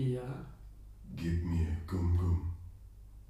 [0.00, 0.46] Ja.
[1.14, 2.40] Gib mir Gum Gum.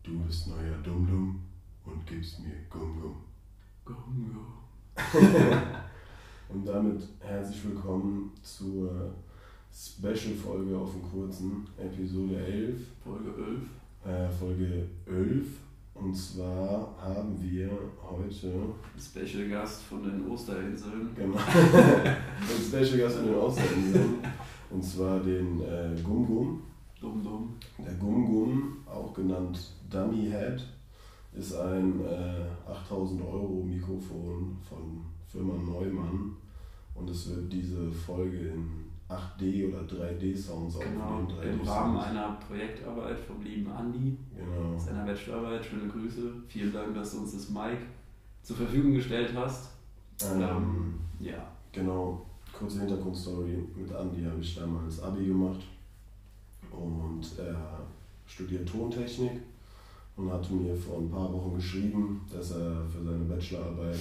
[0.05, 1.41] Du bist neuer Dum Dum
[1.85, 3.17] und gibst mir Gum Gum.
[3.85, 4.47] Gongo.
[6.49, 9.13] Und damit herzlich willkommen zur
[9.73, 13.35] Special-Folge auf dem kurzen, Episode 11, Folge
[14.05, 14.15] 11.
[14.15, 15.47] äh, Folge 11.
[15.95, 17.69] Und zwar haben wir
[18.01, 21.11] heute Special Gast von den Osterinseln.
[21.17, 21.37] genau,
[22.69, 24.15] Special Gast von den Osterinseln.
[24.71, 26.63] Und zwar den äh, Gum Gum.
[27.01, 27.55] Dumm, dumm.
[27.79, 29.59] Der Gum Gum, auch genannt
[29.91, 30.65] Dummy Head,
[31.33, 36.37] ist ein äh, 8000 Euro Mikrofon von Firma Neumann
[36.95, 38.69] und es wird diese Folge in
[39.09, 41.03] 8D oder 3D Sounds Genau.
[41.05, 41.29] aufnehmen.
[41.41, 44.79] 3D Im Rahmen einer Projektarbeit vom lieben Andi, Genau.
[44.79, 45.65] seiner Bachelorarbeit.
[45.65, 46.33] Schöne Grüße.
[46.49, 47.79] Vielen Dank, dass du uns das Mic
[48.43, 49.71] zur Verfügung gestellt hast.
[50.23, 51.47] Ähm, Ja.
[51.73, 52.27] genau,
[52.61, 53.57] kurze Hintergrundstory.
[53.75, 55.61] Mit Andi habe ich damals Abi gemacht
[56.71, 57.81] und er
[58.27, 59.41] studiert Tontechnik
[60.15, 63.99] und hat mir vor ein paar Wochen geschrieben, dass er für seine Bachelorarbeit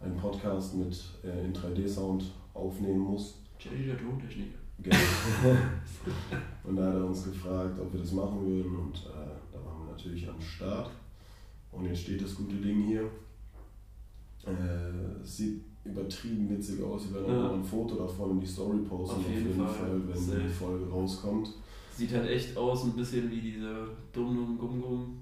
[0.00, 3.38] einen Podcast mit äh, in 3D-Sound aufnehmen muss.
[3.62, 4.58] Der Tontechniker.
[4.82, 4.96] Genau.
[6.64, 9.86] und da hat er uns gefragt, ob wir das machen würden und äh, da waren
[9.86, 10.90] wir natürlich am Start.
[11.70, 13.08] Und jetzt steht das gute Ding hier.
[14.44, 15.24] Äh,
[15.84, 17.02] übertrieben witzig aus.
[17.12, 17.38] Wir werden Ja.
[17.40, 20.00] auch noch ein Foto davon in die Story posten, Auf jeden Fall.
[20.08, 20.40] wenn Safe.
[20.40, 21.50] die Folge rauskommt.
[21.96, 25.18] Sieht halt echt aus, ein bisschen wie dieser Dumm, Gum, Gum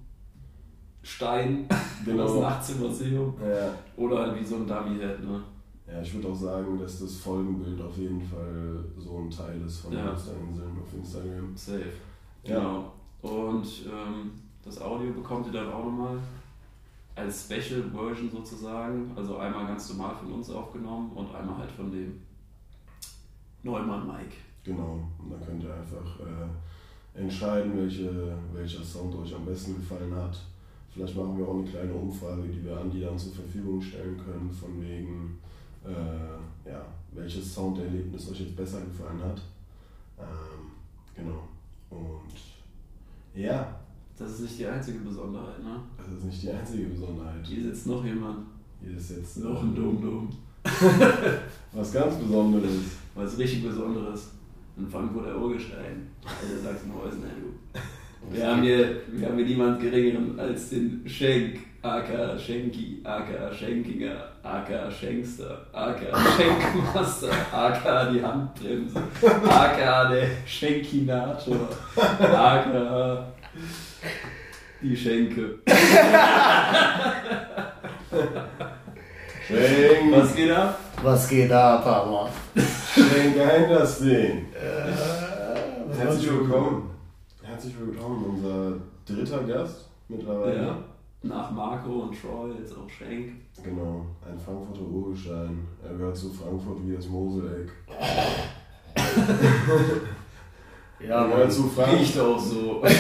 [1.02, 2.42] Stein aus dem Genau.
[2.44, 3.34] 18 Museum.
[3.42, 5.42] Ja, Oder halt wie so ein Dummy-Head, ne?
[5.86, 9.78] ja, ich würde auch sagen, dass das Folgenbild auf jeden Fall so ein Teil ist
[9.80, 10.04] von Ja.
[10.06, 11.56] den Osterinseln auf Instagram.
[11.56, 11.82] Safe.
[12.44, 12.56] Ja.
[12.58, 12.92] Genau.
[13.22, 14.30] Und ähm,
[14.64, 16.16] das Audio bekommt ihr dann auch nochmal
[17.14, 19.12] als Special Version sozusagen.
[19.16, 22.20] Also einmal ganz normal von uns aufgenommen und einmal halt von dem
[23.62, 24.36] Neumann Mike.
[24.64, 30.14] Genau, und dann könnt ihr einfach äh, entscheiden, welche, welcher Sound euch am besten gefallen
[30.14, 30.38] hat.
[30.90, 34.50] Vielleicht machen wir auch eine kleine Umfrage, die wir Andi dann zur Verfügung stellen können,
[34.52, 35.38] von wegen,
[35.84, 39.40] äh, ja, welches Sounderlebnis euch jetzt besser gefallen hat.
[40.18, 40.70] Ähm,
[41.16, 41.42] genau.
[41.90, 42.34] Und
[43.34, 43.80] ja,
[44.18, 45.80] Das ist nicht die einzige Besonderheit, ne?
[45.96, 47.44] das ist nicht die einzige Besonderheit.
[47.44, 48.46] Hier sitzt noch jemand.
[48.80, 50.28] Hier ist jetzt Noch ein Dumm-Dumm.
[51.72, 52.70] was ganz Besonderes.
[53.14, 54.30] Was richtig Besonderes.
[54.76, 56.08] Ein Frankfurter Urgestein.
[56.24, 57.80] Also Sachsen-Hausen, ne, du.
[58.30, 64.28] Wir haben hier, wir haben hier niemand geringeren als den Schenk, aka Schenki, aka Schenkinger,
[64.42, 69.02] aka Schenkster, aka Schenkmaster, aka die Handbremse,
[69.48, 73.26] aka der Schenkinator, aka
[74.82, 75.58] die Schenke.
[79.46, 80.78] Schenk, Was geht ab?
[81.02, 82.28] Was geht da, Papa?
[82.94, 84.46] schenk ein das Ding.
[84.54, 86.90] Äh, Herzlich willkommen.
[87.42, 88.76] Herzlich willkommen, unser
[89.06, 90.56] dritter Gast mittlerweile.
[90.56, 90.78] Ja.
[91.24, 93.34] Nach Marco und Troy, jetzt auch Schenk.
[93.62, 95.66] Genau, ein Frankfurter Urgestein.
[95.84, 97.70] Er gehört zu Frankfurt wie das Moseleck.
[101.06, 102.00] Ja, gehört zu Frankfurt.
[102.00, 102.82] Riecht auch so.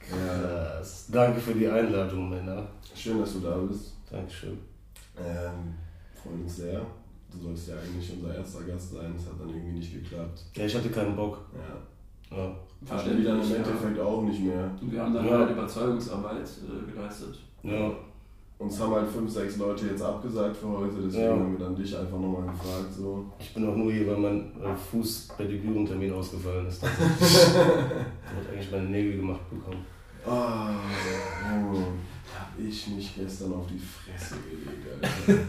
[0.00, 1.08] Krass.
[1.12, 2.66] Danke für die Einladung, Männer.
[2.94, 3.94] Schön, dass du da bist.
[4.10, 4.58] Dankeschön.
[5.18, 5.74] Ähm,
[6.22, 6.80] freuen uns sehr.
[7.30, 9.12] Du sollst ja eigentlich unser erster Gast sein.
[9.16, 10.44] Das hat dann irgendwie nicht geklappt.
[10.56, 11.40] Ja, ich hatte keinen Bock.
[11.52, 12.36] Ja.
[12.36, 12.54] Ja.
[12.84, 14.70] Verstehe ich dann im Endeffekt auch nicht mehr.
[14.80, 15.38] Wir haben dann Ja.
[15.38, 17.38] halt Überzeugungsarbeit äh, geleistet.
[17.62, 17.90] Ja.
[18.58, 21.30] Uns haben halt fünf, sechs Leute jetzt abgesagt für heute, deswegen Ja.
[21.30, 22.92] haben wir dann dich einfach nochmal gefragt.
[22.96, 23.24] So.
[23.38, 26.82] Ich bin auch nur hier, weil mein äh, Fußpedikürentermin ausgefallen ist.
[26.82, 26.88] ich
[27.54, 29.84] wollte eigentlich meine Nägel gemacht bekommen.
[30.26, 30.74] Ah,
[31.54, 31.84] Junge,
[32.36, 35.40] hab ich mich gestern auf die Fresse gelegt, Alter.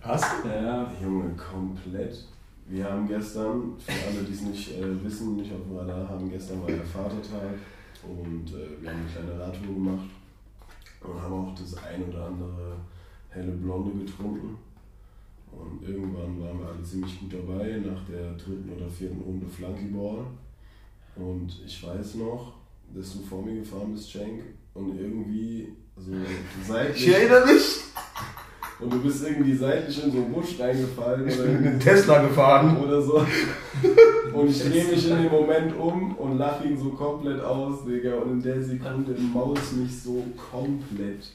[0.00, 2.24] Hast Ja, Junge, komplett.
[2.68, 6.28] Wir haben gestern, für alle, die es nicht äh, wissen, nicht auf dem Radar haben,
[6.30, 7.54] gestern war der Vatertag
[8.02, 10.06] und äh, wir haben eine kleine Radtour gemacht
[11.00, 12.76] und haben auch das ein oder andere
[13.30, 14.58] helle Blonde getrunken.
[15.52, 20.26] Und irgendwann waren wir alle ziemlich gut dabei, nach der dritten oder vierten Runde Flunkyball.
[21.16, 22.54] Und ich weiß noch,
[22.94, 24.42] dass du vor mir gefahren bist, Cenk,
[24.74, 26.12] und irgendwie so
[26.66, 27.08] seitlich...
[27.08, 27.80] erinnere mich.
[28.78, 31.80] Und du bist irgendwie seitlich in so einen Busch reingefallen Ich oder, bin mit dem
[31.80, 32.76] Tesla gefahren.
[32.76, 33.26] oder so.
[34.40, 38.16] Und ich drehe mich in dem Moment um und lache ihn so komplett aus, Digga.
[38.16, 41.32] Und in der Sekunde maus mich so komplett.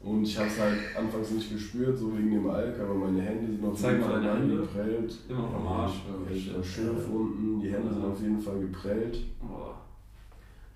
[0.00, 3.50] Und ich habe es halt anfangs nicht gespürt, so wegen dem Alk, aber meine Hände
[3.52, 5.14] sind auf Zeig jeden Fall geprellt.
[5.28, 5.94] Immer noch am Arsch,
[6.30, 9.18] Ja, Schürfwunden, die Hände sind auf jeden Fall geprellt.
[9.40, 9.74] boah.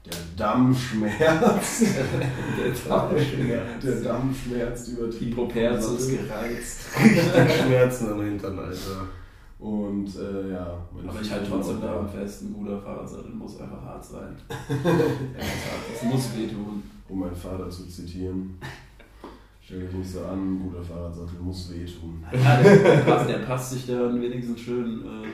[0.04, 1.80] Der Dammschmerz.
[2.58, 3.84] Der Traumschmerz.
[3.84, 5.36] Der Dammschmerz Die übertrieben.
[5.36, 6.80] Poperzus gereizt.
[7.04, 9.06] Richtig Schmerzen am Hintern, Alter.
[9.60, 13.82] Und äh, ja, meine Aber ich halte trotzdem daran fest, ein guter Fahrradsattel muss einfach
[13.82, 14.34] hart sein.
[14.48, 16.82] Er muss hart, das muss wehtun.
[17.06, 18.58] Um meinen Vater zu zitieren.
[19.60, 22.24] Stell dich nicht so an, ein guter Fahrradsattel muss wehtun.
[22.32, 25.28] Ja, der, der, passt, der passt sich dann wenigstens schön äh,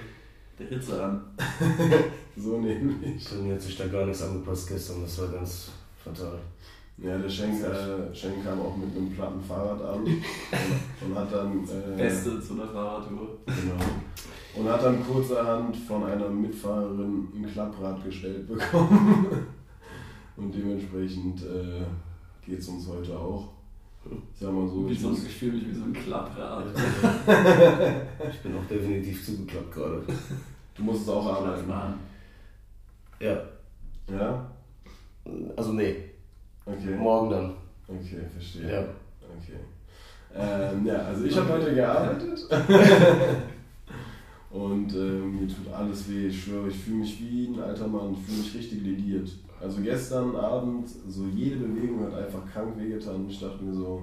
[0.59, 1.23] der Ritze an.
[2.39, 3.25] So nämlich.
[3.31, 6.39] Bei mir hat sich da gar nichts angepasst gestern, das war ganz fatal.
[6.99, 10.17] Ja, der Schenk, äh, Schenk kam auch mit einem platten Fahrrad an und,
[11.11, 11.65] und hat dann.
[11.65, 13.39] Äh, Beste zu einer Fahrradtour.
[13.45, 13.85] Genau.
[14.57, 19.27] Und hat dann kurzerhand von einer Mitfahrerin ein Klapprad gestellt bekommen.
[20.39, 21.83] Und dementsprechend äh,
[22.45, 23.49] geht es uns heute auch.
[24.05, 26.67] Ich sag mal so, Wie ich so, muss, ich fühle mich wie so ein Klapprad.
[28.31, 30.03] Ich bin auch definitiv zugeklappt gerade.
[30.77, 31.71] du musst es auch arbeiten.
[33.19, 33.41] Ja,
[34.11, 34.51] Ja?
[35.57, 36.06] also nee,
[36.67, 36.97] Okay.
[36.97, 37.55] morgen dann.
[37.89, 38.73] Okay, verstehe.
[38.73, 38.81] Ja.
[38.81, 39.59] Okay.
[40.35, 42.47] Ähm, ja, also ich habe heute gearbeitet.
[44.51, 48.15] Und ähm, mir tut alles weh, ich schwöre, ich fühle mich wie ein alter Mann,
[48.15, 49.31] ich fühle mich richtig lediert.
[49.61, 54.03] Also gestern Abend, so jede Bewegung hat einfach krank wehgetan ich dachte mir so,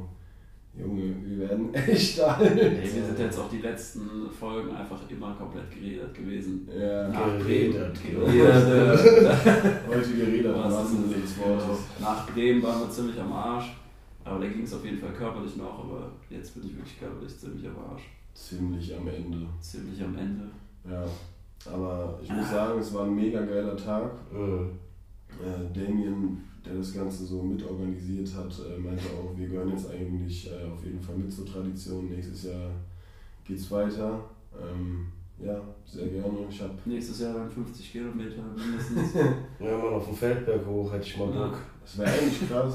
[0.76, 2.58] Junge, wir werden echt alt.
[2.60, 6.68] Ey, wir sind jetzt auch die letzten Folgen einfach immer komplett geredet gewesen.
[6.68, 8.26] Ja, Nach Geredet, Bremen.
[9.88, 11.80] heute geredet, was ist denn des Wortes?
[12.00, 13.78] Nach Bremen waren wir ziemlich am Arsch.
[14.26, 17.38] Aber da ging es auf jeden Fall körperlich noch, aber jetzt bin ich wirklich körperlich
[17.38, 18.04] ziemlich am Arsch.
[18.34, 19.46] Ziemlich am Ende.
[19.60, 20.46] Ziemlich am Ende.
[20.90, 21.04] Ja,
[21.72, 24.12] aber ich muss sagen, es war ein mega geiler Tag.
[24.32, 24.72] Mhm.
[25.30, 30.50] Äh, Damien, der das Ganze so mitorganisiert hat, äh, meinte auch, wir gehören jetzt eigentlich
[30.50, 32.10] äh, auf jeden Fall mit zur Tradition.
[32.10, 32.72] Nächstes Jahr
[33.46, 34.20] geht's weiter.
[34.58, 35.08] Ähm,
[35.44, 36.30] ja, sehr gerne.
[36.50, 39.14] Ich habe Nächstes Jahr dann 50 Kilometer mindestens.
[39.60, 41.58] Ja, mal auf dem Feldberg hoch, hätte ich mal Bock.
[41.82, 42.74] das wäre eigentlich krass,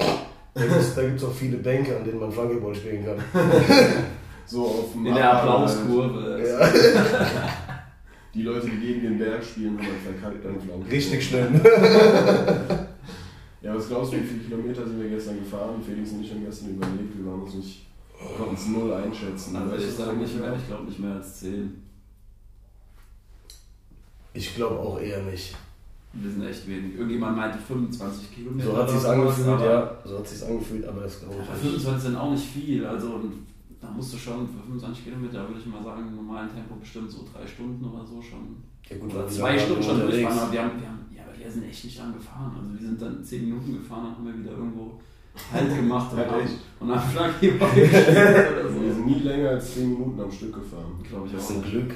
[0.54, 3.16] Da gibt es auch viele Bänke, an denen man Flankeball spielen kann.
[4.46, 5.32] so auf dem In der.
[5.32, 6.44] Applauskurve.
[6.46, 6.68] Ja.
[8.34, 10.90] Die Leute, die gegen den Berg spielen, haben halt verkackt beim Flanken.
[10.90, 11.60] Richtig schlimm.
[13.68, 15.82] Ja, was glaubst du, wie viele Kilometer sind wir gestern gefahren?
[15.84, 17.84] Felix und ich haben gestern überlegt, wir waren uns nicht,
[18.38, 19.56] konnten es null einschätzen.
[19.56, 21.82] Also Weißt ich du, sage nicht mehr, ich glaube nicht mehr als 10.
[24.32, 25.54] Ich glaube auch eher nicht.
[26.14, 26.94] Wir sind echt wenig.
[26.94, 28.70] Irgendjemand meinte 25 Kilometer.
[28.70, 29.98] So hat sowas, angefühlt, aber- ja.
[30.06, 31.60] So hat sich's angefühlt, aber das glaube ich nicht.
[31.60, 33.20] 25 sind auch nicht viel, also
[33.82, 37.10] da musst du schon für 25 Kilometer, würde ich mal sagen, im normalen Tempo bestimmt
[37.10, 38.56] so drei Stunden oder so schon.
[38.88, 40.98] Ja gut, Oder zwei Stunden schon durchfahren, aber wir haben, wir haben,
[41.38, 42.52] wir sind echt nicht lang gefahren.
[42.58, 45.00] Also wir sind dann 10 Minuten gefahren, dann haben wir wieder irgendwo
[45.52, 46.58] Halt gemacht und haben, echt?
[46.80, 50.98] und gespielt oder Wir sind nie länger als 10 Minuten am Stück gefahren.
[51.02, 51.50] Glaube ich Das auch.
[51.50, 51.94] ist ein Glück.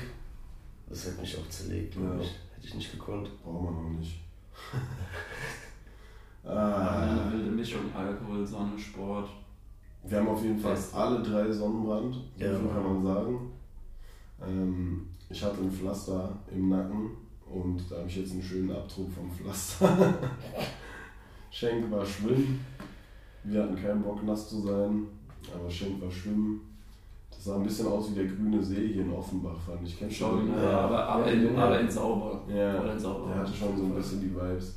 [0.89, 2.21] Das hätte mich auch zerlegt, glaube Ja.
[2.21, 2.31] ich.
[2.55, 3.31] Hätte ich nicht gekonnt.
[3.43, 4.21] Braucht man noch nicht.
[6.45, 9.29] Ah, Eine wilde Mischung, Alkohol, Sonne, Sport.
[10.05, 10.95] wir haben auf jeden Fall Fest.
[10.95, 12.55] alle drei Sonnenbrand, so Ja.
[12.59, 13.51] viel kann man sagen.
[14.45, 17.11] Ähm, ich hatte ein Pflaster im Nacken
[17.53, 20.15] und da habe ich jetzt einen schönen Abdruck vom Pflaster.
[21.51, 22.61] Schenk war schwimmen.
[23.45, 25.03] Wir hatten keinen Bock nass zu sein,
[25.55, 26.61] aber Schenk war schwimmen.
[27.31, 29.99] Das sah ein bisschen aus wie der grüne See hier in Offenbach, fand ich.
[29.99, 30.55] Kennst Schon, den?
[30.63, 31.65] ja, aber, aber, in, Ja.
[31.65, 32.41] aber in sauber.
[32.49, 33.29] Ja, Oder in sauber.
[33.29, 34.77] der hatte schon so ein bisschen die Vibes.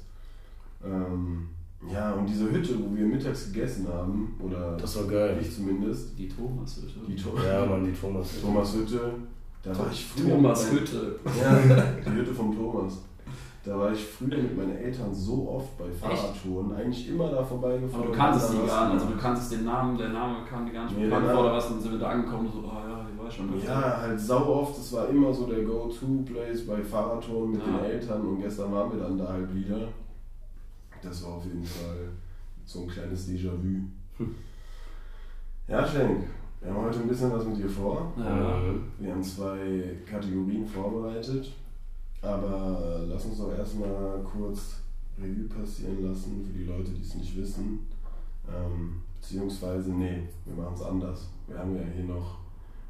[0.83, 1.47] Ähm,
[1.91, 5.37] ja, und diese Hütte, wo wir mittags gegessen haben, oder Das war geil.
[5.39, 6.99] ich zumindest, Die Thomas Hütte.
[7.07, 8.41] die to Ja, Mann, die Thomas.
[8.41, 9.13] Thomas Hütte,
[9.65, 10.29] da war ich früher.
[10.35, 11.19] Thomas mit Hütte.
[11.23, 11.37] meinen-
[11.69, 13.01] Ja, die Hütte vom Thomas.
[13.63, 18.03] Da war ich früher mit meinen Eltern so oft bei Fahrradtouren, eigentlich immer da vorbeigefahren.
[18.03, 20.73] Aber du kanntest die gar nicht, also du kanntest den Namen, der Name kam dir
[20.73, 22.59] gar nicht Nee, bekannt vor, Name- oder was, und dann sind wir da angekommen, so,
[22.69, 23.59] ah ja, ich weiß schon.
[23.65, 27.77] Ja, halt sau oft, das war immer so der Go-To-Place bei Fahrradtouren mit Ja.
[27.77, 29.87] den Eltern und gestern waren wir dann da halt wieder.
[31.01, 32.09] Das war auf jeden Fall
[32.65, 34.25] so ein kleines Déjà-vu.
[35.67, 36.27] Ja, Schenk,
[36.61, 38.13] wir haben heute ein bisschen was mit dir vor.
[38.17, 38.61] Ja.
[38.99, 41.53] Wir haben zwei Kategorien vorbereitet,
[42.21, 44.81] aber lass uns doch erstmal kurz
[45.17, 47.79] Revue passieren lassen für die Leute, die es nicht wissen.
[48.47, 51.29] Ähm, beziehungsweise, nee, wir machen es anders.
[51.47, 52.39] Wir haben ja hier noch,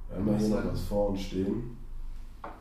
[0.10, 1.78] wir haben ja hier noch was vor uns stehen.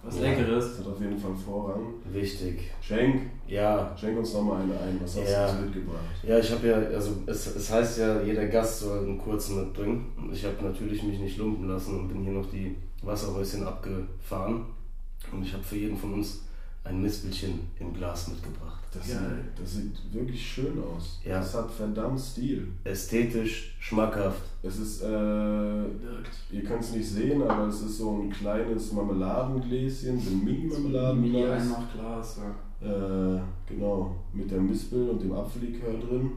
[0.03, 0.23] Was Ja.
[0.23, 0.77] Leckeres.
[0.77, 1.95] Das hat auf jeden Fall Vorrang.
[2.13, 2.71] Wichtig.
[2.81, 3.95] Schenk, Ja.
[3.99, 4.99] schenk uns noch mal eine ein.
[5.03, 5.47] Was hast Ja.
[5.47, 6.01] du uns mitgebracht?
[6.23, 10.13] Ja, ich habe ja, also es, es heißt ja, jeder Gast soll einen kurzen mitbringen.
[10.17, 14.67] Und ich habe natürlich mich nicht lumpen lassen und bin hier noch die Wasserhäuschen abgefahren.
[15.33, 16.44] Und ich habe für jeden von uns
[16.85, 18.81] ein Mispelchen im Glas mitgebracht.
[18.93, 19.19] Das, Geil.
[19.19, 21.21] sieht, das sieht wirklich schön aus.
[21.25, 21.39] Ja.
[21.41, 22.69] Das hat verdammt Stil.
[22.85, 24.43] Ästhetisch, schmackhaft.
[24.63, 30.21] Es ist, äh, ihr könnt es nicht sehen, aber es ist so ein kleines Marmeladengläschen,
[30.21, 31.17] so ein Mini-Marmeladenglas.
[31.17, 32.55] Mini-Einmachglas, ja.
[32.87, 36.31] Äh, genau, mit der Mispel und dem Apfellikör drin.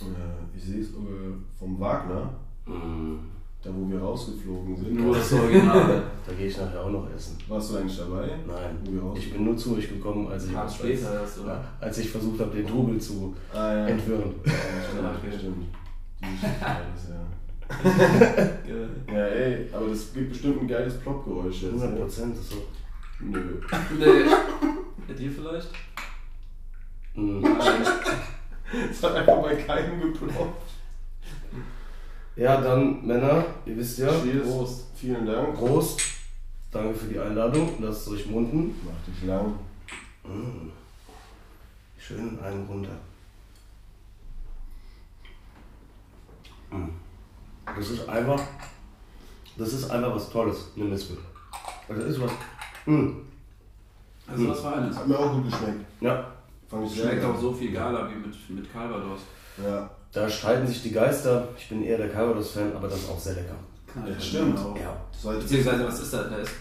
[0.00, 2.34] Äh, ich sehe es äh, vom Wagner.
[2.66, 3.33] Mm.
[3.64, 4.94] Da, wo wir rausgeflogen sind.
[5.00, 6.02] Nur das Original.
[6.26, 7.38] Da gehe ich nachher auch noch essen.
[7.48, 8.28] Warst du eigentlich dabei?
[8.46, 11.46] Nein, ich bin nur zu euch gekommen, als ich, oder?
[11.46, 13.86] Ja, als ich versucht habe, den Trubel zu Ah, ja.
[13.88, 14.34] entwirren.
[14.44, 14.52] Ja,
[15.18, 15.64] stimmt, stimmt.
[16.20, 16.46] Die
[18.70, 18.88] ja.
[19.14, 21.72] Ja, ey, aber das gibt bestimmt ein geiles Plop-Geräusch jetzt.
[21.72, 22.00] 100 Ne?
[22.00, 22.56] Prozent ist so.
[23.20, 23.40] Nö.
[23.98, 24.30] Nee.
[25.08, 25.68] Bei dir vielleicht?
[27.14, 27.42] Mhm.
[28.90, 30.62] Es hat einfach bei keinem geploppt.
[32.36, 34.46] Ja, dann Männer, ihr wisst ja, Cheers.
[34.46, 34.86] Prost.
[34.96, 35.54] Vielen Dank.
[35.54, 36.00] Prost.
[36.70, 37.74] Danke für die Einladung.
[37.80, 38.74] Lasst es euch munden.
[38.84, 39.54] Mach dich lang.
[40.24, 40.70] Mm.
[41.96, 42.96] Schön in einen runter.
[46.70, 46.88] Mm.
[47.66, 48.40] Das ist einfach,
[49.56, 51.18] das ist einfach was Tolles, eine Mispel.
[51.88, 52.32] Also das ist was.
[52.86, 53.10] Mm.
[54.26, 54.96] Also was Feines.
[54.96, 55.84] Hat mir auch gut geschmeckt.
[56.00, 56.32] Ja,
[56.68, 59.20] Fand ich sehr Schmeckt auch so viel geiler wie mit, mit Calvados.
[59.62, 61.48] Ja, da streiten sich die Geister.
[61.58, 63.56] Ich bin eher der Calvados-Fan, aber das ist auch sehr lecker.
[64.08, 64.58] Ja, stimmt.
[64.58, 64.76] auch.
[64.78, 64.96] Ja.
[65.20, 66.30] Sollte Beziehungsweise, was ist das?
[66.30, 66.52] Da ist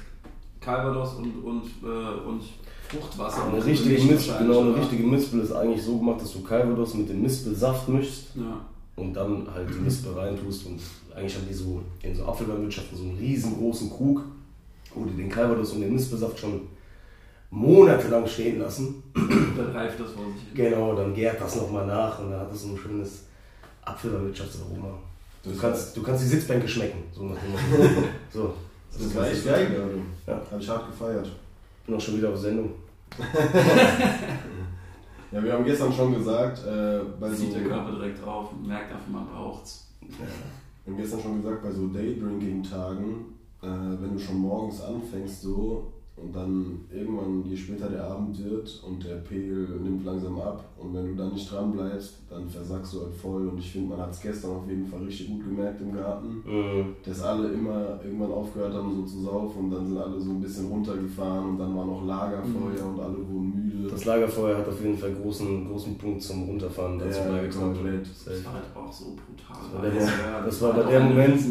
[0.60, 2.42] Calvados und, und, äh, und
[2.90, 3.46] Fruchtwasser.
[3.46, 4.82] Eine Und richtige Mispel, genau, eine oder?
[4.82, 8.62] richtige Mispel ist eigentlich so gemacht, dass du Calvados mit dem Mispelsaft mischst Ja.
[8.96, 10.80] und dann halt die Mispel reintust und
[11.16, 14.22] eigentlich haben die so in so Apfelweinwirtschaften so einen riesengroßen Krug,
[14.94, 16.62] wo die den Calvados und den Mispelsaft schon
[17.50, 19.04] monatelang stehen lassen.
[19.16, 20.70] Dann reift das vor sich hin.
[20.72, 23.24] Genau, dann gärt das nochmal nach und dann hat es so ein schönes
[23.86, 24.88] Apfelweinwirtschaftsaroma.
[25.44, 28.04] Du Das kannst, du kannst die Sitzbänke schmecken, so nach dem Motto.
[28.32, 28.54] So,
[28.98, 30.28] Das war echt geil, glaube ich.
[30.28, 30.42] Ja.
[30.52, 31.28] Hab ich hart gefeiert.
[31.86, 32.72] bin auch schon wieder auf Sendung.
[35.32, 38.68] Ja, wir haben gestern schon gesagt, äh, bei so, Zieht der Körper direkt drauf und
[38.68, 39.88] merkt einfach, man braucht's.
[40.00, 43.25] wir haben gestern schon gesagt, bei so Daydrinking-Tagen,
[43.63, 48.84] äh, wenn du schon morgens anfängst so und dann irgendwann, je später der Abend wird
[48.88, 52.93] und der Pegel nimmt langsam ab und wenn du dann nicht dran bleibst, dann versackst
[52.93, 55.43] du halt voll und ich finde, man hat es gestern auf jeden Fall richtig gut
[55.43, 56.43] gemerkt im Garten.
[56.46, 56.86] Mhm.
[57.03, 60.41] dass alle immer irgendwann aufgehört haben, so zu saufen und dann sind alle so ein
[60.41, 63.89] bisschen runtergefahren und dann war noch Lagerfeuer und alle wurden müde.
[63.89, 67.74] Das Lagerfeuer hat auf jeden Fall großen, großen Punkt zum Runterfahren dazu Ja, beigetragen.
[67.74, 68.05] komplett.
[68.25, 69.63] Das war halt auch so brutal.
[69.63, 71.41] Das war der- heiß, das war der auch ein Moment-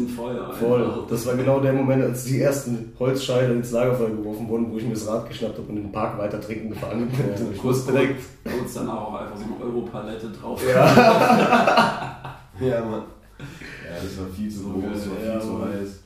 [0.59, 1.03] Voll.
[1.09, 4.83] Das war genau der Moment, als die ersten Holzscheide ins Lagerfeuer geworfen wurden, wo ich
[4.83, 7.19] mir das Rad geschnappt habe und in den Park weiter trinken gefahren bin.
[7.19, 8.21] Ja, ich kurz wusste direkt.
[8.43, 10.61] Kurz danach auch einfach so eine Europalette drauf.
[10.67, 12.09] Ja.
[12.59, 13.03] Ja, Mann.
[13.39, 15.69] Ja, das war viel zu So groß, geil, das war viel ja, zu Mann.
[15.69, 15.99] heiß.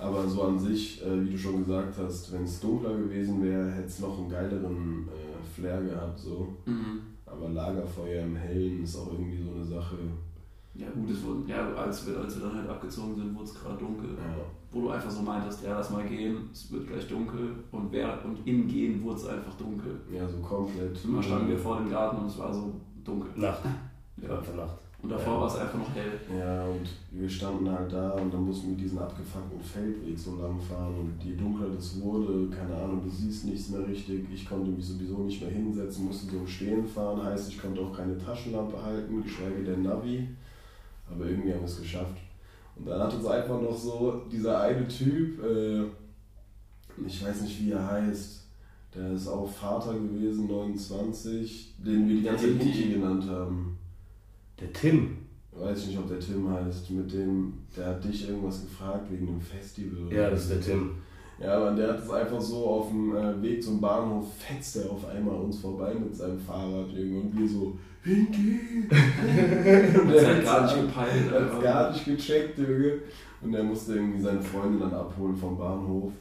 [0.00, 3.70] Aber so an sich, äh, wie du schon gesagt hast, wenn es dunkler gewesen wäre,
[3.70, 6.18] hätte es noch einen geileren äh, Flair gehabt.
[6.18, 6.48] So.
[6.64, 7.00] Mhm.
[7.26, 9.96] Aber Lagerfeuer im Hellen ist auch irgendwie so eine Sache.
[10.74, 13.54] Ja gut, es wurde, ja, als, wir, als wir dann halt abgezogen sind, wurde es
[13.54, 14.10] gerade dunkel.
[14.10, 14.44] Ja.
[14.74, 17.50] Wo du einfach so meintest, ja, lass mal gehen, es wird gleich dunkel.
[17.70, 20.00] Und, wer, und im Gehen wurde es einfach dunkel.
[20.12, 20.98] Ja, so komplett.
[21.04, 22.72] Immer standen wir vor dem Garten und es war so
[23.04, 23.30] dunkel.
[23.40, 23.60] Nacht.
[24.20, 24.36] Ja.
[24.36, 24.78] Einfach Nacht.
[25.00, 25.40] Und davor Ja.
[25.42, 26.18] war es einfach noch hell.
[26.40, 30.58] Ja, und wir standen halt da und dann mussten wir diesen abgefuckten Feldweg so lang
[30.58, 34.26] fahren und je dunkler das wurde, keine Ahnung, du siehst nichts mehr richtig.
[34.32, 37.82] Ich konnte mich sowieso nicht mehr hinsetzen, musste so im Stehen fahren, heißt ich konnte
[37.82, 40.26] auch keine Taschenlampe halten, geschweige denn Navi.
[41.08, 42.16] Aber irgendwie haben wir es geschafft.
[42.76, 45.84] Und dann hat uns einfach noch so dieser eine Typ, äh,
[47.06, 48.44] ich weiß nicht wie er heißt,
[48.94, 53.78] der ist auch Vater gewesen, 29, den wir die ganze Zeit genannt haben.
[54.60, 55.18] Der Tim.
[55.52, 59.26] Weiß ich nicht, ob der Tim heißt, mit dem, der hat dich irgendwas gefragt wegen
[59.26, 60.12] dem Festival.
[60.12, 60.90] Ja, das ist der Tim.
[61.40, 64.90] Ja, aber der hat es einfach so auf dem äh, Weg zum Bahnhof, fetzt er
[64.90, 68.60] auf einmal uns vorbei mit seinem Fahrrad, Junge, und wir so, Hinki!
[68.90, 71.32] und Das der hat gar nicht gepeilt.
[71.34, 71.62] einfach.
[71.62, 72.98] gar nicht gecheckt, Junge.
[73.40, 76.12] Und er musste irgendwie seine Freundin dann abholen vom Bahnhof.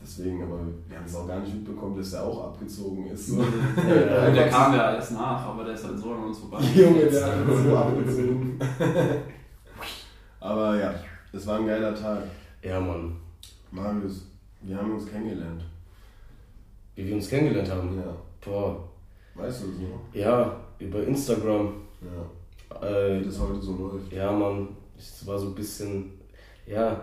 [0.00, 3.26] Deswegen, aber wir haben es auch gar nicht mitbekommen, dass er auch abgezogen ist.
[3.28, 3.42] So.
[3.76, 6.58] Ja, der kam ja erst nach, aber der ist halt so an uns vorbei.
[6.74, 8.58] Junge, der hat uns so abgezogen.
[10.40, 10.94] aber ja,
[11.32, 12.22] es war ein geiler Tag.
[12.62, 13.16] Ja, Mann.
[13.72, 14.26] Marius,
[14.62, 15.64] wir haben uns kennengelernt.
[16.94, 17.96] Wie wir uns kennengelernt haben.
[17.98, 18.14] Ja.
[18.44, 18.84] Boah.
[19.34, 20.00] Weißt du es noch?
[20.12, 21.72] Ja, über Instagram.
[22.02, 22.86] Ja.
[22.86, 24.12] Äh, Wie das heute so läuft.
[24.12, 24.68] ja, Mann.
[24.96, 26.12] Es war so ein bisschen.
[26.66, 27.00] Ja.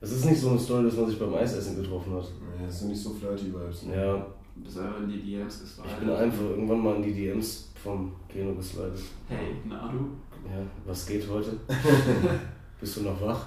[0.00, 2.24] Es ist nicht so eine Story, dass man sich beim Eisessen getroffen hat.
[2.60, 3.84] Ja, es sind nicht so flirty Vibes.
[3.84, 3.96] Ne?
[3.96, 5.92] Ja, Bist einfach in die DMs geslidet.
[5.92, 9.00] ich bin einfach irgendwann mal in die DMs vom Keno geslidet.
[9.28, 9.98] Hey, na du?
[10.48, 11.52] Ja, was geht heute?
[12.80, 13.46] bist du noch wach?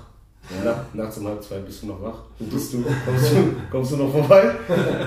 [0.64, 0.84] Ja.
[0.94, 2.24] Nachts um halb zwei bist du noch wach?
[2.40, 2.84] Wo bist du?
[3.06, 3.38] Kommst du,
[3.70, 4.56] kommst du noch vorbei?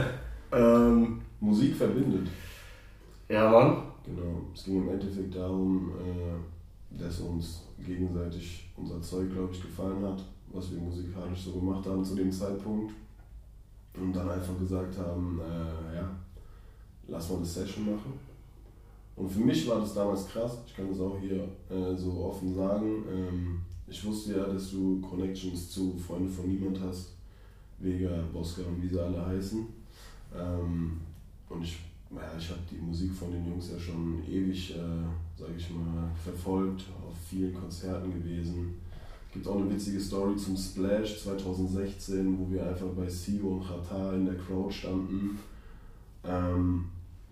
[0.52, 2.28] ähm, Musik verbindet.
[3.28, 3.82] ja, Mann.
[4.14, 4.42] Genau.
[4.54, 10.24] Es ging im Endeffekt darum, äh, dass uns gegenseitig unser Zeug, glaube ich, gefallen hat,
[10.52, 12.92] was wir musikalisch so gemacht haben zu dem Zeitpunkt.
[13.94, 16.10] Und dann einfach gesagt haben, äh, ja,
[17.08, 18.12] lass mal eine Session machen.
[19.16, 22.54] Und für mich war das damals krass, ich kann das auch hier äh, so offen
[22.54, 23.04] sagen.
[23.10, 27.10] Ähm, ich wusste ja, dass du Connections zu Freunde von Niemand hast,
[27.78, 29.66] Vega, Bosca und wie sie alle heißen.
[30.34, 31.00] Ähm,
[31.48, 35.54] und ich, ja, ich habe die Musik von den Jungs ja schon ewig, äh, sage
[35.56, 38.74] ich mal, verfolgt, auf vielen Konzerten gewesen.
[39.28, 43.66] Es gibt auch eine witzige Story zum Splash 2016, wo wir einfach bei Sio und
[43.66, 45.38] Qatar in der Crowd standen.
[46.24, 46.86] Ähm,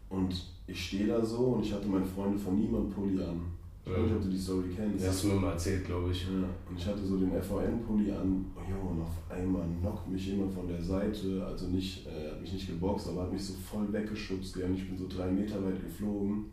[0.08, 3.57] und ich stehe da so und ich hatte meine Freunde von Niemand Pulli an.
[3.88, 5.00] Ich weiß nicht, ob du die Story kennst.
[5.00, 6.23] Das hast du mir mal erzählt, glaube ich.
[6.25, 8.45] Ja, und ich hatte so den VN-Pulli an.
[8.54, 11.42] Oh, jo, und auf einmal knockt mich jemand von der Seite.
[11.47, 14.59] Also nicht, äh, hat mich nicht geboxt, aber hat mich so voll weggeschubst.
[14.59, 16.45] Und ich bin so drei Meter weit geflogen.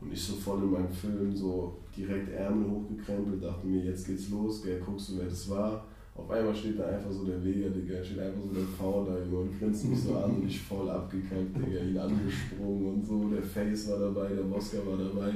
[0.00, 4.30] Und ich so voll in meinem Film so direkt Ärmel hochgekrempelt, dachte mir, jetzt geht's
[4.30, 5.84] los, gell, guckst du, wer das war.
[6.14, 9.18] Auf einmal steht da einfach so der Vega, Digga, steht einfach so der V da,
[9.18, 13.28] Junge, und grinst mich so an und ich voll abgekackt, Digga, ihn angesprungen und so,
[13.28, 15.32] der Face war dabei, der Mosca war dabei.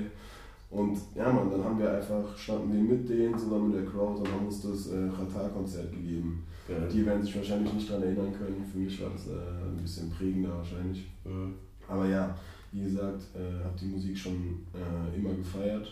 [0.70, 4.20] Und ja, man, dann haben wir einfach, standen wir mit denen zusammen mit der Crowd
[4.20, 6.44] und haben uns das äh, Qatar-Konzert gegeben.
[6.68, 6.86] Ja.
[6.86, 8.64] Die werden sich wahrscheinlich nicht daran erinnern können.
[8.70, 11.10] Für mich war das äh, ein bisschen prägender wahrscheinlich.
[11.24, 11.54] Mhm.
[11.88, 12.36] Aber ja,
[12.70, 15.88] wie gesagt, äh, habe die Musik schon äh, immer gefeiert.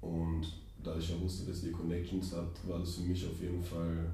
[0.00, 0.42] Und
[0.82, 4.10] da ich ja wusste, dass ihr Connections habt, war das für mich auf jeden Fall,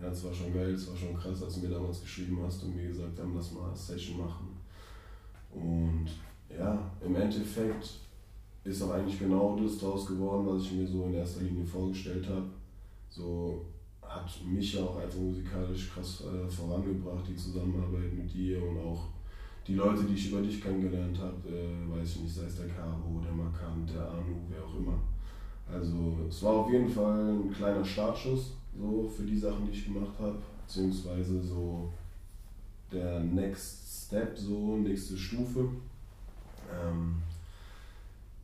[0.00, 2.62] ja, es war schon geil, es war schon krass, als du mir damals geschrieben hast
[2.62, 4.48] und mir gesagt haben, lass mal eine Session machen.
[5.50, 6.08] Und
[6.54, 8.00] ja, im Endeffekt
[8.66, 12.26] ist auch eigentlich genau das daraus geworden, was ich mir so in erster Linie vorgestellt
[12.28, 12.46] habe.
[13.08, 13.64] So
[14.02, 19.06] hat mich auch einfach musikalisch krass äh, vorangebracht, die Zusammenarbeit mit dir und auch
[19.66, 22.68] die Leute, die ich über dich kennengelernt habe, äh, weiß ich nicht, sei es der
[22.68, 24.98] Caro, der Markant, der Anu, wer auch immer.
[25.72, 29.84] Also es war auf jeden Fall ein kleiner Startschuss so für die Sachen, die ich
[29.84, 31.92] gemacht habe, beziehungsweise so
[32.92, 35.68] der Next Step, so nächste Stufe.
[36.70, 37.16] Ähm,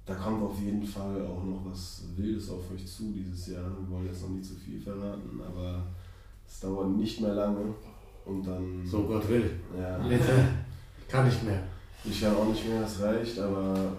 [0.04, 3.64] da kommt auf jeden Fall auch noch was Wildes auf euch zu dieses Jahr.
[3.64, 5.87] Wir wollen jetzt noch nicht zu viel verraten, aber
[6.47, 7.75] es dauert nicht mehr lange
[8.25, 8.85] und dann.
[8.85, 9.50] So Gott will.
[9.78, 9.99] Ja.
[11.09, 11.62] Kann nicht mehr.
[12.04, 13.92] Ich ja auch nicht mehr, es reicht, aber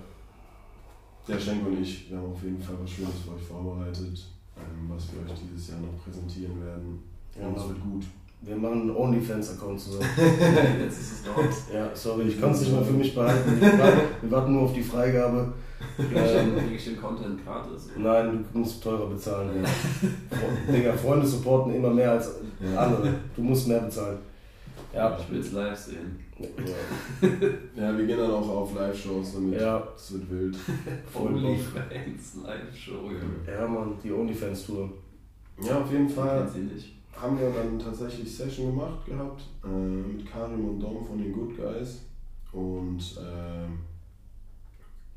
[1.26, 4.26] der Schenk und ich, wir haben auf jeden Fall was Schönes für euch vorbereitet,
[4.58, 7.02] ähm, was wir euch dieses Jahr noch präsentieren werden.
[7.40, 8.04] Ja, und es wird gut.
[8.42, 10.10] Wir machen einen OnlyFans-Account zusammen.
[10.82, 11.68] Jetzt ist es raus.
[11.74, 13.62] Ja, sorry, ich kann es nicht mehr für mich behalten.
[13.62, 15.54] Wir warten nur auf die Freigabe.
[15.98, 17.90] Kriege ich den Content gratis?
[17.98, 19.64] Nein, du musst teurer bezahlen.
[19.64, 20.74] Ja.
[20.74, 22.36] Digga, Freunde supporten immer mehr als
[22.76, 23.14] andere.
[23.36, 24.18] Du musst mehr bezahlen.
[24.94, 25.18] Ja.
[25.20, 26.20] Ich will es live sehen.
[26.38, 26.48] Ja.
[27.76, 29.60] ja, wir gehen dann auch auf Live-Shows damit.
[29.60, 29.88] Ja.
[29.96, 30.58] Es wird wild.
[31.14, 33.54] Onlyfans Live-Show, ja.
[33.54, 34.90] Ja, Mann, die Onlyfans-Tour.
[35.62, 36.48] Ja, auf jeden Fall.
[37.16, 41.56] Haben wir dann tatsächlich Session gemacht gehabt äh, mit Karim und Dom von den Good
[41.56, 42.02] Guys.
[42.52, 43.68] Und äh,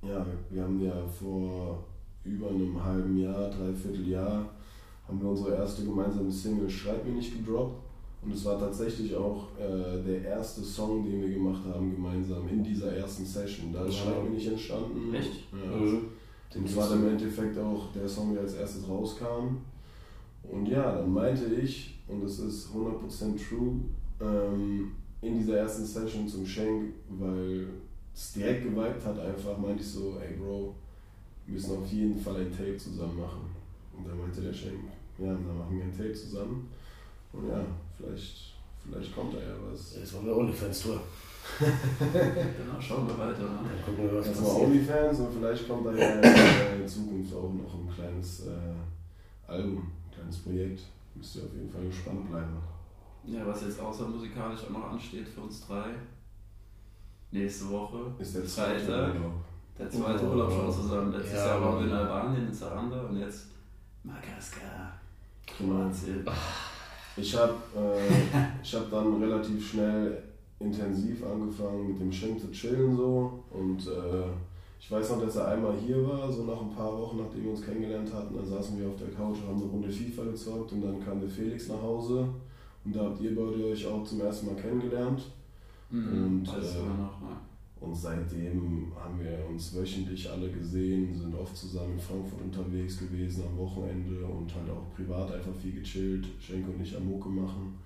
[0.03, 1.85] ja, wir haben ja vor
[2.25, 4.49] über einem halben Jahr, dreiviertel Jahr,
[5.07, 7.83] haben wir unsere erste gemeinsame Single Schreib mir nicht gedroppt.
[8.23, 12.65] Und es war tatsächlich auch äh, der erste Song, den wir gemacht haben gemeinsam in
[12.65, 13.73] dieser ersten Session.
[13.73, 14.05] Da ist ja.
[14.05, 15.15] Schreib mir nicht entstanden.
[15.15, 15.45] Echt?
[15.53, 15.77] Ja.
[15.77, 16.09] Mhm.
[16.55, 19.59] Und es war dann im Endeffekt auch der Song, der als erstes rauskam.
[20.43, 23.81] Und ja, dann meinte ich, und das ist 100% true,
[24.21, 27.69] ähm, in dieser ersten Session zum Schenk, weil
[28.17, 30.75] es direkt geweibt hat, einfach meinte ich so, ey Bro,
[31.45, 33.55] wir müssen auf jeden Fall ein Tape zusammen machen.
[33.97, 34.85] Und dann meinte der Schenk,
[35.19, 36.69] ja, dann machen wir ein Tape zusammen.
[37.33, 37.61] Und ja,
[37.97, 39.97] vielleicht, vielleicht kommt da ja was.
[39.97, 41.01] Jetzt wollen wir OnlyFans-Tour.
[41.61, 43.43] genau, schauen wir weiter.
[43.43, 43.59] Ne?
[43.63, 46.21] Dann gucken wir, was Erstmal OnlyFans und vielleicht kommt da ja
[46.75, 50.81] in Zukunft auch noch ein kleines äh, Album, ein kleines Projekt.
[51.15, 52.57] Müsst ihr auf jeden Fall gespannt bleiben.
[53.27, 55.91] Ja, was jetzt außer musikalisch auch noch ansteht für uns drei.
[57.37, 57.99] Nächste Woche.
[58.19, 59.33] Ist der zweite Urlaub.
[59.79, 61.13] Der zweite oh, Urlaub schon zusammen.
[61.13, 63.49] Letztes ja, Jahr waren wir in Albanien, in Saranda und jetzt
[64.03, 64.99] Madagaskar.
[65.47, 66.25] Kroatien.
[67.19, 70.23] Ich habe äh, hab dann relativ schnell
[70.61, 74.25] intensiv angefangen mit dem Schenk zu chillen so und äh,
[74.81, 77.51] ich weiß noch, dass er einmal hier war, so nach ein paar Wochen, nachdem wir
[77.51, 80.73] uns kennengelernt hatten, dann saßen wir auf der Couch und haben eine Runde FIFA gezockt
[80.73, 82.29] und dann kam der Felix nach Hause
[82.85, 85.23] und da habt ihr beide euch auch zum ersten Mal kennengelernt.
[85.91, 87.37] Mhm, und, äh, noch, ne?
[87.81, 93.45] und seitdem haben wir uns wöchentlich alle gesehen, sind oft zusammen in Frankfurt unterwegs gewesen
[93.49, 97.79] am Wochenende und halt auch privat einfach viel gechillt, Schenke und ich am Mucke machen.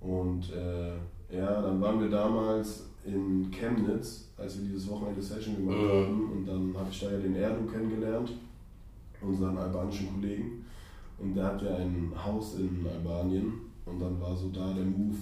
[0.00, 0.94] Und äh,
[1.36, 5.88] ja, dann waren wir damals in Chemnitz, als wir dieses Wochenende Session gemacht mhm.
[5.88, 6.32] haben.
[6.32, 8.32] Und dann habe ich da ja den Erdo kennengelernt,
[9.20, 10.64] unseren albanischen Kollegen.
[11.18, 13.52] Und der hat ja ein Haus in Albanien.
[13.86, 15.16] Und dann war so da der Move,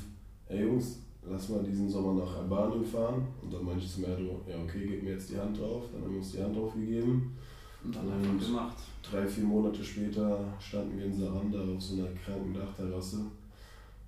[0.49, 0.99] ey Jungs,
[1.29, 3.27] lass mal diesen Sommer nach Albanien fahren.
[3.43, 5.85] Und dann meinte ich zum Erdo, ja okay, gib mir jetzt die Hand drauf.
[5.93, 7.37] Dann haben wir uns die Hand drauf gegeben.
[7.85, 8.77] Und dann einfach Und- gemacht.
[9.03, 13.19] Drei, vier Monate später standen wir in Saranda auf so einer kranken Dachterrasse.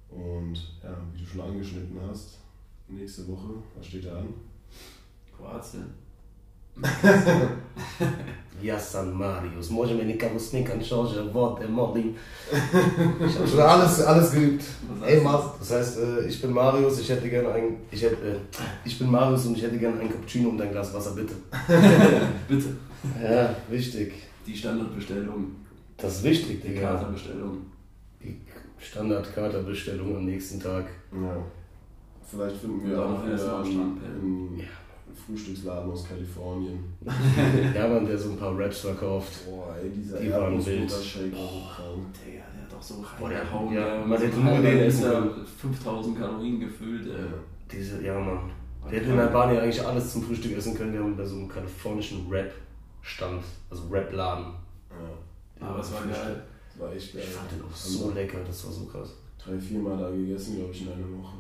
[0.09, 2.39] Und ja, wie du schon angeschnitten hast,
[2.89, 4.29] nächste Woche, was steht da an?
[5.37, 5.87] Kroatien.
[8.65, 9.71] Ja, San Marius.
[9.71, 12.15] Może mnie nikogo snikan szorze, wodę, modim.
[13.27, 14.65] Ich habe schon alles, alles geübt.
[15.23, 18.39] Mar das heißt, äh, ich bin Marius, ich hätte gerne ein, ich hätte, äh,
[18.85, 21.35] ich bin Marius und ich hätte gerne ein Cappuccino und ein Glas Wasser, bitte.
[22.49, 22.77] Bitte.
[23.23, 24.13] Ja, wichtig.
[24.47, 25.57] Die Standardbestellung.
[25.99, 26.93] Das ist wichtig, Die Digga.
[26.93, 27.59] Katerbestellung.
[28.23, 28.41] Die
[28.79, 30.87] Standardkaterbestellung am nächsten Tag.
[31.13, 31.37] Ja.
[32.31, 33.35] Vielleicht finden wir auch noch pennen.
[33.35, 34.65] einen Ja.
[35.15, 36.79] Frühstücksladen aus Kalifornien.
[37.75, 39.33] Ja, Mann, der so ein paar Raps verkauft.
[39.49, 40.91] Boah, ey, dieser Die waren wild.
[40.91, 42.07] War so krank.
[42.27, 43.75] Digga, der hat doch so Boah, der- reingehauen.
[43.75, 45.47] ja, der- man hätte nur halber den ist essen ja können.
[45.47, 47.25] 5000 Kalorien gefüllt, ey.
[47.71, 48.51] Diese, ja, Mann.
[48.89, 50.93] Wir hätten in Albanien eigentlich alles zum Frühstück essen können.
[50.93, 54.45] Wir haben bei so einem kalifornischen Rap-Stand, also Rap-Laden.
[55.61, 56.43] Ja, Aber es war geil.
[56.69, 57.23] das war echt geil.
[57.27, 59.15] Ich fand den auch so lecker, das war so krass.
[59.43, 61.37] Drei, viermal da gegessen, glaube ich, in einer Woche.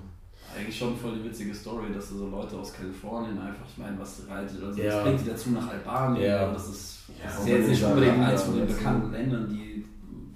[0.56, 3.98] Eigentlich schon voll die witzige Story, dass da so Leute aus Kalifornien einfach, ich meine,
[3.98, 4.90] was reitet, also Ja.
[4.96, 6.42] das bringt die dazu nach Albanien, Ja.
[6.44, 8.66] aber das ist, Ja, das aber ist jetzt nicht in unbedingt Saranda, eins von den
[8.66, 9.84] bekannten Ländern, die,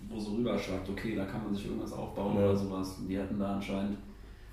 [0.08, 2.44] wo so rüberschwappt, okay, da kann man sich irgendwas aufbauen Ja.
[2.46, 2.96] oder sowas.
[2.98, 3.98] Und die hatten da anscheinend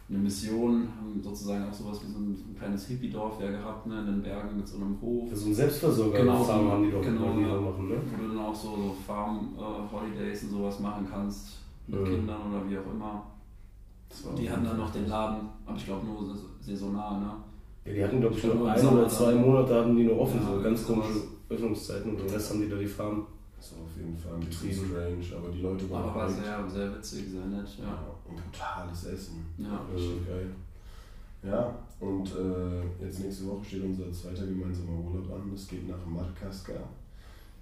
[0.08, 3.88] eine Mission, haben sozusagen auch sowas wie so ein, so ein kleines Hippie-Dorf ja gehabt,
[3.88, 5.30] ne, in den Bergen mit so einem Hof.
[5.30, 7.60] Für so einen Selbstversorger Genau, Farm haben die doch genau, die ja.
[7.60, 7.96] machen, ne?
[8.12, 12.06] wo du dann auch so, so Farm-Holidays und sowas machen kannst mit.
[12.06, 13.24] Kindern oder wie auch immer.
[14.38, 17.32] Die auch hatten dann noch den Laden, aber ich glaube nur sais- saisonal, ne?
[17.86, 19.42] Ja, die hatten, glaube ich, Schon nur ein oder zwei dann.
[19.42, 22.70] Monate hatten die nur offen, Ja, so ganz komische Öffnungszeiten und den Rest haben die
[22.70, 23.28] da die Farm.
[23.58, 25.24] Das war auf jeden Fall ein bisschen Betrieben.
[25.24, 26.44] strange, aber die Leute waren Aber war hyped.
[26.44, 28.00] sehr, sehr witzig, sehr nett, Ja, ja.
[28.28, 29.46] und brutales Essen.
[29.58, 30.50] Ja, Richtig geil.
[31.44, 35.52] Ja, und äh, jetzt nächste Woche steht unser zweiter gemeinsamer Urlaub an.
[35.52, 36.74] Das geht nach Markaska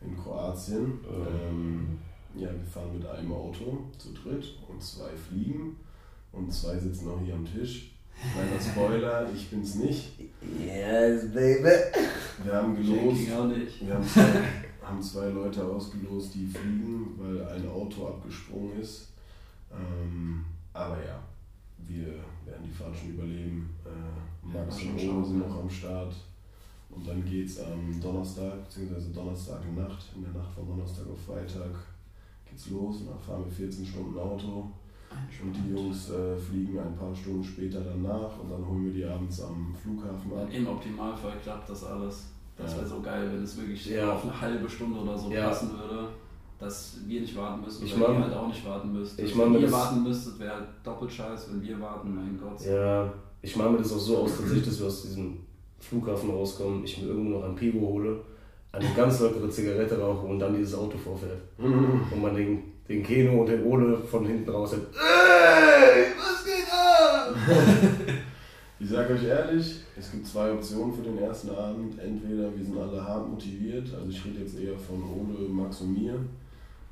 [0.02, 1.00] in Kroatien.
[1.06, 2.00] Ähm,
[2.36, 5.76] ja, wir fahren mit einem Auto zu dritt und zwei fliegen
[6.34, 7.92] und zwei sitzen auch hier am Tisch.
[8.34, 10.20] Kleiner Spoiler, ich bin's nicht.
[10.60, 11.70] Yes, baby.
[12.44, 13.18] Wir haben gelost.
[13.20, 13.86] Shaking auch nicht.
[13.86, 14.42] Wir haben zwei,
[14.82, 19.10] haben zwei Leute ausgelost, die fliegen, weil ein Auto abgesprungen ist.
[19.72, 21.20] Ähm, aber ja,
[21.88, 22.08] wir
[22.46, 23.76] werden die Fahrt schon überleben.
[23.86, 26.16] Äh, Max Ja, und schauen, sind noch am Start.
[26.90, 31.26] Und dann geht's am Donnerstag, beziehungsweise Donnerstag in Nacht, in der Nacht von Donnerstag auf
[31.26, 31.72] Freitag
[32.50, 33.02] geht's los.
[33.02, 34.72] Und dann fahren wir 14 Stunden Auto.
[35.44, 39.04] Und die Jungs äh, fliegen ein paar Stunden später danach und dann holen wir die
[39.06, 40.48] abends am Flughafen ab.
[40.52, 42.28] Im Optimalfall klappt das alles.
[42.56, 44.14] Das wäre so geil, wenn es wirklich Ja.
[44.14, 45.48] auf eine halbe Stunde oder so Ja.
[45.50, 46.08] passen würde.
[46.60, 49.20] Dass wir nicht warten müssen, Ich oder mein- ihr halt auch nicht warten müsst.
[49.20, 51.52] ich mein, wenn ihr warten müsstet, wäre halt doppelt scheiße.
[51.52, 52.66] Wenn wir warten, mein Gott.
[52.66, 55.40] Ja, ich mache mir das auch so aus, tatsächlich, dass wir aus diesem
[55.80, 58.22] Flughafen rauskommen, ich mir irgendwo noch ein Pivo hole,
[58.72, 61.42] eine ganz lockere Zigarette rauche und dann dieses Auto vorfährt.
[61.58, 64.82] Und man den, den Keno und den Ole von hinten raus hat.
[64.94, 67.36] Ey, was geht ab?
[68.80, 71.98] Ich sage euch ehrlich, es gibt zwei Optionen für den ersten Abend.
[71.98, 75.94] Entweder wir sind alle hart motiviert, also ich rede jetzt eher von Ole, Max und
[75.94, 76.20] mir.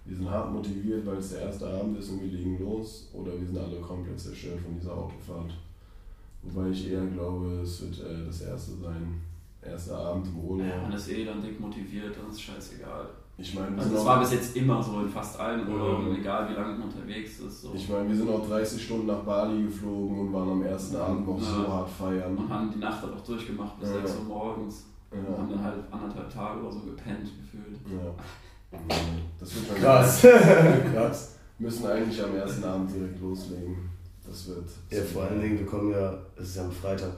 [0.06, 3.10] Wir sind hart motiviert, weil es der erste Abend ist und wir legen los.
[3.14, 5.52] Oder wir sind alle komplett zerstört von dieser Autofahrt.
[6.44, 9.22] Wobei ich eher glaube, es wird äh, das erste sein.
[9.62, 10.68] Erster Abend im Urlaub.
[10.68, 13.10] Ja, man ist eh dann dick motiviert, dann ist scheißegal.
[13.38, 16.50] Ich meine, wir, Also das war bis jetzt immer so in fast allen Urlauben, egal
[16.50, 17.62] wie lange man unterwegs ist.
[17.62, 17.74] So.
[17.74, 21.26] ich meine, wir sind auch 30 Stunden nach Bali geflogen und waren am ersten Abend
[21.26, 21.68] noch so Ja.
[21.68, 22.38] hart feiern.
[22.38, 23.96] und haben die Nacht dann auch durchgemacht bis Ja.
[23.96, 24.86] 6 Uhr morgens.
[25.10, 25.38] Und Ja.
[25.38, 27.80] haben dann halt anderthalb Tage oder so gepennt gefühlt.
[27.92, 28.78] Ja.
[29.40, 30.22] Das wird schon Krass.
[30.94, 31.36] Krass.
[31.60, 33.90] müssen eigentlich am ersten Abend direkt loslegen.
[34.26, 34.66] Das wird.
[34.92, 37.12] Ja, vor allen Dingen, wir kommen ja, es ist ja am Freitag.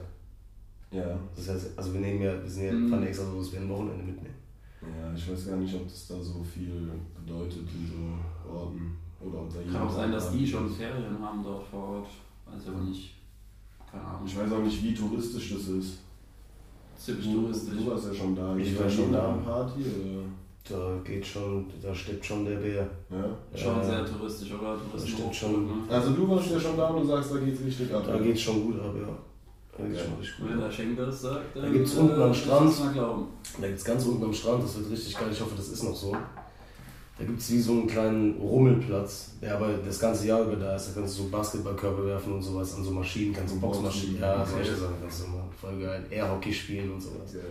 [0.90, 1.16] Ja.
[1.36, 2.88] Das heißt, also wir nehmen ja, wir sind ja, Mhm.
[2.88, 4.33] fahren extra so, dass wir ein Wochenende mitnehmen.
[4.86, 6.90] Ja, ich weiß gar nicht, ob das da so viel
[7.24, 8.96] bedeutet in so Orten.
[9.20, 10.50] Oder ob da Kann auch sein, dass die ist.
[10.50, 12.06] schon Ferien haben dort vor Ort.
[12.46, 13.14] Weiß ich aber nicht.
[13.90, 14.22] Keine Ahnung.
[14.26, 15.98] Ich weiß auch nicht, wie touristisch das ist.
[16.96, 17.74] Ziemlich Du, touristisch.
[17.78, 18.56] du warst ja schon da.
[18.56, 19.32] Ich Geht war schon da.
[19.32, 20.22] am Party oder?
[20.66, 22.88] Da geht schon, da steppt schon der Bär.
[23.10, 23.36] Ja.
[23.58, 23.84] Schon Ja.
[23.84, 24.76] sehr touristisch, oder?
[24.78, 25.66] Touristenhochburg, schon.
[25.66, 25.72] Ne?
[25.88, 28.02] Also du warst ja schon da und du sagst, da geht's richtig ab.
[28.06, 29.08] Da geht's schon gut ab, ja.
[29.76, 29.84] Da
[30.48, 33.26] Wenn der Schenker das sagt, Da gibt's unten am äh, Strand- muss man glauben.
[33.60, 35.94] Da gibt's ganz unten am Strand, das wird richtig geil, ich hoffe, das ist noch
[35.96, 36.12] so.
[37.16, 40.88] Da gibt's wie so einen kleinen Rummelplatz, der aber das ganze Jahr über da ist.
[40.88, 44.42] Da kannst du so Basketballkörbe werfen und sowas an so Maschinen, kannst du Boxmaschinen, ja,
[44.42, 44.50] Okay.
[44.54, 45.50] solche Sachen kannst du machen.
[45.60, 46.04] Voll geil.
[46.10, 47.30] Air-Hockey spielen und sowas.
[47.36, 47.44] Okay.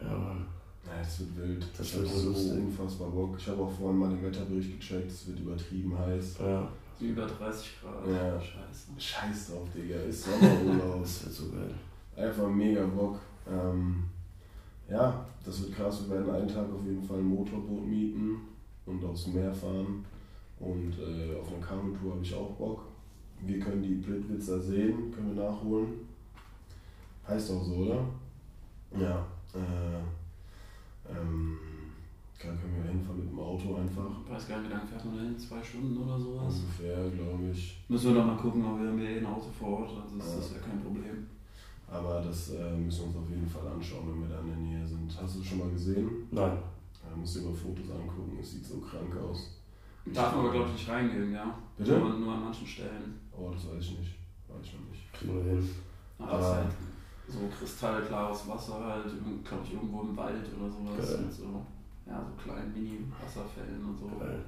[0.00, 0.46] Ja, Mann.
[0.86, 1.66] Ja, das wird wild.
[1.76, 2.52] Das ich wird so lustig.
[2.52, 3.34] unfassbar Bock.
[3.38, 6.36] Ich habe auch vorhin mal den Wetterbericht gecheckt, es wird übertrieben heiß.
[6.40, 6.68] Ja,
[7.00, 8.06] Über 30 Grad.
[8.06, 8.40] Ja.
[8.40, 8.90] Scheiße.
[8.98, 11.00] Scheiß drauf, Digga, ist Sommerurlaub.
[11.02, 11.74] das wird so geil.
[12.16, 13.18] Einfach mega Bock.
[13.48, 14.04] Ähm,
[14.88, 16.08] ja, das wird krass.
[16.08, 18.40] Wir werden einen Tag auf jeden Fall ein Motorboot mieten
[18.84, 20.04] und aufs Meer fahren.
[20.58, 22.82] Und äh, auf eine Kanutour habe ich auch Bock.
[23.42, 26.06] Wir können die Plitwitzer sehen, können wir nachholen.
[27.26, 28.04] Heißt auch so, oder?
[28.98, 29.26] Ja.
[29.54, 30.00] Äh,
[31.10, 31.58] ähm,
[32.40, 34.10] kann, können wir hinfahren mit dem Auto einfach.
[34.24, 35.38] Ich weiß gar nicht, wie lange fährt man dahin?
[35.38, 36.54] Zwei Stunden oder sowas?
[36.56, 37.84] Ungefähr, glaube ich.
[37.88, 40.36] Müssen wir noch mal gucken, ob wir mit ein Auto vor Ort, also das, Ja.
[40.36, 41.26] das wäre kein Problem.
[41.86, 44.56] Aber das äh, müssen wir uns auf jeden Fall anschauen, wenn wir da in der
[44.56, 45.10] Nähe sind.
[45.20, 46.08] Hast du es schon mal gesehen?
[46.30, 46.56] Nein.
[47.02, 49.58] Ja, musst du dir mal Fotos angucken, es sieht so krank aus.
[50.06, 51.54] Darf man aber, glaube ich, nicht reingehen, ja?
[51.76, 51.98] Bitte?
[51.98, 53.20] Nur, nur an manchen Stellen.
[53.36, 54.14] Oh, das weiß ich nicht.
[54.48, 55.12] Weiß ich noch nicht.
[55.12, 55.70] Kriegen wir hin.
[56.18, 56.72] Aber es ist Aber- halt
[57.28, 59.04] so kristallklares Wasser halt,
[59.44, 61.10] glaube ich, irgendwo im Wald oder sowas.
[61.14, 61.22] Geil.
[61.26, 61.44] Mit so,
[62.10, 64.06] ja, so kleinen Mini-Wasserfällen und so.
[64.18, 64.40] Geil.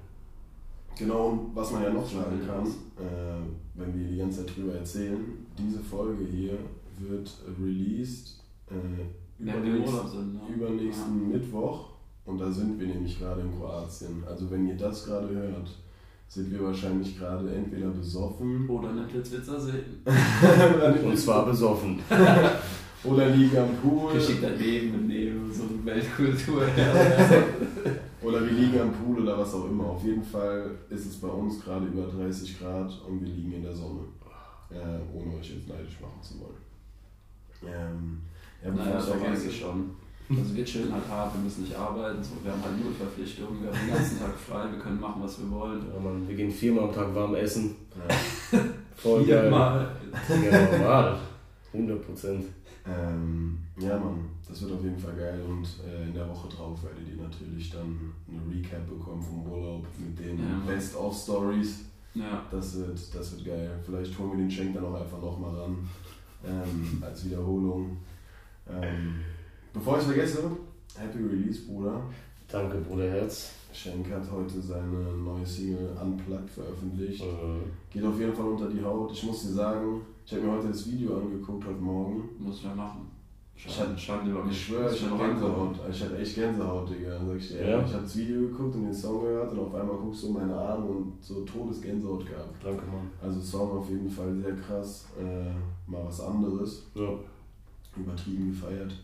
[0.98, 3.40] Genau, und was man ja noch sagen kann, äh,
[3.74, 5.20] wenn wir die ganze Zeit drüber erzählen,
[5.58, 6.58] diese Folge hier
[6.98, 8.74] wird released äh,
[9.38, 10.40] Wenn wir im übernächst- Urlaub sind, ne?
[10.54, 11.88] übernächsten Mittwoch
[12.26, 14.22] und da sind wir nämlich gerade in Kroatien.
[14.28, 15.70] Also wenn ihr das gerade hört,
[16.28, 18.74] sind wir wahrscheinlich gerade entweder besoffen Ja.
[18.74, 20.02] Oder Netflix-Witzer sehen.
[21.04, 21.98] Und zwar besoffen.
[23.04, 26.62] oder liegen am Pool Richtig daneben im Neben, so eine Weltkultur.
[28.22, 29.86] oder wir liegen am Pool oder was auch immer.
[29.86, 33.62] Auf jeden Fall ist es bei uns gerade über 30 Grad und wir liegen in
[33.62, 34.00] der Sonne.
[34.70, 36.62] Äh, ohne euch jetzt neidisch machen zu wollen.
[37.66, 38.22] Ähm,
[38.64, 39.90] ja, Naja, das vergesse schon.
[40.30, 43.62] Also wir chillen halt hart, wir müssen nicht arbeiten, so, wir haben halt null Verpflichtungen,
[43.62, 45.82] wir haben den ganzen Tag frei, wir können machen, was wir wollen.
[45.92, 47.76] Ja, Mann, wir gehen viermal am Tag warm essen.
[47.90, 48.58] Ja.
[48.96, 49.42] Voll geil.
[49.42, 49.96] Viermal.
[50.50, 51.18] Ja, normal.
[51.74, 52.44] 100 Prozent.
[52.84, 56.82] Ähm, ja, Mann, das wird auf jeden Fall geil und äh, in der Woche drauf
[56.82, 60.60] werdet ihr natürlich dann eine Recap bekommen vom Urlaub mit den Ja.
[60.66, 61.84] Best-of-Stories.
[62.14, 62.44] Ja.
[62.50, 63.70] Das wird, das wird geil.
[63.84, 65.88] Vielleicht holen wir den Schenk dann auch einfach nochmal ran
[66.44, 67.96] ähm, als Wiederholung.
[68.68, 69.14] Ähm,
[69.72, 70.50] bevor ich vergesse,
[70.96, 72.02] Happy Release, Bruder.
[72.48, 73.52] Danke, Bruderherz.
[73.72, 77.22] Schenk hat heute seine neue Single Unplugged veröffentlicht.
[77.22, 79.10] Äh, Geht auf jeden Fall unter die Haut.
[79.12, 82.22] Ich muss dir sagen, ich habe mir heute das Video angeguckt, heute Morgen.
[82.38, 83.06] Muss ich ja machen.
[83.54, 84.54] Ich hatte- Schande über mich.
[84.54, 85.76] Ich schwöre, ich hatte Gänsehaut.
[85.90, 87.10] Ich hatte echt Gänsehaut, Digga.
[87.10, 87.84] Dann sag ich dir, Ja?
[87.84, 90.32] ich habe das Video geguckt und den Song gehört und auf einmal guckst du in
[90.32, 92.64] meine Arme und so Todesgänsehaut gehabt.
[92.64, 93.10] danke, Mann.
[93.22, 95.04] Also Song auf jeden Fall sehr krass.
[95.20, 96.86] Äh, mal was anderes.
[96.94, 97.10] Ja.
[97.94, 98.94] Übertrieben gefeiert.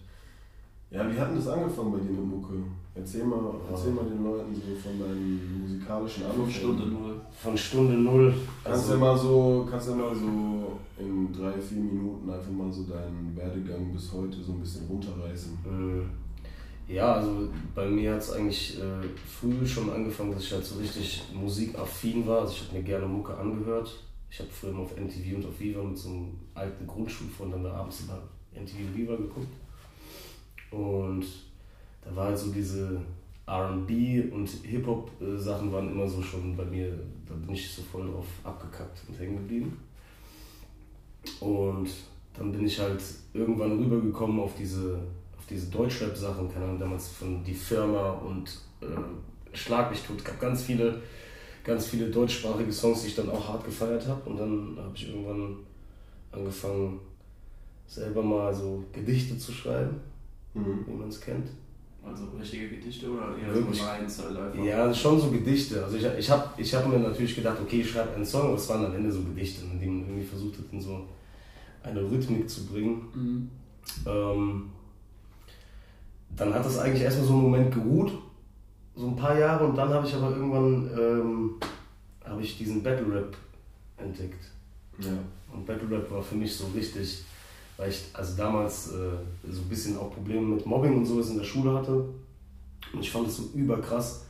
[0.91, 2.55] Ja, wie hat denn das angefangen bei dir mit Mucke?
[2.95, 3.39] Erzähl mal,
[3.71, 6.51] erzähl mal den Leuten so von deinen musikalischen Fünf Anfängen.
[6.53, 7.21] Stunden null.
[7.31, 8.35] Von Stunde null.
[8.65, 12.29] Kannst du Also, ja mal so, kannst du ja mal so in drei, vier Minuten
[12.31, 15.59] einfach mal so deinen Werdegang bis heute so ein bisschen runterreißen.
[15.67, 20.65] äh, ja, also bei mir hat es eigentlich äh, früh schon angefangen, dass ich halt
[20.65, 22.41] so richtig musikaffin war.
[22.41, 23.95] Also ich habe mir gerne Mucke angehört.
[24.31, 27.65] Ich habe früher immer auf MTV und auf Viva mit so einem alten Grundschulfreund dann
[27.65, 28.19] da abends immer
[28.59, 29.49] MTV und Viva geguckt.
[30.71, 31.25] Und
[32.03, 33.01] da war halt so diese
[33.47, 36.93] RB und Hip-Hop-Sachen waren immer so schon bei mir,
[37.27, 39.79] da bin ich so voll drauf abgekackt und hängen geblieben.
[41.41, 41.89] Und
[42.35, 43.03] dann bin ich halt
[43.33, 44.99] irgendwann rübergekommen auf diese,
[45.37, 48.87] auf diese Deutschrap-Sachen, keine Ahnung, damals von Die Firma und äh,
[49.53, 50.25] Schlag mich tot.
[50.25, 51.01] Gab ganz viele,
[51.65, 54.29] ganz viele deutschsprachige Songs, die ich dann auch hart gefeiert habe.
[54.29, 55.57] Und dann habe ich irgendwann
[56.33, 57.01] angefangen,
[57.87, 60.01] selber mal so Gedichte zu schreiben,
[60.55, 60.85] Mhm.
[60.87, 61.49] wie man es kennt.
[62.05, 63.81] Also richtige Gedichte oder eher Wirklich?
[63.81, 64.65] so einfach.
[64.65, 65.85] Ja, schon so Gedichte.
[65.85, 68.55] Also ich, ich habe ich hab mir natürlich gedacht, okay, ich schreibe einen Song, aber
[68.55, 71.07] es waren am Ende so Gedichte, in denen man irgendwie versucht hat, in so
[71.83, 73.09] eine Rhythmik zu bringen.
[73.15, 73.51] Mhm.
[74.07, 74.71] Ähm,
[76.37, 78.13] dann hat das eigentlich erstmal so einen Moment geruht,
[78.95, 81.55] so ein paar Jahre, und dann habe ich aber irgendwann ähm,
[82.25, 83.37] habe ich diesen Battle Rap
[83.97, 84.45] entdeckt.
[84.99, 85.19] Ja.
[85.53, 87.25] Und Battle Rap war für mich so richtig,
[87.79, 91.39] weil ich also damals äh, so ein bisschen auch Probleme mit Mobbing und sowas in
[91.39, 92.05] der Schule hatte.
[92.93, 94.27] Und ich fand es so überkrass,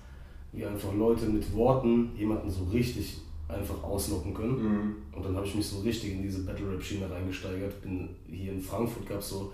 [0.53, 4.63] wie einfach Leute mit Worten jemanden so richtig einfach auslocken können.
[4.63, 4.95] Mhm.
[5.13, 7.81] Und dann habe ich mich so richtig in diese Battle Rap Schiene reingesteigert.
[7.81, 9.53] Bin hier in Frankfurt gab es so,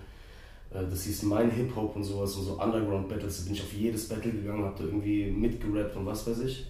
[0.73, 3.39] äh, das hieß Mein Hip Hop und sowas, und so Underground Battles.
[3.39, 6.67] Da bin ich auf jedes Battle gegangen, habe da irgendwie mitgerappt und was weiß ich.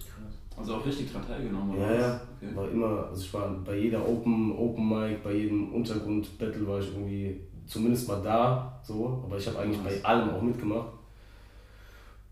[0.57, 1.95] Also auch richtig dran teilgenommen, Ja, oder?
[1.95, 2.09] ja.
[2.09, 2.21] was?
[2.43, 2.57] Okay.
[2.57, 6.79] War immer, also ich war bei jeder Open, Open Mic, bei jedem Untergrund Battle war
[6.81, 9.23] ich irgendwie zumindest mal da, so.
[9.25, 10.89] Aber ich habe eigentlich bei allem auch mitgemacht.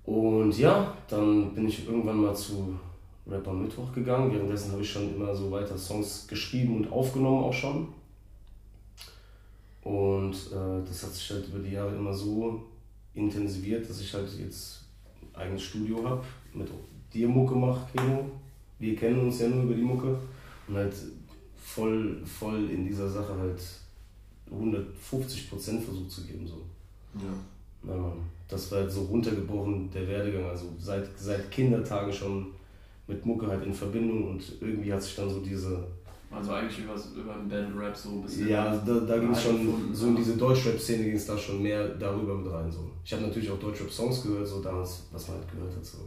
[0.04, 2.78] Und ja, dann bin ich irgendwann mal zu
[3.26, 4.32] Rapper Mittwoch gegangen.
[4.32, 7.88] Währenddessen habe ich schon immer so weiter Songs geschrieben und aufgenommen auch schon.
[9.82, 12.62] Und äh, das hat sich halt über die Jahre immer so
[13.14, 14.84] intensiviert, dass ich halt jetzt
[15.34, 16.22] ein eigenes Studio habe,
[16.54, 16.68] mit
[17.12, 18.24] dir Mucke mache, Keno.
[18.78, 20.16] Wir kennen uns ja nur über die Mucke.
[20.68, 20.94] Und halt
[21.62, 23.60] voll, voll in dieser Sache halt
[24.50, 26.46] 150% versucht zu geben.
[26.46, 26.62] So.
[27.14, 27.32] Ja.
[27.82, 30.44] Na Mann, das war halt so runtergebrochen, der Werdegang.
[30.44, 32.46] Also seit, seit Kindertagen schon
[33.06, 35.84] mit Mucke halt in Verbindung und irgendwie hat sich dann so diese.
[36.30, 38.48] Also eigentlich über, über den Battle Rap so ein bisschen.
[38.48, 41.62] Ja, da, da ging es schon, gefunden, so in diese Deutschrap-Szene ging es da schon
[41.62, 42.70] mehr darüber mit rein.
[42.72, 42.90] So.
[43.04, 45.98] Ich habe natürlich auch Deutschrap-Songs gehört, so damals, was man halt gehört hat, so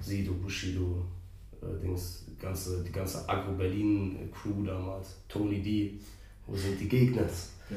[0.00, 1.04] Sido, Bushido,
[1.62, 5.98] äh, Dings, ganze, die ganze Agro-Berlin-Crew damals, Tony D,
[6.46, 7.22] wo sind die Gegner?
[7.70, 7.76] Ja.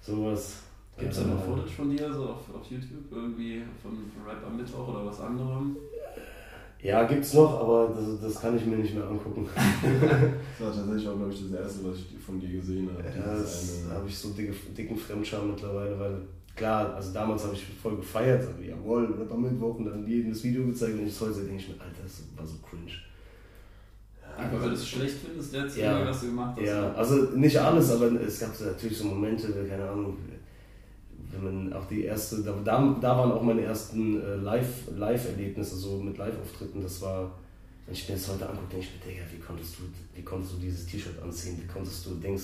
[0.00, 0.58] Sowas.
[0.98, 3.10] Gibt es da noch dann- Footage von dir so auf, auf YouTube?
[3.10, 3.92] Irgendwie von,
[4.26, 5.76] Rap am Mittwoch oder was anderem?
[6.80, 9.48] Ja, gibt's noch, aber das, das kann ich mir nicht mehr angucken.
[10.58, 13.02] Das war tatsächlich auch, glaube ich, das erste, was ich von dir gesehen habe.
[13.16, 16.20] Ja, das habe ich so dicke, dicken Fremdscham mittlerweile, weil
[16.58, 20.30] klar, also damals habe ich voll gefeiert, also, jawohl, Rap am Mittwoch und dann jedem
[20.32, 22.92] das Video gezeigt und ich heute denke ich mir, Alter, das war so cringe.
[24.36, 25.92] Einfach weil du es schlecht findest, jetzt Ja.
[25.92, 26.66] irgendwie, was du gemacht hast.
[26.66, 30.16] Ja, also nicht alles, aber es gab natürlich so Momente, keine Ahnung,
[31.32, 35.76] wenn man auch die erste, da, da, da waren auch meine ersten äh, Live- Live-Erlebnisse
[35.76, 37.30] so mit Live-Auftritten, das war,
[37.86, 39.82] wenn ich mir das heute angucke, denke ich mir, Digga, wie konntest du,
[40.14, 42.42] wie konntest du dieses T-Shirt anziehen, wie konntest du, denkst,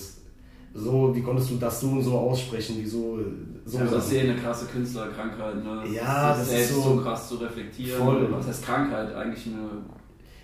[0.77, 3.17] so, wie konntest du das so und so aussprechen, wie so,
[3.65, 5.83] so Ja, das ist ja eine krasse Künstlerkrankheit, ne?
[5.93, 7.97] Ja, sich das ist selbst so- so, krass zu reflektieren.
[8.03, 8.27] Voll.
[8.31, 9.15] Was heißt Krankheit?
[9.15, 9.69] Eigentlich eine,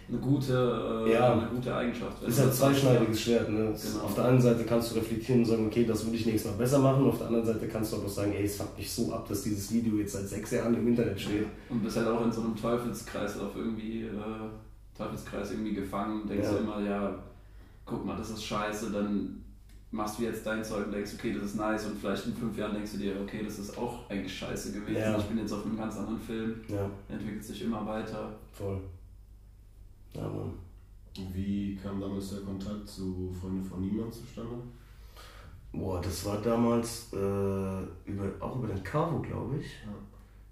[0.07, 1.33] eine, gute, äh, Ja.
[1.33, 2.23] eine gute Eigenschaft.
[2.23, 3.49] ist halt das zweischneidiges Schwert.
[3.49, 3.57] Ne?
[3.75, 4.05] Genau.
[4.05, 6.57] Auf der einen Seite kannst du reflektieren und sagen, okay, das würde ich nächstes Mal
[6.57, 7.05] besser machen.
[7.05, 9.27] Auf der anderen Seite kannst du aber auch sagen, ey, es fuckt mich so ab,
[9.27, 11.45] dass dieses Video jetzt seit sechs Jahren im Internet steht.
[11.69, 16.27] Und bist halt auch in so einem Teufelskreislauf irgendwie, äh, Teufelskreis irgendwie gefangen.
[16.27, 16.53] Denkst Ja.
[16.53, 17.13] du immer, ja,
[17.85, 19.43] guck mal, das ist scheiße, dann
[19.91, 22.57] machst du jetzt dein Zeug und denkst, okay, das ist nice und vielleicht in fünf
[22.57, 25.01] Jahren denkst du dir, okay, das ist auch eigentlich scheiße gewesen.
[25.01, 25.17] Ja.
[25.17, 28.33] Ich bin jetzt auf einem ganz anderen Film, Ja, entwickelt sich immer weiter.
[28.53, 28.79] voll.
[30.13, 30.53] Ja, Mann.
[31.33, 34.55] Wie kam damals der Kontakt zu Freunde von Niemand zustande?
[35.73, 37.17] Boah, das war damals äh,
[38.05, 39.65] über, auch über den Cavo, glaube ich.
[39.85, 39.93] Ja.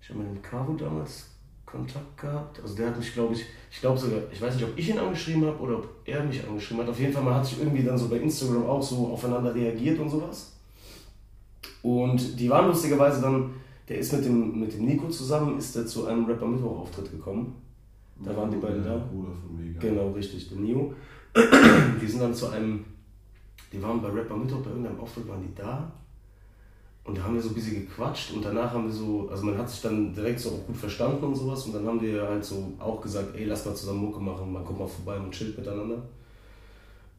[0.01, 1.29] Ich habe mit dem Cavo damals
[1.71, 2.59] Kontakt gehabt.
[2.61, 4.97] Also der hat mich, glaube ich, ich glaube sogar, ich weiß nicht, ob ich ihn
[4.97, 6.89] angeschrieben habe oder ob er mich angeschrieben hat.
[6.89, 9.99] Auf jeden Fall, man hat sich irgendwie dann so bei Instagram auch so aufeinander reagiert
[9.99, 10.53] und sowas.
[11.81, 13.51] Und die waren lustigerweise dann,
[13.87, 17.55] der ist mit dem, mit dem Nico zusammen, ist der zu einem Rapper Mittwoch-Auftritt gekommen.
[18.23, 19.05] Da waren die beiden der da?
[19.05, 19.79] Bruder von Vega.
[19.79, 20.93] Genau, richtig, der Nio.
[22.01, 22.83] Die sind dann zu einem,
[23.71, 25.91] die waren bei Rapper Mittwoch, bei irgendeinem Auftritt waren die da.
[27.09, 29.57] Und da haben wir so ein bisschen gequatscht und danach haben wir so, also man
[29.57, 32.45] hat sich dann direkt so auch gut verstanden und sowas und dann haben wir halt
[32.45, 35.57] so auch gesagt, ey, lass mal zusammen Mucke machen, man kommt mal vorbei und chillt
[35.57, 35.97] miteinander.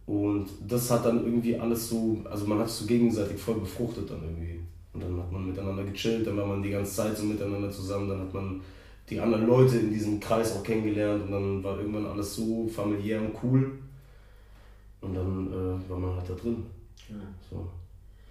[0.07, 4.09] Und das hat dann irgendwie alles so, also man hat sich so gegenseitig voll befruchtet
[4.09, 4.61] dann irgendwie.
[4.93, 8.09] Und dann hat man miteinander gechillt, dann war man die ganze Zeit so miteinander zusammen,
[8.09, 8.61] dann hat man
[9.09, 13.21] die anderen Leute in diesem Kreis auch kennengelernt und dann war irgendwann alles so familiär
[13.21, 13.73] und cool.
[15.01, 16.63] Und dann äh, war man halt da drin.
[17.09, 17.17] Ja.
[17.51, 17.67] So.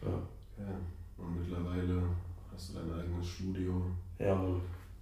[0.05, 0.98] Ja, ja.
[1.21, 2.03] Und mittlerweile
[2.53, 3.81] hast du dein eigenes Studio.
[4.19, 4.41] ja.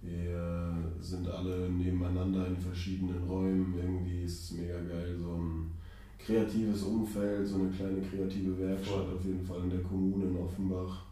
[0.00, 3.74] Wir sind alle nebeneinander in verschiedenen Räumen.
[3.76, 5.72] Irgendwie ist es mega geil, so ein
[6.18, 11.02] kreatives Umfeld, so eine kleine kreative Werkstatt auf jeden Fall in der Kommune in Offenbach.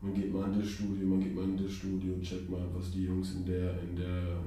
[0.00, 2.90] Man geht mal in das Studio, man geht mal in das Studio, checkt mal, was
[2.90, 4.38] die Jungs in der, in der,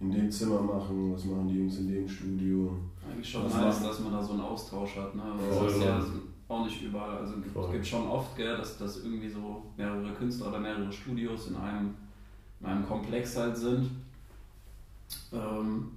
[0.00, 2.76] in dem Zimmer machen, was machen die Jungs in dem Studio.
[3.08, 5.14] Eigentlich schon Was nice, dass man da so einen Austausch hat.
[5.14, 5.22] Ne?
[5.50, 6.04] Das ist ja.
[6.52, 7.18] Auch nicht überall.
[7.18, 7.72] Also es Voll.
[7.72, 11.94] gibt schon oft, gell, dass, dass irgendwie so mehrere Künstler oder mehrere Studios in einem,
[12.60, 13.90] in einem Komplex halt sind.
[15.32, 15.88] Ähm,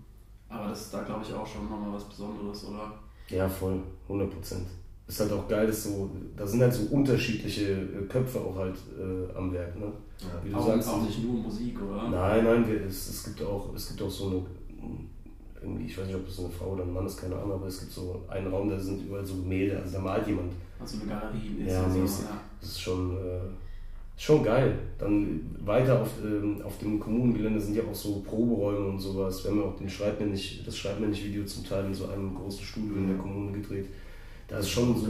[0.50, 2.94] aber das ist da, glaube ich, auch schon nochmal was Besonderes, oder?
[3.30, 4.68] Ja, voll, 100 Prozent.
[5.08, 8.76] Ist halt auch geil, dass so, da sind halt so unterschiedliche äh, Köpfe auch halt
[8.98, 9.92] äh, am Werk, ne?
[10.20, 10.28] Ja.
[10.44, 10.90] Wie du Auch, sagst.
[10.90, 12.10] auch nicht nur Musik, oder?
[12.10, 14.42] Nein, nein, wir, es, es, gibt auch, es gibt auch so eine,
[15.66, 17.68] irgendwie, ich weiß nicht, ob es eine Frau oder ein Mann ist, keine Ahnung, aber
[17.68, 20.54] es gibt so einen Raum, da sind überall so Gemälde, also da malt jemand.
[20.80, 21.66] Also eine Galerie.
[21.66, 22.26] Ja, so, mäßig.
[22.26, 22.42] ja.
[22.60, 23.40] Das ist schon, äh,
[24.18, 24.78] schon geil.
[24.98, 29.44] Dann weiter auf, ähm, auf dem Kommunengelände sind ja auch so Proberäume und sowas.
[29.44, 31.86] Wir haben ja auch den Schreib mir nicht, das Schreib mir nicht Video zum Teil
[31.86, 33.88] in so einem großen Studio in der Kommune gedreht.
[34.48, 35.08] Da ist schon so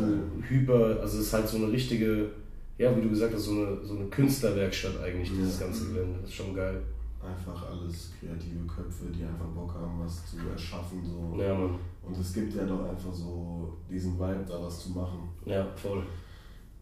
[0.47, 2.29] hyper, also es ist halt so eine richtige,
[2.77, 6.19] ja, wie du gesagt hast, so eine, so eine Künstlerwerkstatt eigentlich, dieses ganze Gelände.
[6.21, 6.81] Das ist schon geil.
[7.25, 11.01] Einfach alles kreative Köpfe, die einfach Bock haben, was zu erschaffen.
[11.03, 11.41] So.
[11.41, 11.79] Ja, Mann.
[12.03, 15.29] Und es gibt ja doch einfach so diesen Vibe, da was zu machen.
[15.45, 16.03] Ja, voll.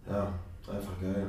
[0.08, 0.34] Ja,
[0.68, 1.28] einfach geil.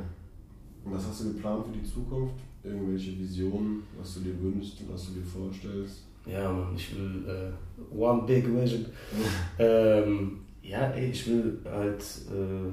[0.84, 2.34] Und was hast du geplant für die Zukunft?
[2.62, 6.04] Irgendwelche Visionen, was du dir wünschst, was du dir vorstellst?
[6.26, 8.86] Ja, Mann, ich will äh, One Big Vision.
[9.58, 12.72] ähm, ja, ey, ich will halt, äh,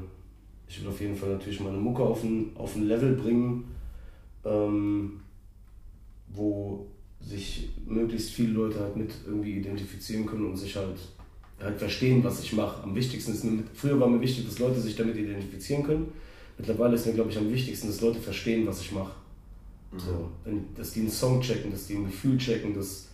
[0.67, 3.65] ich will auf jeden Fall natürlich meine Mucke auf ein, auf ein Level bringen,
[4.45, 5.19] ähm,
[6.33, 6.87] wo
[7.19, 10.97] sich möglichst viele Leute halt mit irgendwie identifizieren können und sich halt,
[11.59, 12.83] halt verstehen, was ich mache.
[12.83, 16.11] Am wichtigsten ist, mir, früher war mir wichtig, dass Leute sich damit identifizieren können.
[16.57, 19.13] Mittlerweile ist mir, glaube ich, am wichtigsten, dass Leute verstehen, was ich mache.
[19.97, 23.09] So, wenn, dass die einen Song checken, dass die ein Gefühl checken, dass,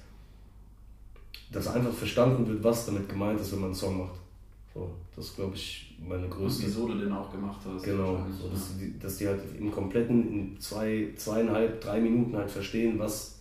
[1.51, 4.19] dass einfach verstanden wird, was damit gemeint ist, wenn man einen Song macht.
[4.77, 6.63] So, das ist, glaube ich, meine größte.
[6.63, 7.83] Und wieso du den auch gemacht hast.
[7.83, 12.51] Genau, so, dass, die, dass die halt im kompletten, in zwei, zweieinhalb, drei Minuten halt
[12.51, 13.39] verstehen, was,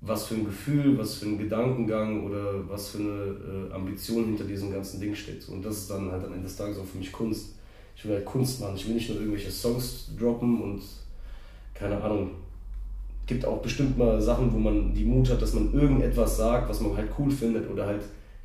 [0.00, 4.44] was für ein Gefühl, was für ein Gedankengang oder was für eine äh, Ambition hinter
[4.44, 5.42] diesem ganzen Ding steckt.
[5.42, 7.56] So, Und das ist dann halt am Ende des Tages auch für mich Kunst.
[7.96, 8.76] Ich will halt Kunst machen.
[8.76, 10.82] Ich will nicht nur irgendwelche Songs droppen und
[11.74, 12.30] keine Ahnung.
[13.26, 16.80] Gibt auch bestimmt mal Sachen, wo man die Mut hat, dass man irgendetwas sagt, was
[16.80, 18.02] man halt cool findet oder halt,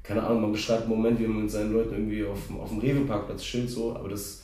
[0.10, 2.70] keine Ahnung, man beschreibt einen Moment, wie man mit seinen Leuten irgendwie auf, dem- auf
[2.70, 4.42] dem Rewe-Parkplatz chillt, so, aber das,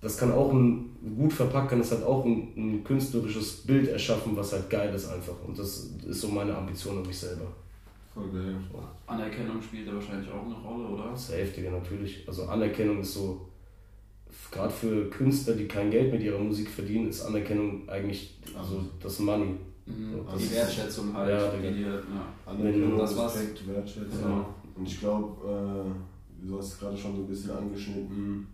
[0.00, 4.36] das kann auch ein, gut verpackt, kann es halt auch ein, ein künstlerisches Bild erschaffen,
[4.36, 5.34] was halt geil ist einfach.
[5.44, 7.46] Und das ist so meine Ambition an mich selber.
[8.14, 8.54] Voll geil.
[9.08, 11.10] Anerkennung spielt da wahrscheinlich auch eine Rolle, oder?
[11.10, 12.22] Das ist der heftige natürlich.
[12.28, 13.40] Also Anerkennung ist so,
[14.52, 19.18] gerade für Künstler, die kein Geld mit ihrer Musik verdienen, ist Anerkennung eigentlich also das
[19.18, 19.56] Money.
[19.86, 20.20] Mhm.
[20.26, 22.02] Also die Wertschätzung halt, Ja, die dir, ja.
[22.46, 23.34] Anerkennung, Das war's.
[23.36, 24.22] Respekt, Wertschätzung.
[24.22, 24.46] Genau.
[24.76, 28.46] Und ich glaube, äh, du hast es gerade schon so ein bisschen angeschnitten,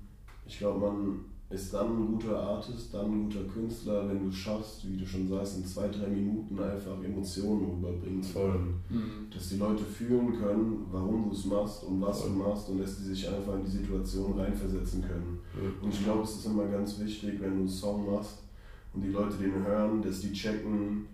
[0.47, 1.21] ich glaube, man
[1.51, 5.07] ist dann ein guter Artist, dann ein guter Künstler, wenn du es schaffst, wie du
[5.07, 8.83] schon sagst, in zwei, drei Minuten einfach Emotionen rüberbringen zu können.
[8.91, 9.31] Mhm.
[9.33, 12.31] Dass die Leute fühlen können, warum du es machst und was Voll.
[12.33, 15.39] du machst und dass die sich einfach in die Situation reinversetzen können.
[15.83, 18.43] Und ich glaube, es ist immer ganz wichtig, wenn du einen Song machst
[18.93, 21.07] und die Leute den hören, dass die checken,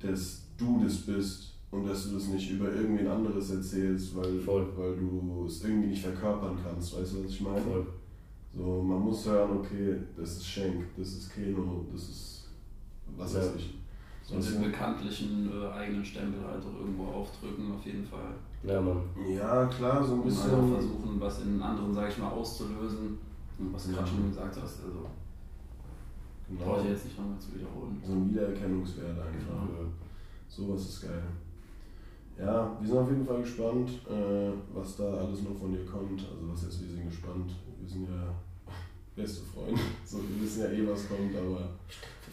[0.00, 4.66] dass du das bist und dass du das nicht über irgendwen anderes erzählst, weil, Voll.
[4.76, 6.96] weil du es irgendwie nicht verkörpern kannst.
[6.98, 7.60] Weißt du, was ich meine?
[7.60, 7.86] Voll.
[8.56, 12.44] So, man muss hören, okay, das ist Schenk, das ist Keno, das ist
[13.16, 13.52] was weiß Ja.
[13.56, 13.74] ich.
[14.22, 18.32] So den bekanntlichen äh, eigenen Stempel halt auch irgendwo aufdrücken, auf jeden Fall.
[18.62, 19.02] Ja, Mann.
[19.28, 20.72] Ja, klar, so ein Und einfach bisschen.
[20.72, 23.18] versuchen, was in anderen, sag ich mal, auszulösen.
[23.72, 23.96] Was du Ja.
[23.98, 25.06] gerade schon gesagt hast, also
[26.48, 26.64] Genau.
[26.64, 28.02] brauche ich jetzt nicht nochmal zu wiederholen.
[28.04, 29.66] So ein Wiedererkennungswert einfach.
[30.48, 31.22] Sowas ist geil.
[32.38, 36.20] Ja, wir sind auf jeden Fall gespannt, äh, was da alles noch von dir kommt.
[36.20, 37.52] Also was jetzt, wir sind gespannt.
[37.80, 38.34] Wir sind ja
[39.16, 39.80] beste Freunde.
[40.04, 41.70] So, wir wissen ja eh, was kommt, aber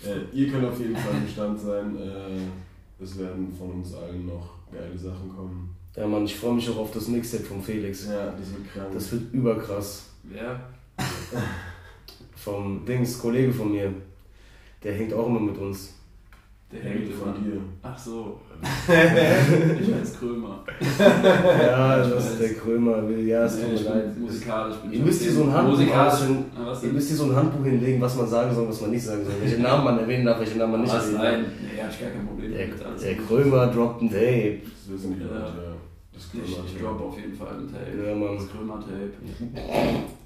[0.04, 1.96] äh, ihr könnt auf jeden Fall gespannt sein.
[1.98, 5.76] Äh, es werden von uns allen noch geile Sachen kommen.
[5.96, 8.08] Ja, Mann, ich freue mich auch auf das Mixtape von Felix.
[8.08, 8.90] Ja, das wird krank.
[8.94, 10.06] Das wird überkrass.
[10.24, 10.70] Wer?
[12.44, 13.94] Vom Dings, Kollege von mir,
[14.84, 15.94] der hängt auch immer mit uns.
[16.72, 17.38] Der hängt von immer.
[17.38, 17.62] dir.
[17.84, 18.40] Ach so.
[18.88, 20.64] ich heiße Krömer.
[20.80, 22.32] Ja, ich das weiß.
[22.32, 23.10] ist der Krömer.
[23.10, 24.18] Ja, es Nee, tut ich mir leid.
[24.20, 24.76] musikalisch.
[24.78, 25.80] Bin Ihr ich müsst auf hier so ein Handbuch
[26.84, 29.24] Ihr müsst hier so ein Handbuch hinlegen, was man sagen soll, was man nicht sagen
[29.26, 29.34] soll.
[29.42, 31.52] Welche Namen man erwähnen darf, welche Namen man nicht erwähnen Nein, darf.
[31.76, 33.02] nee, hab ich gar kein Problem Der, mit.
[33.04, 33.16] der.
[33.18, 34.58] Krömer droppt ein Tape.
[34.64, 35.54] Das wissen die Ja.
[36.14, 38.08] Das Ich, ich drop auf jeden Fall ein Tape.
[38.10, 38.38] Ja, Mann.
[38.38, 39.12] Das Krömer-Tape.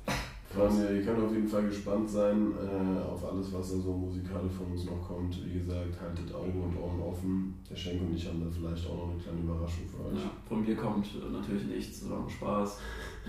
[0.55, 4.53] Freunde, ihr könnt auf jeden Fall gespannt sein äh, auf alles, was da so musikalisch
[4.53, 5.35] von uns noch kommt.
[5.45, 7.55] Wie gesagt, haltet Augen und Ohren offen.
[7.69, 10.23] Der Schenk und ich haben da vielleicht auch noch eine kleine Überraschung für euch.
[10.23, 12.79] Ja, von mir kommt natürlich nichts, sondern Spaß.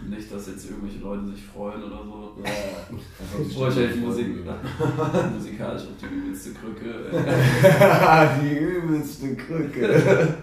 [0.09, 2.37] Nicht, dass jetzt irgendwelche Leute sich freuen oder so.
[2.45, 4.27] Ja, einfach die Boah, ich Stimme helfe Musik.
[5.35, 6.95] Musikalisch auf die übelste Krücke.
[8.43, 10.37] Die übelste Krücke.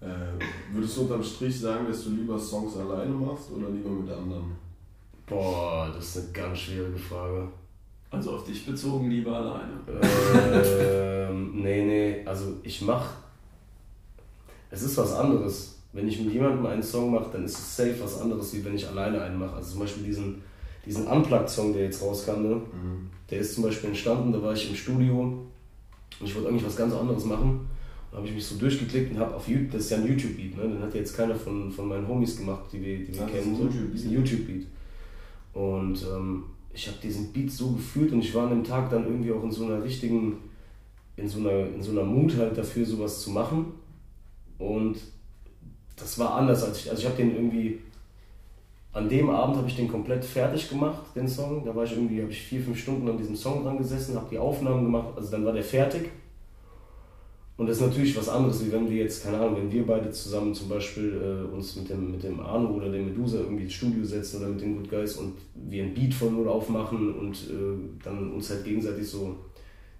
[0.00, 4.10] Äh, würdest du unterm Strich sagen, dass du lieber Songs alleine machst oder lieber mit
[4.10, 4.67] anderen?
[5.28, 7.48] Boah, das ist eine ganz schwierige Frage.
[8.10, 9.80] Also auf dich bezogen lieber alleine.
[11.30, 13.12] ähm, nee, nee, also ich mach.
[14.70, 15.78] Es ist was anderes.
[15.92, 18.74] Wenn ich mit jemandem einen Song mache, dann ist es safe was anderes, wie wenn
[18.74, 19.56] ich alleine einen mache.
[19.56, 20.42] Also zum Beispiel diesen,
[20.84, 22.60] diesen Unplugged-Song, der jetzt rauskam, ne?
[23.30, 26.76] der ist zum Beispiel entstanden, da war ich im Studio und ich wollte eigentlich was
[26.76, 27.66] ganz anderes machen.
[28.10, 30.56] Da habe ich mich so durchgeklickt und habe auf YouTube, das ist ja ein YouTube-Beat,
[30.56, 30.62] ne?
[30.62, 33.36] den hat jetzt keiner von, von meinen Homies gemacht, die wir, die wir Ah, das
[33.36, 33.90] ist kennen.
[33.92, 34.66] Das ist ein YouTube-Beat.
[35.52, 39.04] Und ähm, ich habe diesen Beat so gefühlt und ich war an dem Tag dann
[39.04, 40.38] irgendwie auch in so einer richtigen,
[41.16, 43.72] in so einer, in so einer Mut halt dafür, sowas zu machen.
[44.58, 44.96] Und
[45.96, 47.80] das war anders als ich, also ich habe den irgendwie,
[48.92, 51.64] an dem Abend habe ich den komplett fertig gemacht, den Song.
[51.64, 54.28] Da war ich irgendwie, habe ich vier, fünf Stunden an diesem Song dran gesessen, habe
[54.30, 56.10] die Aufnahmen gemacht, also dann war der fertig.
[57.58, 60.10] Und das ist natürlich was anderes, wie wenn wir jetzt, keine Ahnung, wenn wir beide
[60.12, 63.72] zusammen zum Beispiel äh, uns mit dem, mit dem Arno oder dem Medusa irgendwie ins
[63.72, 67.34] Studio setzen oder mit den Good Guys und wir ein Beat von Null aufmachen und
[67.50, 69.34] äh, dann uns halt gegenseitig so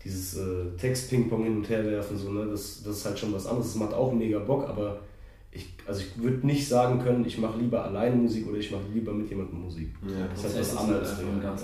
[0.05, 2.47] dieses äh, Text-Ping-Pong hin und her werfen, so, ne?
[2.47, 3.73] das, das ist halt schon was anderes.
[3.73, 5.01] Das macht auch mega Bock, aber
[5.51, 8.85] ich, also ich würde nicht sagen können, ich mache lieber alleine Musik oder ich mache
[8.95, 9.89] lieber mit jemandem Musik.
[10.07, 11.09] Ja, Das ist halt was ist anderes.
[11.09, 11.63] halt einfach ein ganz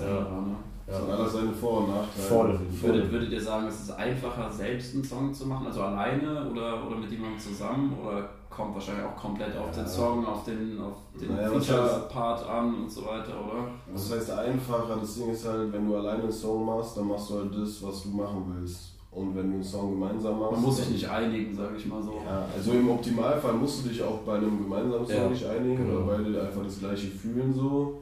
[0.87, 0.93] ja.
[0.99, 2.29] Das hat alles seine Vor- und Nachteile.
[2.29, 2.61] Voll.
[2.83, 6.87] Würdet, würdet ihr sagen, es ist einfacher, selbst einen Song zu machen, also alleine oder,
[6.87, 7.97] oder mit jemandem zusammen?
[8.05, 9.89] Oder kommt wahrscheinlich auch komplett auf den Ja.
[9.89, 13.69] Song, auf den, auf den Naja, was Feature-Part an und so weiter, oder?
[13.93, 17.31] Das heißt einfacher, das Ding ist halt, wenn du alleine einen Song machst, dann machst
[17.31, 18.91] du halt das, was du machen willst.
[19.11, 20.53] Und wenn du einen Song gemeinsam machst.
[20.53, 22.15] Man muss sich nicht einigen, sage ich mal so.
[22.27, 25.77] Ja, also im Optimalfall musst du dich auch bei einem gemeinsamen Song Ja, nicht einigen,
[25.87, 26.07] genau.
[26.07, 27.99] weil beide einfach das gleiche fühlen so.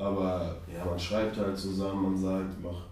[0.00, 2.88] Aber ja, man schreibt halt zusammen, man sagt, mach.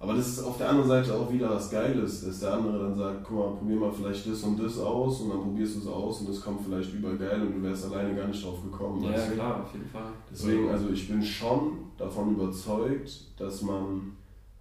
[0.00, 2.94] Aber das ist auf der anderen Seite auch wieder was Geiles, dass der andere dann
[2.94, 5.86] sagt, guck mal, probier mal vielleicht das und das aus und dann probierst du es
[5.88, 9.02] aus und das kommt vielleicht übergeil und du wärst alleine gar nicht drauf gekommen.
[9.02, 9.34] Ja, weißt ja du?
[9.34, 10.12] klar, auf jeden Fall.
[10.30, 14.12] Deswegen, also ich bin schon davon überzeugt, dass man,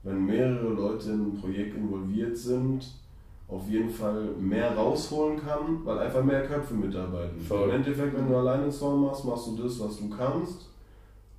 [0.02, 2.88] wenn mehrere Leute in ein Projekt involviert sind,
[3.48, 7.40] auf jeden Fall mehr rausholen kann, weil einfach mehr Köpfe mitarbeiten.
[7.40, 7.70] Voll.
[7.70, 10.68] Im Endeffekt, wenn du alleine einen Song machst, machst du das, was du kannst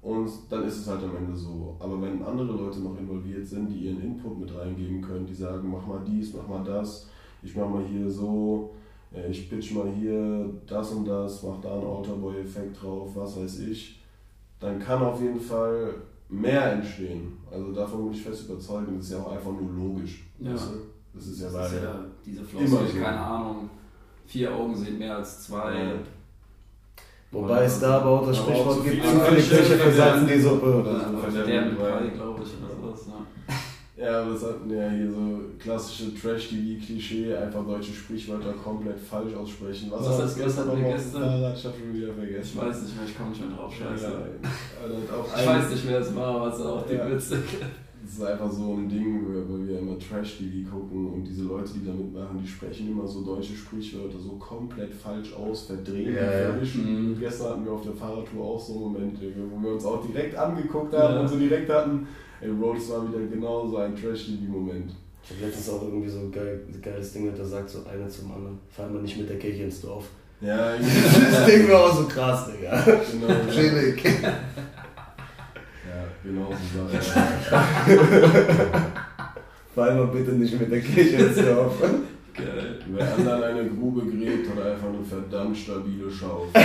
[0.00, 1.76] und dann ist es halt am Ende so.
[1.78, 5.70] Aber wenn andere Leute noch involviert sind, die ihren Input mit reingeben können, die sagen,
[5.70, 7.08] mach mal dies, mach mal das,
[7.42, 8.74] ich mach mal hier so,
[9.12, 13.60] äh, ich pitch mal hier das und das, mach da einen Alterboy-Effekt drauf, was weiß
[13.60, 14.00] ich,
[14.60, 15.94] dann kann auf jeden Fall
[16.28, 17.36] mehr entstehen.
[17.50, 20.26] Also davon bin ich fest überzeugt und das ist ja auch einfach nur logisch.
[20.38, 20.52] Ja.
[20.52, 20.98] Weißt du?
[21.14, 23.70] Das ist ja Das ist ja diese Floskel, keine Ahnung.
[24.26, 25.74] Vier Augen sehen mehr als zwei.
[25.74, 25.94] Ja.
[27.30, 30.66] Wobei es da aber auch das Aber Sprichwort gibt, zu viele Fische versalzen die Suppe.
[30.80, 31.76] oder Wein.
[31.78, 33.06] drei, glaube ich, oder sowas.
[33.08, 33.54] Ja.
[34.00, 39.90] Ja, aber das hatten ja hier so klassische Trash-TV-Klischee, einfach deutsche Sprichwörter komplett falsch aussprechen.
[39.90, 41.22] Was hast das du- was hatten wir gestern?
[41.22, 42.58] Fahrrad, ich hab schon wieder Ich vergessen.
[42.60, 44.04] weiß nicht mehr, ich komme nicht mehr drauf, scheiße.
[44.04, 47.10] Ja, Ich weiß nicht, wer es war, was auch die Ja.
[47.10, 47.38] Witze.
[48.08, 51.72] Das ist einfach so ein Ding, wo wo wir immer Trash-TV gucken und diese Leute,
[51.74, 56.22] die da mitmachen, die sprechen immer so deutsche Sprichwörter so komplett falsch aus, verdrehen Ja,
[56.58, 56.84] die ja.
[56.84, 57.16] Mhm.
[57.20, 60.94] Gestern hatten wir auf der Fahrradtour auch so Momente, wo wir uns auch direkt angeguckt
[60.94, 61.20] haben Ja.
[61.20, 62.08] und so direkt hatten,
[62.40, 64.90] ey Bro, das war wieder genau so ein Trash-TV-Moment.
[65.24, 68.32] Ich habe letztens auch irgendwie so ein geil, geiles Ding, da sagt so einer zum
[68.32, 70.04] anderen, fahr mal nicht mit der Kirche ins Dorf.
[70.40, 72.82] Ja, Das Ding war auch so krass, Digga.
[73.12, 73.34] genau.
[76.28, 77.00] Genau er.
[79.74, 81.80] Fahr mal bitte nicht mit der Kirche ins Dorf.
[82.34, 82.78] Geil.
[82.92, 86.50] Wer anderen eine Grube gräbt, hat einfach eine verdammt stabile Schaufel.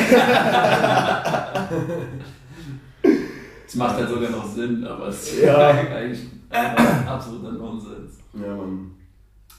[3.66, 5.70] Es macht halt sogar noch Sinn, aber es ist Ja.
[5.70, 8.20] eigentlich einfach absoluter Nonsens.
[8.34, 8.92] Ja, Mann.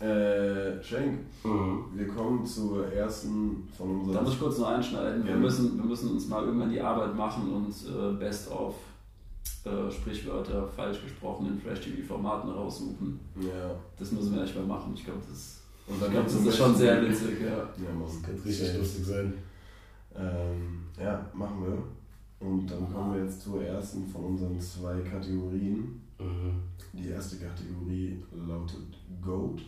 [0.01, 1.85] Äh, Schenk, Mhm.
[1.95, 4.25] wir kommen zur ersten von Da unseren.
[4.25, 5.27] muss ich kurz noch einschneiden.
[5.27, 8.75] Wir müssen, wir müssen uns mal irgendwann die Arbeit machen und äh, Best of
[9.65, 13.19] äh, Sprichwörter falsch gesprochen in Trash-TV-Formaten raussuchen.
[13.41, 13.75] Ja.
[13.99, 14.93] Das müssen wir echt mal machen.
[14.95, 17.41] Ich glaube, das, Und ich dann glaub, das ist schon sehr witzig.
[17.41, 17.57] Ja.
[17.57, 19.35] Ja, könnte richtig lustig sein.
[20.17, 22.47] Ähm, ja, machen wir.
[22.47, 26.03] Und dann kommen wir jetzt zur ersten von unseren zwei Kategorien.
[26.19, 26.61] Mhm.
[26.93, 29.63] Die erste Kategorie lautet GOAT,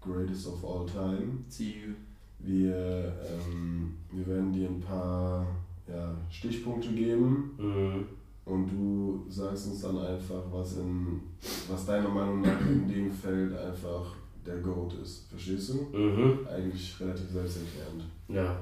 [0.00, 1.38] Greatest of All Time.
[1.48, 1.94] See you.
[2.38, 5.46] Wir, ähm, wir werden dir ein paar
[5.88, 8.04] ja, Stichpunkte geben Mhm.
[8.46, 11.20] Und du sagst uns dann einfach, was, in,
[11.68, 14.14] was deiner Meinung nach in dem Feld einfach
[14.46, 15.26] der GOAT ist.
[15.28, 15.96] Verstehst du?
[15.96, 16.46] Mhm.
[16.48, 18.04] Eigentlich relativ selbsterklärend.
[18.28, 18.56] Ja.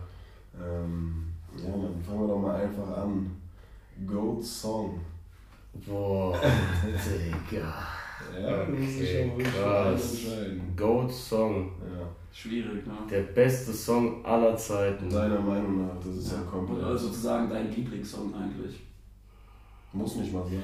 [0.58, 1.26] Ähm,
[1.56, 3.30] ja, dann fangen wir doch mal einfach an.
[4.06, 4.98] GOAT Song.
[5.86, 6.36] Boah,
[7.50, 7.74] Digga.
[8.40, 10.76] Ja, du musst dich Okay, schon wirklich.
[10.76, 11.72] Goat Song.
[11.80, 12.06] Ja.
[12.32, 12.92] Schwierig, ne?
[13.10, 15.10] Der beste Song aller Zeiten.
[15.10, 16.44] Deiner Meinung nach, das ist ja, Ja.
[16.44, 16.78] komplett.
[16.78, 18.82] Oder sozusagen dein Lieblingssong eigentlich.
[19.94, 20.62] Muss nicht mal sein.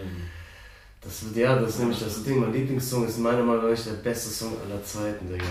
[1.01, 2.41] Das, ja, das ist nämlich das Ding.
[2.41, 5.47] Mein Lieblingssong ist meiner Meinung nach der beste Song aller Zeiten, Digga.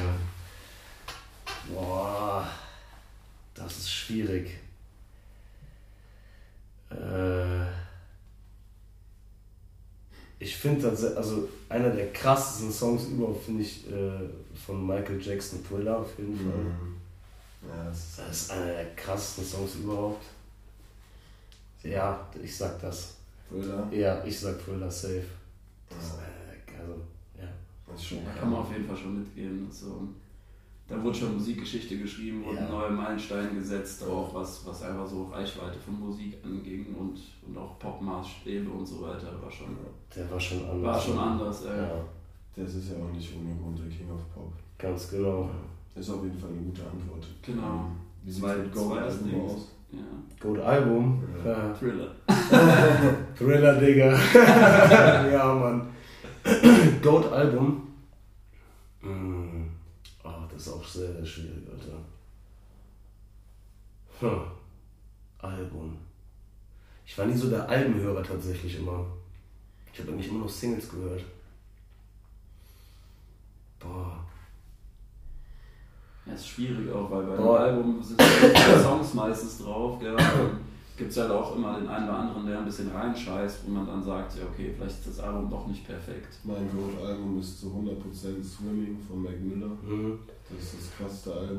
[1.73, 2.47] Boah,
[3.55, 4.59] das ist schwierig.
[6.91, 7.65] Äh,
[10.39, 14.30] ich finde tatsächlich, also einer der krassesten Songs überhaupt finde ich äh,
[14.65, 16.63] von Michael Jackson Thriller auf jeden Fall.
[16.63, 16.97] Mhm.
[17.67, 20.25] Ja, das ist Das ist einer der krassesten Songs überhaupt.
[21.84, 23.18] Ja, ich sag das.
[23.50, 23.88] Thriller.
[23.91, 25.24] Ja, ich sag Thriller safe.
[25.89, 26.24] Das Ja,
[26.74, 26.93] der, also,
[27.38, 27.47] ja.
[27.88, 29.66] das ist schon Da kann man auf jeden Fall schon mitgehen.
[29.70, 30.02] Also,
[30.88, 32.70] da wurde schon Musikgeschichte geschrieben, wurden Ja.
[32.70, 37.78] neue Meilensteine gesetzt, auch was, was einfach so Reichweite von Musik anging und, und auch
[37.80, 39.39] Popmaßstäbe und so weiter.
[39.41, 39.78] War schon,
[40.16, 40.84] Der war schon anders.
[40.95, 41.66] war schon anders.
[41.66, 41.78] Ey.
[41.78, 42.06] Ja,
[42.56, 44.52] Das ist ja auch nicht ohne Grund der King of Pop.
[44.78, 45.50] ganz genau.
[45.95, 47.28] Ist auf jeden Fall eine gute Antwort.
[47.45, 47.91] Genau.
[48.24, 49.41] Wie sieht es mit Ding.
[49.41, 49.68] aus?
[49.92, 50.00] Ja.
[50.40, 51.24] Gut Album.
[51.44, 51.52] Ja.
[51.52, 51.74] Ja.
[51.74, 52.16] Thriller.
[53.38, 54.18] Thriller, Digga.
[55.32, 55.90] ja, Mann.
[57.02, 57.88] Goat Album.
[59.02, 59.68] Mm.
[60.24, 61.98] Oh, das ist auch sehr, sehr schwierig, Alter.
[64.20, 64.42] Hm.
[65.40, 65.98] Album.
[67.06, 69.06] Ich war nie so der Albenhörer tatsächlich immer.
[69.92, 71.24] Ich habe eigentlich immer noch Singles gehört.
[73.80, 74.26] Boah.
[76.30, 78.21] Ja, ist schwierig auch, weil bei einem Album sind
[78.84, 79.99] Songs meistens drauf.
[79.99, 80.15] Gell?
[80.97, 83.88] Gibt es halt auch immer den einen oder anderen, der ein bisschen reinscheißt, wo man
[83.88, 86.27] dann sagt, ja okay, vielleicht ist das Album doch nicht perfekt.
[86.43, 89.71] Mein Goat-Album ist zu 100% Swimming von Mac Miller.
[89.82, 90.19] Mhm.
[90.49, 91.57] Das ist das krasseste Album.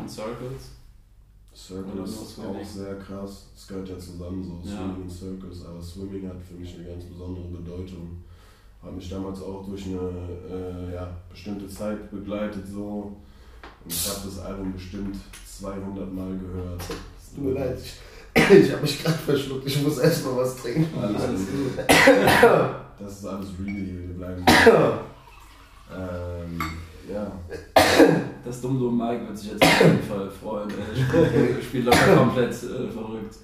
[0.00, 0.70] Und Circles.
[1.54, 3.46] Circles ist auch sehr krass.
[3.54, 4.76] Es gehört ja zusammen, so Ja.
[4.76, 8.22] Swimming und Circles, aber Swimming hat für mich eine ganz besondere Bedeutung.
[8.82, 9.98] Hat mich damals auch durch eine
[10.50, 13.16] äh, ja, bestimmte Zeit begleitet so.
[13.86, 15.16] Und ich habe das Album bestimmt
[15.60, 16.82] 200 Mal gehört.
[17.20, 17.78] Es tut mir leid,
[18.34, 19.64] ich, ich habe mich gerade verschluckt.
[19.64, 20.88] Ich muss erst mal was trinken.
[21.00, 21.84] Alles Alles gut.
[22.98, 24.44] Das ist alles really, wir bleiben.
[25.94, 26.60] ähm,
[27.08, 27.30] ja.
[28.44, 30.68] Das Dumm-Dumm Mike wird sich jetzt auf jeden Fall freuen.
[30.70, 33.36] Er spielt, locker komplett äh, verrückt.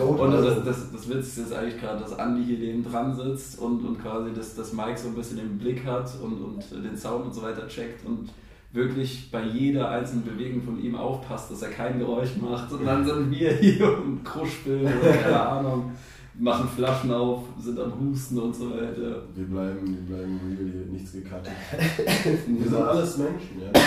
[0.00, 3.84] Und das, das, das Witzigste ist eigentlich gerade, dass Andi hier neben dran sitzt und,
[3.84, 7.26] und quasi das, das Mike so ein bisschen im Blick hat und, und den Sound
[7.26, 8.30] und so weiter checkt und
[8.72, 12.70] wirklich bei jeder einzelnen Bewegung von ihm aufpasst, dass er kein Geräusch macht.
[12.72, 15.92] Und dann sind wir hier und kruspeln oder keine Ahnung,
[16.38, 19.22] machen Flaschen auf, sind am Husten und so weiter.
[19.34, 21.52] Wir bleiben, wir bleiben real, hier wird nichts gecuttet.
[22.46, 23.80] Wir sind alles Menschen, ja.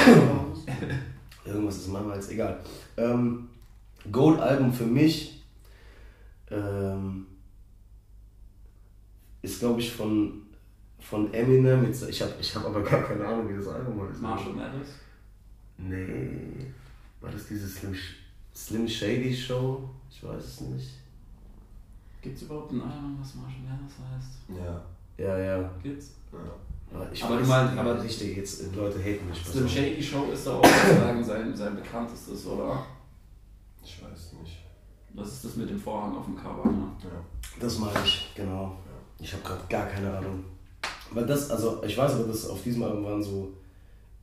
[1.46, 2.60] Irgendwas ist manchmal jetzt egal.
[2.98, 3.48] Ähm,
[4.12, 5.44] Gold-Album für mich
[6.50, 7.26] ähm,
[9.42, 10.41] ist, glaube ich, von,
[11.02, 11.86] von Eminem.
[11.86, 14.22] Jetzt, ich habe ich hab aber gar keine Ahnung, wie das Album heißt.
[14.22, 14.88] Marshall Mathers.
[15.78, 16.68] Nee.
[17.20, 17.96] War das diese Slim,
[18.56, 19.90] Slim Shady Show?
[20.10, 20.90] Ich weiß es nicht.
[22.22, 24.64] Gibt es überhaupt ein Album, was Marshall Mathers heißt?
[24.64, 24.82] Ja.
[25.18, 25.72] Ja, ja.
[25.82, 26.12] Gibt's?
[26.32, 26.40] ja.
[26.94, 29.44] Aber ich Aber weiß meinst- aber- richtig, jetzt Leute haten mich.
[29.44, 29.68] Slim.
[29.68, 32.86] Shady Show ist doch auch sozusagen sein, sein bekanntestes, oder?
[33.84, 34.58] Ich weiß nicht.
[35.14, 36.88] Das ist das mit dem Vorhang auf dem Cover, ne?
[37.04, 37.10] Ja.
[37.60, 38.78] Das meine ich, genau.
[39.20, 40.44] Ich habe gerade gar keine Ahnung.
[41.14, 43.52] Weil das, also ich weiß aber, dass auf diesem Album waren so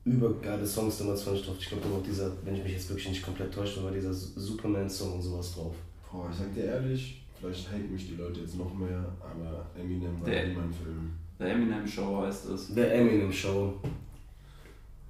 [0.04, 1.56] übergeile Songs damals fand ich drauf.
[1.58, 3.90] Ich glaube, da war auch dieser, wenn ich mich jetzt wirklich nicht komplett täusche, war
[3.90, 5.74] dieser Superman-Song und sowas drauf.
[6.10, 10.18] Boah, ich sag dir ehrlich, vielleicht haten mich die Leute jetzt noch mehr, aber Eminem
[10.20, 11.10] war Der- nie mein Film.
[11.38, 12.74] Der Eminem Show heißt es.
[12.74, 13.74] Der Eminem Show.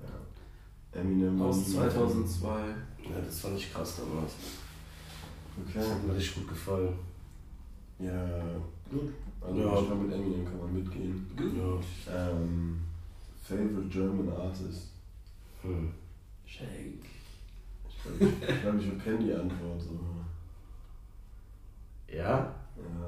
[0.02, 1.00] Ja.
[1.00, 2.48] Eminem war Aus nie mein 2002.
[3.04, 4.32] Ja, das fand ich krass damals.
[4.34, 5.66] Film.
[5.74, 5.94] Das Okay.
[5.94, 6.92] hat mir richtig gut gefallen.
[8.00, 8.40] Ja,
[8.90, 9.12] gut.
[9.40, 9.74] Also Ja.
[9.80, 11.26] ich glaube, mit Eminem kann man mitgehen.
[11.38, 12.30] Ja.
[12.30, 12.80] Ähm,
[13.42, 14.88] favorite German Artist?
[15.62, 15.92] Hm.
[16.46, 16.98] Shake.
[17.88, 19.80] Ich glaube, ich, ich, glaub, ich kenne die Antwort.
[19.80, 19.98] So.
[22.14, 22.24] Ja?
[22.28, 22.52] Ja.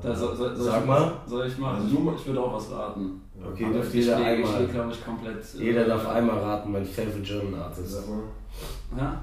[0.03, 1.21] Da soll, soll, soll Sag ich, mal.
[1.27, 1.75] Soll ich mal?
[1.77, 3.21] Also ich würde auch was raten.
[3.43, 4.53] Okay, Aber ich jeder stehe, ich einmal.
[4.55, 5.55] stehe, glaube ich, komplett.
[5.55, 7.91] äh, Jeder darf einmal raten, mein favorite German Artist.
[7.93, 8.23] Sag mal.
[8.97, 9.23] Ja?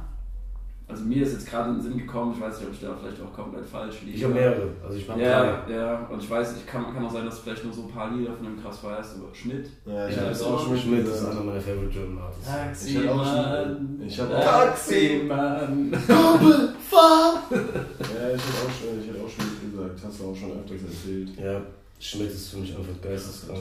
[0.90, 2.96] Also mir ist jetzt gerade in den Sinn gekommen, ich weiß nicht, ob ich da
[2.96, 4.16] vielleicht auch komplett falsch liege.
[4.18, 4.70] Ich habe mehrere.
[4.86, 5.74] Also ich habe Ja, drei.
[5.76, 7.90] ja, und ich weiß, ich kann, kann auch sein, dass du vielleicht nur so ein
[7.90, 9.68] paar Lieder von dem krass weißt, aber Schmidt.
[9.86, 12.86] Ja, ich Ja, habe auch schon Schmidt, das ist einer meiner favorite German Artists.
[12.86, 15.92] Ich hab auch schon- ich hab auch- Taximann.
[15.92, 17.52] Doppelfahrt!
[17.52, 20.82] Ja, ich hätte auch schon, ich hätte auch schon gesagt, hast du auch schon öfters
[20.84, 21.30] erzählt.
[21.38, 21.62] Ja,
[22.00, 23.60] Schmidt ist für mich einfach geisteskrank.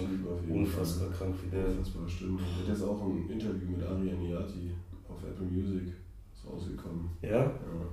[0.49, 1.67] Unfassbar krank wie der.
[1.69, 2.39] Unfassbare Stimme.
[2.39, 4.71] Der hat jetzt auch ein Interview mit Arian Niati
[5.09, 5.93] auf Apple Music.
[6.51, 7.11] Rausgekommen.
[7.23, 7.31] Ja?
[7.41, 7.51] Ja.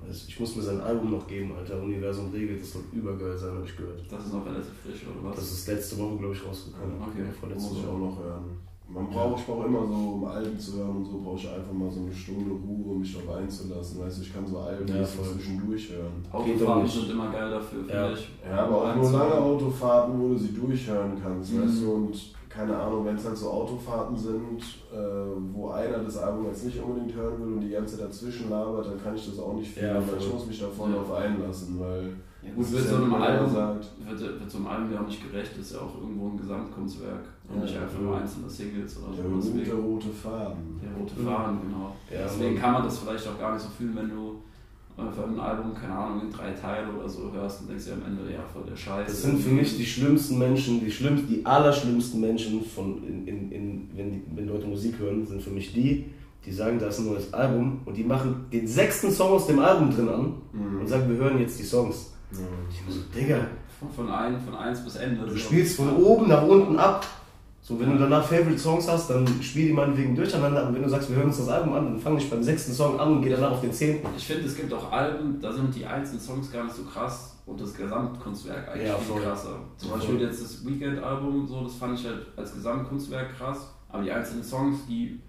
[0.07, 1.81] Also ich muss mir sein Album noch geben, Alter.
[1.81, 3.99] Universum regelt, das soll übergeil sein, habe ich gehört.
[4.11, 5.35] Das ist noch relativ frisch, oder was?
[5.37, 6.95] Das ist letzte Woche, glaube ich, rausgekommen.
[7.01, 8.43] Okay, vorletzte Muss ich auch noch hören.
[8.89, 11.71] Man braucht, ich brauche immer so, um Alben zu hören und so, brauche ich einfach
[11.73, 14.01] mal so eine Stunde Ruhe, um mich darauf einzulassen.
[14.01, 16.11] Weißt du, ich kann so Alben Ja, so zwischendurch hören.
[16.31, 18.11] Autofahrten sind immer geil dafür, finde Ja.
[18.13, 18.29] ich.
[18.45, 21.61] Ja, aber auch nur lange Autofahrten, wo du sie durchhören kannst, Mhm.
[21.63, 24.61] weißt du, und keine Ahnung, wenn es halt so Autofahrten sind,
[24.93, 24.97] äh,
[25.53, 28.85] wo einer das Album jetzt nicht unbedingt hören will und die ganze Zeit dazwischen labert,
[28.85, 30.97] dann kann ich das auch nicht Ja, fühlen, weil ich muss mich da voll Ja.
[30.97, 34.51] drauf einlassen, weil Ja, gut, das wird ist so ja, einem Album, sagt, wird, wird
[34.51, 37.61] so einem Album ja auch nicht gerecht, ist ja auch irgendwo ein Gesamtkunstwerk und Ja,
[37.63, 38.05] nicht einfach ja.
[38.05, 39.35] nur einzelne Singles oder der so.
[39.37, 40.79] Deswegen, rote Faden.
[40.83, 41.95] der rote Faden, genau.
[42.11, 44.41] Ja, Deswegen kann man das vielleicht auch gar nicht so fühlen, wenn du
[44.97, 48.03] einfach ein Album, keine Ahnung, in drei Teile oder so hörst und denkst dir am
[48.05, 49.07] Ende, ja, voll der Scheiß.
[49.07, 53.51] Das sind für mich die schlimmsten Menschen, die schlimmsten, die allerschlimmsten Menschen von in, in,
[53.51, 56.05] in, wenn, die, wenn Leute Musik hören, sind für mich die,
[56.45, 59.59] die sagen, da ist ein neues Album und die machen den sechsten Song aus dem
[59.59, 60.81] Album drin an Mhm.
[60.81, 62.11] und sagen, wir hören jetzt die Songs.
[62.31, 62.39] Ja.
[62.69, 63.47] Ich bin so, Digga,
[63.79, 65.25] Von, von, ein, von eins bis Ende.
[65.25, 67.05] du spielst von oben nach unten ab.
[67.65, 70.63] So, wenn du danach Favorite Songs hast, dann spiel die meinetwegen durcheinander.
[70.63, 72.73] Aber wenn du sagst, wir hören uns das Album an, dann fang nicht beim sechsten
[72.73, 74.05] Song an und geh danach auf den zehnten.
[74.17, 77.37] Ich finde, es gibt auch Alben, da sind die einzelnen Songs gar nicht so krass
[77.45, 79.59] und das Gesamtkunstwerk eigentlich Ja, viel krasser.
[79.77, 79.99] Zum Voll.
[79.99, 84.43] Beispiel jetzt das Weekend-Album, so, das fand ich halt als Gesamtkunstwerk krass, aber die einzelnen
[84.43, 85.21] Songs, die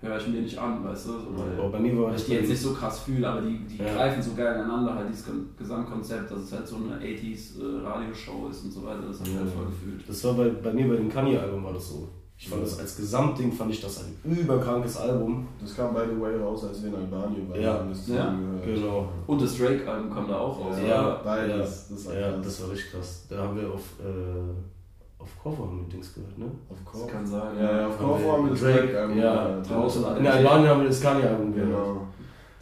[0.00, 1.12] höre ich mir nicht an, weißt du?
[1.12, 3.40] So, weil Aber bei mir war das ich die jetzt nicht so krass fühle, aber
[3.40, 3.94] die, die Ja.
[3.94, 7.86] greifen so geil ineinander, halt dieses Kon- Gesamtkonzept, dass es halt so eine 80s äh,
[7.86, 9.40] Radioshow ist und so weiter, das habe ich Ja.
[9.40, 10.08] halt voll gefühlt.
[10.08, 12.08] Das war bei, bei mir bei dem Kanye-Album war das so.
[12.38, 15.48] Ich fand das als Gesamtding fand ich das ein überkrankes Album.
[15.58, 17.58] Das kam by the way raus, als wir in Albanien waren.
[17.62, 17.82] Ja.
[17.82, 19.08] das Ja, genau.
[19.26, 20.76] Und das Drake-Album kam da auch raus.
[20.82, 21.88] Ja, Ja, beides.
[21.88, 23.24] Das war Ja, das war richtig krass.
[23.30, 24.52] Da haben wir auf, äh,
[25.26, 26.46] auf Cover haben wir Dings gehört, ne?
[26.70, 27.10] Auf Das Korf.
[27.10, 27.56] kann sein.
[27.58, 30.88] Ja, ja, auf wir haben wir das Drake, Drake-Album ja, draußen In Albanien haben wir
[30.88, 31.68] das Kanye-Album gehört.
[31.70, 32.06] Genau.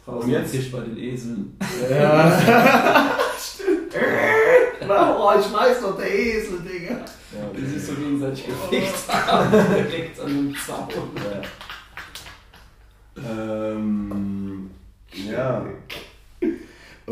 [0.05, 0.51] Draußen Und jetzt?
[0.51, 1.57] Tisch bei den Eseln.
[1.89, 2.31] Ja.
[3.39, 3.93] Stimmt.
[4.89, 6.93] oh, ich weiß doch, der Esel, Digga.
[6.95, 9.51] Ja, Die sich so gegenseitig gefickt haben.
[9.51, 10.87] Direkt an dem Zaun.
[13.17, 14.69] Ähm,
[15.11, 15.65] ja.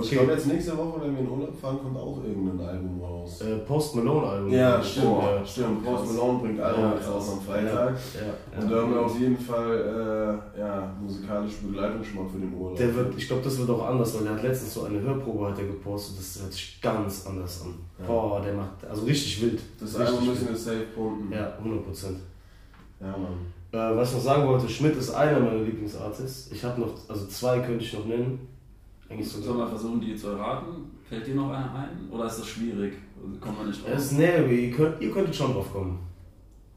[0.03, 0.15] Ich Okay.
[0.17, 3.41] glaube, jetzt nächste Woche, wenn wir in Urlaub fahren, kommt auch irgendein Album raus.
[3.41, 4.51] Äh, Post Malone Album.
[4.51, 5.05] Ja, stimmt.
[5.21, 5.83] Ja, stimmt.
[5.85, 7.95] Post Malone bringt Album Ja, jetzt raus am Freitag.
[8.13, 12.39] ja, Und da haben wir auf jeden Fall äh, ja, musikalische Begleitung schon mal für
[12.39, 12.77] den Urlaub.
[12.77, 15.47] Der wird, ich glaube, das wird auch anders, weil der hat letztens so eine Hörprobe
[15.49, 17.73] hat er gepostet, das hört sich ganz anders an.
[18.05, 19.61] Boah, der macht, also richtig wild.
[19.79, 21.31] das richtig Album müssen wir safe pumpen.
[21.31, 22.17] Ja, 100 Prozent.
[22.99, 23.37] ja Mann.
[23.71, 26.51] Äh, was ich noch sagen wollte, Schmidt ist einer meiner Lieblingsartists.
[26.51, 28.47] Ich habe noch, also zwei könnte ich noch nennen.
[29.13, 30.91] Eigentlich Sollen wir versuchen, die zu erraten?
[31.07, 32.09] Fällt dir noch einer ein?
[32.11, 32.93] Oder ist das schwierig?
[33.23, 33.91] Also kommen wir nicht drauf?
[33.95, 35.99] Es ist näher, ihr, könnt, ihr könntet schon drauf kommen.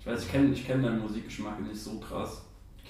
[0.01, 2.43] Ich weiß, ich kenne ich kenn deinen Musikgeschmack nicht so krass.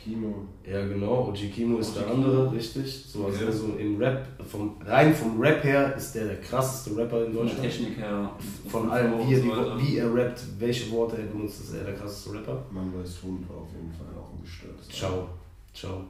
[0.05, 0.47] Kino.
[0.65, 1.29] Ja, genau.
[1.29, 2.15] OG Kimo ist der Kimo.
[2.15, 3.05] andere, richtig.
[3.07, 3.53] So, also Okay.
[3.53, 7.47] so im Rap, vom, rein vom Rap her ist der der krasseste Rapper in Von
[7.47, 7.63] der Deutschland.
[7.63, 8.31] Technik her.
[8.69, 11.95] Von allem, wie er, so wie er rappt, welche Worte er benutzt, ist er der
[11.95, 12.63] krasseste Rapper.
[12.71, 15.29] Man weiß Hund war auf jeden Fall auch ein gestörtes Ciao.
[15.75, 16.05] Ciao.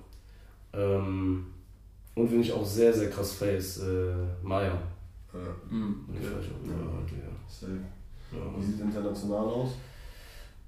[0.75, 1.47] Ähm,
[2.17, 4.73] und wenn ich auch sehr, sehr krass face, äh, Maya.
[5.33, 7.17] Ja, Hm, Den okay.
[7.23, 7.31] ja.
[7.47, 7.73] safe.
[8.33, 8.39] Ja.
[8.59, 9.71] Wie sieht international aus?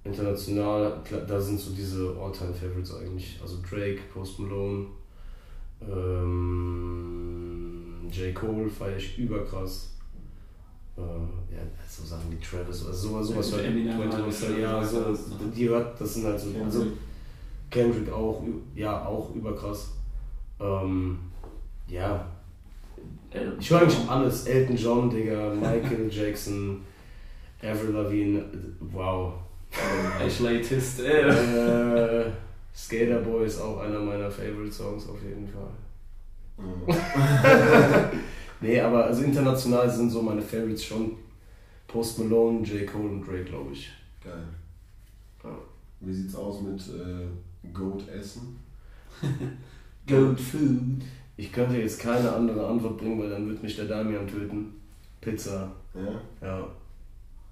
[0.05, 3.39] International, da sind so diese All-Time-Favorites eigentlich.
[3.43, 4.87] Also Drake, Post Malone,
[6.29, 8.35] ähm, J.
[8.35, 9.91] Cole feiere ich überkrass.
[10.97, 14.81] Äh, ja, so Sachen wie Travis, also sowas, sowas Ja, hört Eminem 21 halt, ja,
[14.81, 16.87] ja, so, das, die hört, das sind halt so, also
[17.71, 18.11] Kendrick.
[18.13, 18.43] Auch,
[18.75, 19.93] ja, auch überkrass.
[20.59, 21.19] Ähm,
[21.89, 22.27] ja,
[23.59, 24.47] ich höre eigentlich alles.
[24.47, 26.83] Elton John, Digga, Michael Jackson,
[27.63, 28.45] Avril Lavigne,
[28.81, 29.35] wow.
[30.25, 32.27] Ashley Tisdale.
[32.27, 32.31] Äh,
[32.75, 35.71] Skater Boy ist auch einer meiner Favorite Songs auf jeden Fall.
[36.89, 38.11] Ja.
[38.61, 41.13] Nee, aber also international sind so meine Favorites schon
[41.87, 42.85] Post Malone, J.
[42.89, 43.89] Cole und Drake, glaube ich.
[44.21, 44.43] Geil.
[45.45, 45.51] Ja.
[46.01, 48.59] Wie sieht's aus mit äh, Goat Essen?
[50.09, 51.05] Goat Food.
[51.39, 54.75] Ich könnte jetzt keine andere Antwort bringen, weil dann wird mich der Damian töten.
[55.21, 56.47] Pizza, Ja?
[56.47, 56.67] ja.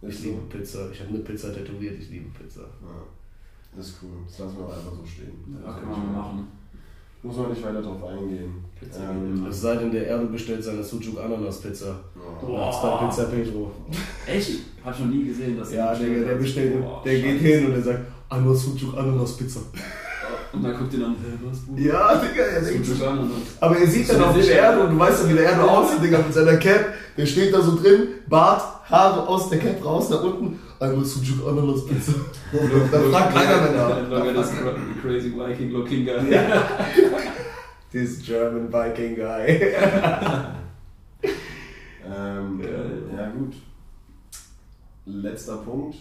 [0.02, 0.58] Ich Ist liebe so?
[0.58, 0.78] Pizza.
[0.92, 2.60] Ich habe eine Pizza tätowiert, ich liebe Pizza.
[2.60, 3.80] Ja.
[3.80, 4.10] Ist cool.
[4.26, 5.32] Das lassen wir auch einfach so stehen.
[5.64, 6.48] Ja, können wir mal machen.
[7.22, 8.54] Muss man nicht weiter drauf eingehen.
[8.78, 11.98] Pizza Ähm, Es sei denn, der Erbe bestellt seine Sucuk Ananas Pizza.
[12.16, 12.46] oh.
[12.46, 12.98] Boah.
[13.00, 13.72] Bei Pizza Pedro.
[14.26, 14.50] Echt?
[14.84, 16.38] Hab schon nie gesehen, dass Ja, der hat.
[16.38, 19.60] bestellt, Boah, der geht hin und der sagt, einmal Sucuk Ananas Pizza.
[20.52, 21.80] Und dann guckt ihr dann, hä, was, Bruder?
[21.82, 23.30] Ja, Digga, er denkt Ananas.
[23.60, 24.54] Aber er sieht dann den sicher.
[24.58, 26.94] Erdo und du weißt ja, wie der Erdo aussieht, Digga, mit seiner Cap.
[27.16, 30.58] Der steht da so drin, Bart, Haare aus der Cap raus nach unten.
[30.78, 32.12] Einmal Sucuk Ananas Pizza.
[32.92, 34.42] Da fragt keiner mehr nach.
[34.42, 36.20] This cra- crazy Viking looking guy.
[37.92, 39.72] This German Viking guy.
[42.08, 43.02] Ähm, Geil.
[43.16, 43.54] ja, gut.
[45.06, 45.96] Letzter Punkt.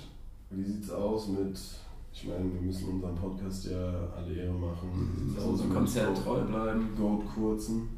[0.51, 1.57] Wie sieht's aus mit.
[2.17, 5.11] Ich meine, wir müssen unseren Podcast ja alle Ehre machen.
[5.27, 6.89] Sieht's Also unserem Goat- treu bleiben.
[6.97, 7.89] Goat kurzen?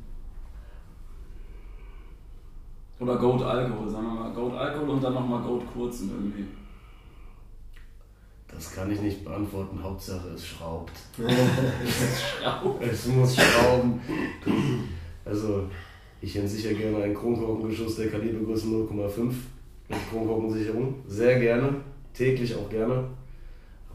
[3.00, 4.34] Oder Goat Alkohol, sagen wir mal.
[4.34, 6.46] Goat Alkohol und dann nochmal Goat Kurzen irgendwie.
[8.48, 10.94] Das kann ich nicht beantworten, Hauptsache es schraubt.
[12.42, 12.80] Schau.
[12.82, 14.02] Es muss schrauben.
[15.26, 15.66] Also,
[16.22, 19.32] ich hätte sicher gerne einen Kronkorkengeschuss der Kalibergröße 0,5
[19.90, 20.96] mit Kronkorkensicherung.
[21.06, 21.76] Sehr gerne,
[22.14, 23.04] täglich auch gerne.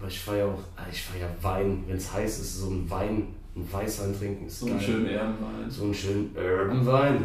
[0.02, 3.28] Aber ich feiere auch, ah, ich feiere Wein, wenn es heiß ist, so ein Wein,
[3.54, 4.74] ein Weißwein trinken ist So geil.
[4.74, 5.70] einen schönen Ehrenwein.
[5.70, 7.24] So einen schönen Urban Wein.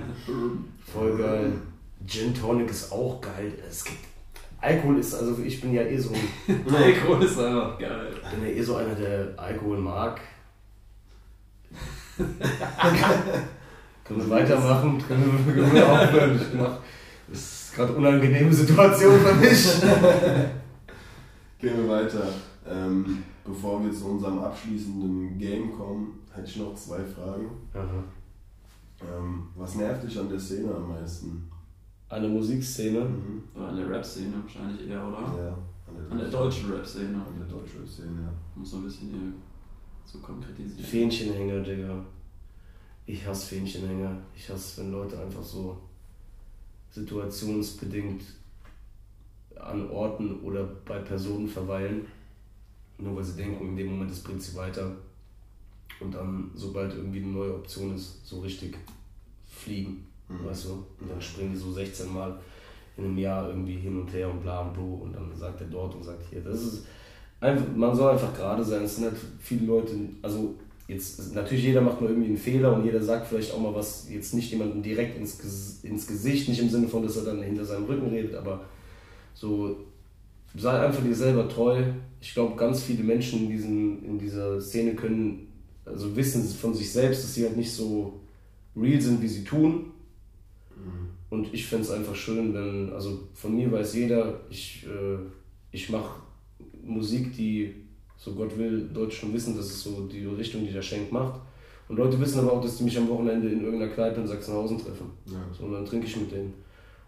[0.94, 1.54] Voll geil.
[2.06, 3.52] Gin Tonic ist auch geil.
[3.68, 3.98] Es gibt
[4.62, 8.14] Alkohol ist, also ich bin ja eh so, ein- Alkohol ist einfach geil.
[8.32, 10.22] bin ja eh so einer, der Alkohol mag.
[14.04, 15.04] können wir weitermachen?
[15.08, 16.40] Können wir, können wir aufhören?
[16.40, 16.78] Ich mach,
[17.28, 19.68] das ist gerade eine unangenehme Situation für mich.
[21.60, 22.28] Gehen wir weiter.
[22.70, 27.50] Ähm, bevor wir zu unserem abschließenden Game kommen, hätte ich noch zwei Fragen.
[27.74, 28.04] Aha.
[29.02, 31.50] Ähm, was nervt dich an der Szene am meisten?
[32.10, 33.02] Eine Musikszene.
[33.02, 33.44] Mhm.
[33.56, 35.20] Oder an der Rap-Szene wahrscheinlich eher, oder?
[35.38, 35.58] Ja,
[36.10, 37.16] An der deutschen Rap-Szene.
[37.16, 38.34] An der deutschen Szene, ja.
[38.56, 39.34] Muss so ein bisschen hier
[40.06, 40.86] zu konkretisieren.
[40.86, 42.04] Fähnchenhänger, Digga.
[43.06, 44.18] Ich hasse Fähnchenhänger.
[44.36, 45.78] Ich hasse, wenn Leute einfach so
[46.92, 48.24] situationsbedingt
[49.60, 52.06] an Orten oder bei Personen verweilen.
[53.00, 54.92] Nur weil sie denken, in dem Moment das bringt sie weiter.
[56.00, 58.78] Und dann, sobald irgendwie eine neue Option ist, so richtig
[59.46, 60.06] fliegen.
[60.28, 60.46] Mhm.
[60.46, 60.74] Weißt du?
[61.00, 62.40] Und dann springen die so 16 Mal
[62.98, 64.96] in einem Jahr irgendwie hin und her und bla und blu.
[64.96, 66.42] Und dann sagt er dort und sagt hier.
[66.42, 66.86] Das ist
[67.40, 68.84] einfach, man soll einfach gerade sein.
[68.84, 70.56] Es sind halt viele Leute, also
[70.88, 74.08] jetzt natürlich jeder macht mal irgendwie einen Fehler und jeder sagt vielleicht auch mal was,
[74.10, 77.66] jetzt nicht jemandem direkt ins, ins Gesicht, nicht im Sinne von, dass er dann hinter
[77.66, 78.64] seinem Rücken redet, aber
[79.34, 79.86] so
[80.58, 81.84] sei einfach dir selber treu.
[82.20, 85.48] Ich glaube, ganz viele Menschen in, diesen, in dieser Szene können,
[85.86, 88.20] also wissen von sich selbst, dass sie halt nicht so
[88.76, 89.92] real sind, wie sie tun.
[90.76, 91.10] Mhm.
[91.30, 95.18] Und ich fände es einfach schön, wenn, also von mir weiß jeder, ich, äh,
[95.72, 96.22] ich mache
[96.84, 97.76] Musik, die,
[98.18, 101.40] so Gott will, Deutschen wissen, das ist so die Richtung, die der Schenk macht.
[101.88, 104.78] Und Leute wissen aber auch, dass die mich am Wochenende in irgendeiner Kneipe in Sachsenhausen
[104.78, 105.12] treffen.
[105.26, 105.46] Ja.
[105.58, 106.54] So, und dann trinke ich mit denen.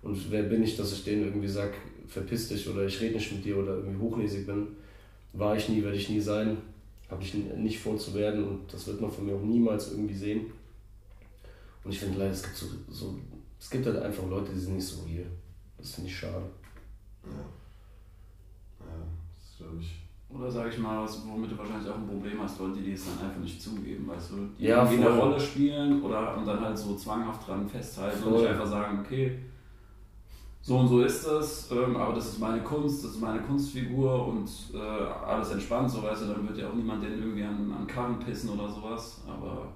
[0.01, 1.73] Und wer bin ich, dass ich denen irgendwie sage,
[2.09, 4.67] verpiss dich oder ich rede nicht mit dir oder irgendwie hochnäsig bin.
[5.33, 6.57] War ich nie, werde ich nie sein.
[7.09, 10.15] Habe ich nicht vor zu werden und das wird man von mir auch niemals irgendwie
[10.15, 10.47] sehen.
[11.83, 13.15] Und ich finde leider, es gibt so, so,
[13.59, 15.25] es gibt halt einfach Leute, die sind nicht so real.
[15.77, 16.45] Das finde ich schade.
[17.23, 17.31] Ja.
[18.85, 18.95] Ja,
[19.37, 19.95] das glaube ich.
[20.29, 23.05] Oder sage ich mal, was, womit du wahrscheinlich auch ein Problem hast, Leute, die es
[23.05, 24.35] dann einfach nicht zugeben, weißt du?
[24.59, 28.33] Die ja, eine Rolle spielen oder und dann halt so zwanghaft dran festhalten voll.
[28.33, 29.39] und nicht einfach sagen, okay,
[30.61, 34.27] so und so ist das, ähm, aber das ist meine Kunst, das ist meine Kunstfigur
[34.27, 37.73] und äh, alles entspannt, so weißt du, dann wird ja auch niemand den irgendwie an,
[37.77, 39.69] an Karren pissen oder sowas, aber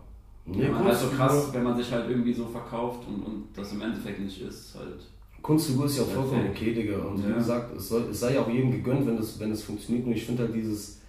[0.45, 3.71] ja, man halt so krass, wenn man sich halt irgendwie so verkauft und, und das
[3.71, 4.99] im Endeffekt nicht ist, halt.
[5.41, 6.97] Kunstfigur ist ja auch vollkommen okay, Digga.
[6.97, 7.29] Und ja.
[7.29, 10.05] wie gesagt, es, soll, es sei ja auch jedem gegönnt, wenn das, wenn das funktioniert.
[10.05, 10.99] Nur ich finde halt dieses.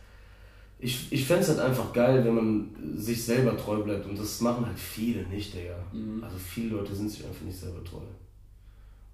[0.80, 4.06] Ich, ich fände es halt einfach geil, wenn man sich selber treu bleibt.
[4.06, 5.76] Und das machen halt viele nicht, Digga.
[5.92, 6.22] Mhm.
[6.22, 8.02] Also viele Leute sind sich einfach nicht selber treu.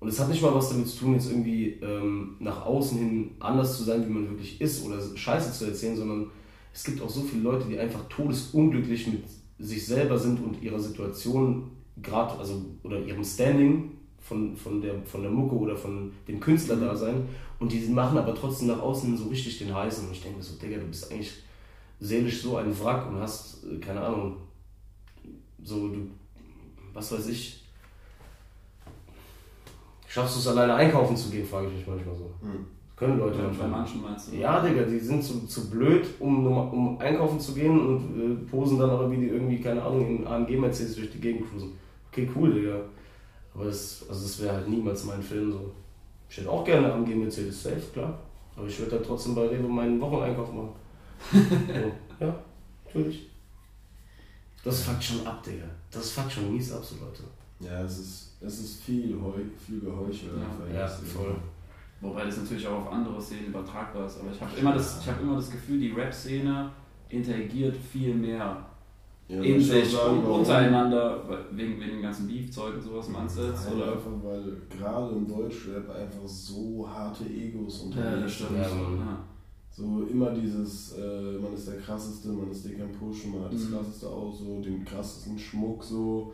[0.00, 3.30] Und es hat nicht mal was damit zu tun, jetzt irgendwie ähm, nach außen hin
[3.38, 6.30] anders zu sein, wie man wirklich ist oder Scheiße zu erzählen, sondern
[6.72, 9.24] es gibt auch so viele Leute, die einfach todesunglücklich mit
[9.58, 11.70] sich selber sind und ihrer Situation
[12.00, 17.28] gerade, also oder ihrem Standing von, von, der, von der Mucke oder von dem Künstlerdasein
[17.58, 20.44] und die machen aber trotzdem nach außen so richtig den Heißen und ich denke mir
[20.44, 21.32] so, Digga, du bist eigentlich
[21.98, 24.36] seelisch so ein Wrack und hast, äh, keine Ahnung,
[25.62, 26.08] so du,
[26.94, 27.59] was weiß ich,
[30.10, 32.24] schaffst du es alleine einkaufen zu gehen, frage ich mich manchmal so.
[32.42, 32.66] Hm.
[32.96, 33.68] Können Leute ja, manchmal.
[33.70, 34.36] Bei manchen meinst du?
[34.36, 38.78] Ja, Digga, die sind zu, zu blöd, um, um einkaufen zu gehen und äh, posen
[38.78, 41.72] dann aber wie die irgendwie, keine Ahnung, in AMG-Mercedes durch die Gegend cruisen.
[42.10, 42.80] Okay, cool, Digga.
[43.54, 45.72] Aber das, also das wäre halt niemals mein Film so.
[46.28, 48.18] Ich hätte auch gerne AMG Mercedes safe, klar.
[48.56, 50.70] Aber ich würde da trotzdem bei Rewe meinen Wocheneinkauf machen.
[51.32, 52.34] so, ja,
[52.84, 53.30] natürlich.
[54.62, 55.64] Das fuckt schon ab, Digga.
[55.90, 57.22] Das fuckt schon mies ab, so Leute.
[57.60, 60.30] Ja, es ist, es ist viel, Heu, viel Geheuchel.
[60.72, 61.36] Ja, ja voll.
[62.00, 64.20] Wobei das natürlich auch auf andere Szenen übertragbar ist.
[64.20, 66.70] Aber ich habe immer, das, hab immer das Gefühl, die Rap-Szene
[67.10, 68.64] interagiert viel mehr
[69.28, 71.22] ja, in sich und untereinander,
[71.52, 73.70] wegen, wegen dem ganzen Beef-Zeug und sowas meinst du jetzt?
[73.70, 73.92] Oder?
[73.92, 78.56] Einfach, weil gerade im Deutschrap einfach so harte Egos unterwegs ja, das stimmt.
[78.56, 79.24] Ja, ja.
[79.70, 83.52] So immer dieses, äh, man ist der krasseste, man ist dick am Pushen, man hat
[83.52, 83.74] das mhm.
[83.74, 86.32] krasseste Auto, den krassesten Schmuck so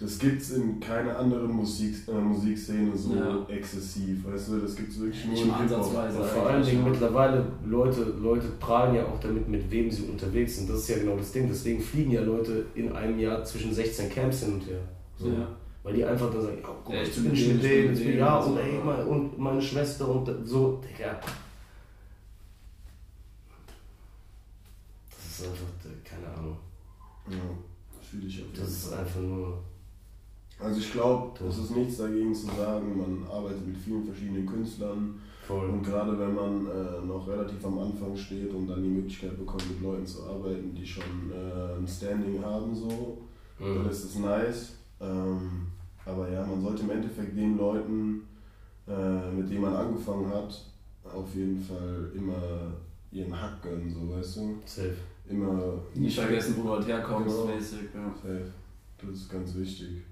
[0.00, 3.44] das gibt es in keiner anderen Musik, äh, Musikszene so ja.
[3.48, 4.24] exzessiv.
[4.24, 6.22] Weißt du, das gibt es wirklich nur in Ansatzweise.
[6.22, 10.70] Vor allen Dingen mittlerweile, Leute, Leute prahlen ja auch damit, mit wem sie unterwegs sind.
[10.70, 11.48] Das ist ja genau das Ding.
[11.48, 14.78] Deswegen fliegen ja Leute in einem Jahr zwischen 16 Camps hin und her.
[15.18, 15.30] So.
[15.30, 15.48] Ja.
[15.82, 18.18] Weil die einfach dann sagen, oh, guck, ja, ich, bin schon mit denen, ich bin
[18.18, 21.18] ja, und, ey, mein, und meine Schwester und so, Digga.
[25.10, 25.66] Das ist einfach,
[26.04, 26.56] keine Ahnung.
[27.28, 27.36] Ja,
[28.00, 28.60] fühle ich auch.
[28.60, 29.58] Das ist einfach nur
[30.60, 35.20] also ich glaube, es ist nichts dagegen zu sagen, man arbeitet mit vielen verschiedenen Künstlern.
[35.46, 35.70] Voll.
[35.70, 39.66] Und gerade wenn man äh, noch relativ am Anfang steht und dann die Möglichkeit bekommt,
[39.70, 43.18] mit Leuten zu arbeiten, die schon äh, ein Standing haben, so,
[43.58, 43.76] mhm.
[43.76, 44.74] dann ist es nice.
[45.00, 45.68] Ähm,
[46.04, 48.22] aber ja, man sollte im Endeffekt den Leuten,
[48.86, 50.64] äh, mit denen man angefangen hat,
[51.04, 52.72] auf jeden Fall immer
[53.10, 54.58] ihren Hack gönnen, so weißt du?
[54.64, 54.96] Safe.
[55.28, 55.74] Immer.
[55.94, 57.54] Nicht vergessen, wo du halt herkommst, genau.
[57.54, 57.78] mäßig.
[57.94, 58.14] Ja.
[58.22, 58.52] Safe.
[58.98, 60.02] Das ist ganz wichtig.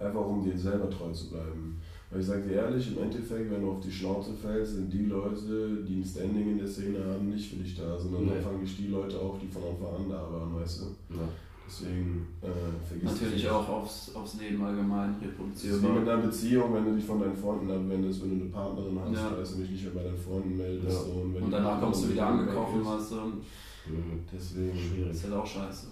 [0.00, 1.80] Einfach um dir selber treu zu bleiben.
[2.10, 5.06] Weil ich sage dir ehrlich, im Endeffekt, wenn du auf die Schnauze fällst, sind die
[5.06, 8.30] Leute, die ein Standing in der Szene haben, nicht für dich da, sondern nee.
[8.34, 11.14] dann fangen dich die Leute auch, die von Anfang an da waren, weißt du?
[11.14, 11.28] Ja.
[11.68, 12.48] Deswegen äh,
[12.88, 15.74] vergiss Natürlich auch aufs, aufs Leben allgemein reproduzieren.
[15.74, 18.44] Das ist wie mit einer Beziehung, wenn du dich von deinen Freunden abwendest, wenn du
[18.44, 19.30] eine Partnerin hast, ja.
[19.36, 21.06] dass du dich nicht mehr bei deinen Freunden meldest.
[21.06, 21.12] Ja.
[21.12, 23.16] Und, und danach kommst du wieder angekauft, weißt du.
[24.32, 24.78] Deswegen.
[24.78, 25.08] Schwierig.
[25.08, 25.88] Das ist halt auch scheiße.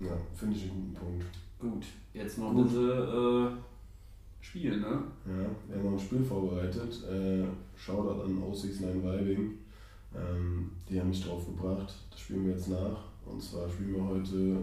[0.00, 1.38] Ja, finde ich einen guten Punkt.
[1.58, 2.68] Gut, jetzt noch Gut.
[2.68, 5.02] diese äh, Spiel, ne?
[5.26, 7.02] Ja, wir haben noch ein Spiel vorbereitet.
[7.10, 7.44] Äh,
[7.76, 9.58] Shoutout an Aussichtsline Vibing.
[10.14, 11.92] Ähm, die haben mich drauf gebracht.
[12.10, 13.04] Das spielen wir jetzt nach.
[13.26, 14.56] Und zwar spielen wir heute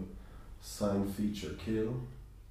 [0.61, 1.89] Sign Feature Kill.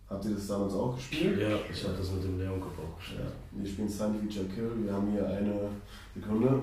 [0.09, 1.41] Habt ihr das damals auch gespielt?
[1.41, 3.23] Ja, ich habe das mit dem Leon Cup auch gespielt.
[3.25, 3.59] Ja.
[3.59, 4.71] Wir spielen Sign Feature Kill.
[4.85, 5.71] Wir haben hier eine
[6.15, 6.63] Sekunde.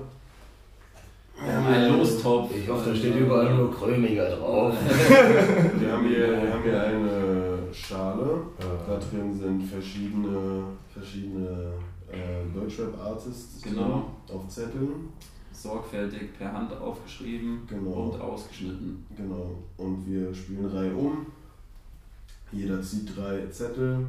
[1.44, 2.54] Wir haben einen Lostopf.
[2.56, 4.74] Ich hoffe, da steht überall nur Krömiger drauf.
[5.78, 8.42] Wir haben hier, wir haben hier eine Schale.
[8.86, 11.72] Da drin sind verschiedene, verschiedene
[12.10, 14.10] äh, Deutschrap-Artists Genau.
[14.32, 15.08] auf Zetteln.
[15.52, 17.90] Sorgfältig per Hand aufgeschrieben Genau.
[18.10, 19.04] und ausgeschnitten.
[19.16, 19.50] Genau.
[19.76, 21.26] Und wir spielen Reihe um.
[22.52, 24.06] Jeder zieht drei Zettel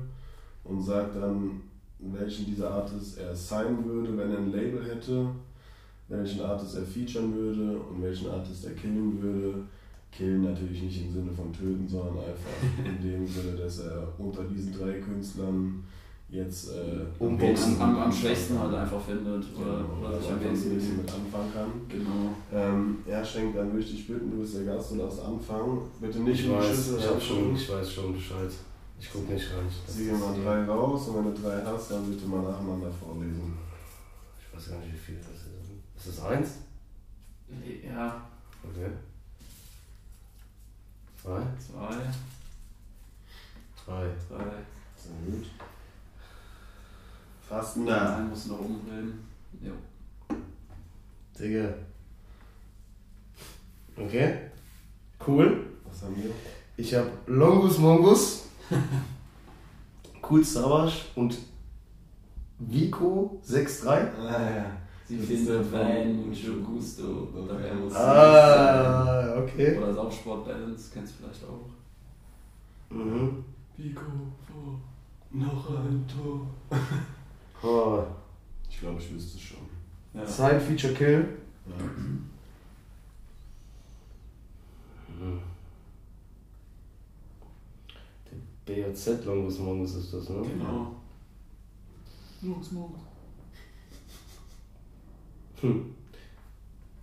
[0.64, 1.62] und sagt dann,
[2.00, 5.28] welchen dieser Artists er signen würde, wenn er ein Label hätte,
[6.20, 9.64] welchen Artist er featuren würde und welchen Artist er killen würde.
[10.12, 14.44] Killen natürlich nicht im Sinne von töten, sondern einfach in dem Sinne, dass er unter
[14.44, 15.84] diesen drei Künstlern
[16.30, 20.44] jetzt äh, Um- am, am, am schwächsten halt einfach findet oder, Genau, oder sich am
[20.44, 20.98] wenigsten.
[20.98, 21.72] mit anfangen kann.
[21.90, 22.34] Genau.
[22.52, 25.82] Ähm, ja, Schenk, dann würde ich dich bitten, du bist der Gast, du darfst anfangen.
[26.02, 28.52] Bitte nicht Ich in die weiß, Schüssel ich, hab schon, ich weiß schon Bescheid.
[29.00, 29.66] Ich guck nicht rein.
[29.68, 33.54] Ist mal drei raus und wenn du drei hast, dann bitte mal nacheinander vorlesen.
[34.40, 35.20] Ich weiß gar nicht, wie viele.
[36.06, 36.50] Ist das eins?
[37.86, 38.22] Ja,
[38.64, 38.90] Okay.
[41.22, 41.42] Zwei?
[41.60, 41.96] zwei,
[43.86, 44.08] Drei.
[44.30, 44.52] drei.
[44.98, 45.46] Sehr gut.
[47.48, 48.18] Fast nah.
[48.18, 49.20] Einen musst du noch umdrehen.
[49.62, 49.74] Jo.
[51.38, 51.74] Digga.
[53.98, 54.50] Okay.
[55.26, 55.68] Cool.
[55.86, 56.32] Was haben wir?
[56.78, 58.46] Ich habe Longus Mongus,
[60.30, 61.38] Cool Savage und
[62.60, 63.88] Vico 6-3.
[64.18, 64.78] Ah ja.
[65.20, 67.28] Ist findet der von- Wein, mucho gusto.
[67.36, 67.72] Okay.
[67.96, 69.78] Ah, okay.
[69.78, 72.96] Oder Saufsport Balance, kennst du vielleicht auch.
[72.96, 73.44] Mhm.
[73.76, 74.80] Pico vor.
[75.32, 76.48] Noch ein Tor.
[77.66, 78.04] Oh.
[78.70, 79.60] Ich glaube, ich wüsste es schon.
[80.14, 80.26] Ja.
[80.26, 81.30] Side Feature Kill.
[81.66, 81.86] Ja.
[81.86, 82.24] Mhm.
[88.66, 90.42] Der BAZ Longus Mongus ist das, ne?
[90.42, 90.94] Genau.
[92.42, 93.00] Jungs, Jungs.
[95.64, 95.96] Hm.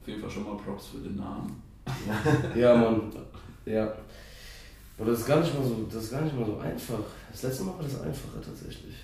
[0.00, 1.62] Auf jeden Fall schon mal Props für den Namen.
[2.54, 3.10] Ja, Mann.
[3.64, 3.92] Ja.
[4.98, 7.00] Aber das ist gar nicht mal so, das ist gar nicht mal so einfach.
[7.32, 8.96] Das letzte Mal war das einfacher tatsächlich.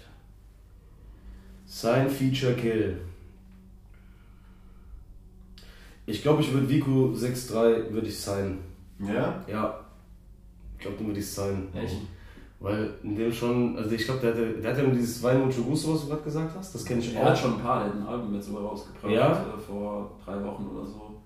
[1.64, 3.00] Sign Feature Kill.
[6.04, 8.59] Ich glaube, ich würde Vico 6-3 würde ich signen.
[9.00, 9.42] Ja?
[9.48, 9.80] Ja.
[10.74, 11.74] Ich glaube, den würde ich signen.
[11.74, 11.96] Echt?
[12.59, 15.40] Weil in dem schon, also ich glaube, der, hatte- der hat ja nur dieses Wein
[15.44, 16.74] Mucho Gusto, was du gerade gesagt hast.
[16.74, 17.36] Das kenne ich Er hat auch.
[17.36, 19.12] schon ein paar, der hat ein Album jetzt sogar rausgebracht.
[19.12, 19.32] Ja?
[19.32, 21.20] äh, Vor drei Wochen oder so.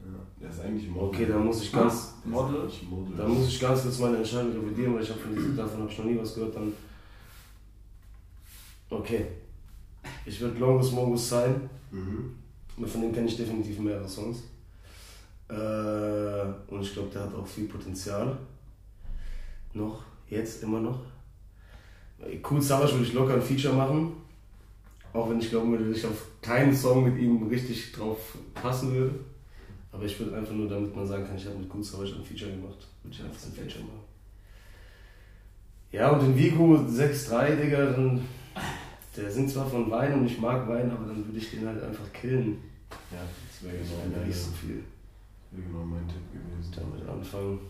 [0.00, 0.06] ja.
[0.40, 1.08] Der ist eigentlich Model.
[1.08, 2.68] Okay, dann muss ich ganz, Der ist Model?
[2.90, 3.16] Model.
[3.16, 5.90] Da muss ich ganz kurz meine Entscheidung revidieren, weil ich hab von diesem, davon habe
[5.90, 6.54] ich noch nie was gehört.
[6.54, 6.72] Dann
[8.90, 9.26] okay.
[10.26, 11.68] Ich würde Longus Mongus sein.
[11.90, 12.34] Mhm.
[12.86, 14.42] Von dem kenne ich definitiv mehrere Songs.
[15.48, 18.36] Äh, und ich glaube, der hat auch viel Potenzial.
[19.72, 21.00] Noch, jetzt immer noch.
[22.48, 24.12] Cool Savage würde ich locker ein Feature machen.
[25.12, 29.14] Auch wenn ich glaube, dass ich auf keinen Song mit ihm richtig drauf passen würde.
[29.92, 32.24] Aber ich würde einfach nur, damit man sagen kann, ich habe mit Cool Savage ein
[32.24, 34.00] Feature gemacht, würde ich einfach ein Feature machen.
[35.92, 38.26] Ja, und den Vigo 6-3, Digga, dann.
[39.16, 41.80] Der singt zwar von Wein und ich mag Wein, aber dann würde ich den halt
[41.80, 42.56] einfach killen.
[43.12, 44.82] Ja, das wäre genau, mein- nicht so viel
[45.52, 46.72] wär genau mein Tipp gewesen.
[46.74, 47.60] damit anfangen.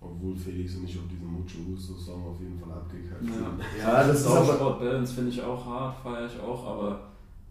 [0.00, 3.32] Obwohl Felix und ich auf diesem Mucho Gusto Song auf jeden Fall abgekackt Ja.
[3.32, 3.78] sind.
[3.78, 4.44] Ja, das ist aber.
[4.44, 7.00] Saufsport Balance finde ich auch hart, feiere ich auch, aber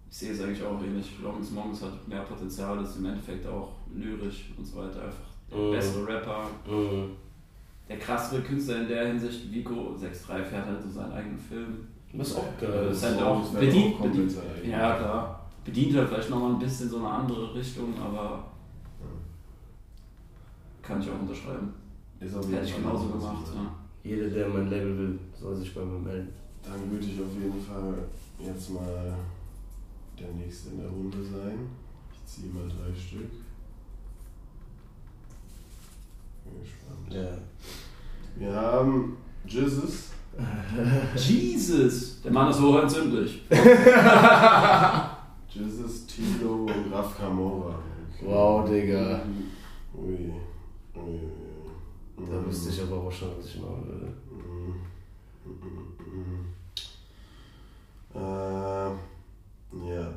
[0.10, 1.20] ich sehe es eigentlich auch ähnlich.
[1.22, 5.58] Longs Mongs hat mehr Potenzial, ist im Endeffekt auch lyrisch und so weiter einfach der
[5.58, 5.72] Mhm.
[5.72, 6.44] bessere Rapper.
[6.66, 7.10] Mhm.
[7.90, 11.88] Der krassere Künstler in der Hinsicht, Vico 6.3 fährt halt so seinen eigenen Film.
[12.14, 12.86] Das ist auch geil.
[12.88, 14.38] das ist halt auch bedient, auch bedient.
[14.38, 14.68] eigenes.
[14.70, 15.48] Ja, klar.
[15.66, 18.46] Bedient halt vielleicht nochmal ein bisschen so eine andere Richtung, aber
[20.82, 21.74] kann ich auch unterschreiben.
[22.20, 23.46] Ist auf Hätte ich Fall genauso gemacht.
[23.54, 23.76] Ja.
[24.04, 26.34] Jeder, der mein Label will, soll sich bei mir melden.
[26.64, 27.94] Dann würde ich auf jeden Fall
[28.40, 29.14] jetzt mal
[30.20, 31.70] der Nächste in der Runde sein.
[32.12, 33.30] Ich ziehe mal drei Stück.
[36.44, 37.12] Bin gespannt.
[37.12, 37.38] Ja.
[38.36, 40.12] Wir haben Jizzes.
[41.16, 42.22] Jesus!
[42.22, 43.42] Der Mann ist hochentzündlich.
[45.50, 47.80] Jizzes, Tilo und Raf Kamora.
[48.22, 49.22] Wow, Digga.
[49.96, 50.34] Ui.
[50.96, 51.37] Ui, ui.
[52.18, 54.14] Da wüsste ich aber auch schon, was ich machen würde.
[58.16, 58.92] Äh,
[59.94, 60.14] ja.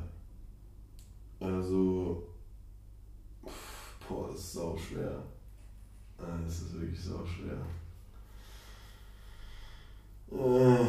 [1.41, 2.23] Also.
[4.09, 5.23] Boah, das ist sau schwer.
[6.19, 7.65] Das ist wirklich sau schwer.
[10.33, 10.87] Äh,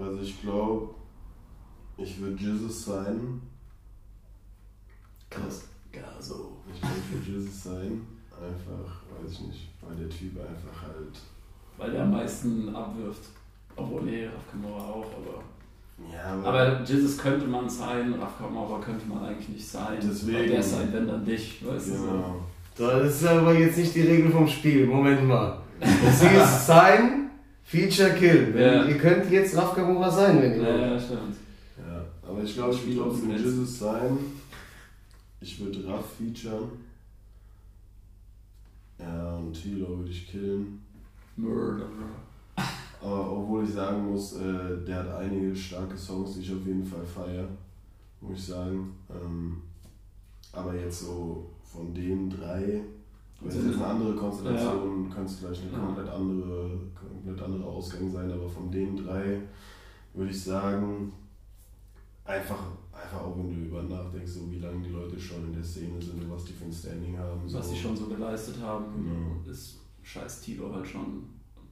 [0.00, 0.94] Also ich glaube,
[1.96, 3.42] ich würde Jesus sein.
[5.28, 5.68] Krass.
[6.00, 6.52] Gaso.
[6.74, 8.02] Ich will für Jesus sein.
[8.30, 8.92] Einfach,
[9.22, 11.18] weiß ich nicht, weil der Typ einfach halt.
[11.76, 13.22] Weil der am meisten abwirft.
[13.76, 15.42] Obwohl, nee, Raf Kamora auch, aber.
[16.12, 19.98] Ja, Aber Jesus könnte man sein, Raf Kamora könnte man eigentlich nicht sein.
[20.00, 20.38] Deswegen.
[20.38, 22.04] Weil Der sein, wenn dann dich, weißt du so.
[22.04, 22.44] Genau.
[22.76, 24.86] Das ist aber jetzt nicht die Regel vom Spiel.
[24.86, 25.58] Moment mal.
[25.80, 27.30] Das hier ist sein
[27.64, 28.54] Feature Kill.
[28.54, 28.84] Wenn, Ja.
[28.84, 30.80] Ihr könnt jetzt Raf Kamora sein, wenn ihr Ja, wollt.
[30.92, 31.36] ja, stimmt.
[31.78, 34.18] Ja, aber ich glaube, ich will trotzdem Jesus sein.
[35.40, 36.70] Ich würde Raff featuren.
[38.98, 40.82] Ja, und Tilo würde ich killen.
[41.36, 41.86] Murderer.
[43.00, 46.84] Aber obwohl ich sagen muss, äh, der hat einige starke Songs, die ich auf jeden
[46.84, 47.46] Fall feiere,
[48.20, 48.92] muss ich sagen.
[49.08, 49.62] Ähm,
[50.52, 52.82] aber jetzt so von den drei,
[53.40, 55.78] wenn es jetzt eine andere Konstellation, könnte es vielleicht eine Ja.
[55.78, 59.42] komplett andere, komplett andere Ausgang sein, aber von den drei
[60.14, 61.12] würde ich sagen,
[62.24, 62.72] einfach,
[63.10, 66.00] einfach auch wenn du über nachdenkst, so wie lange die Leute schon in der Szene
[66.00, 67.40] sind und was die für ein Standing haben.
[67.44, 67.74] Was so.
[67.74, 69.50] sie schon so geleistet haben, Genau.
[69.50, 71.24] ist scheiß Tilo halt schon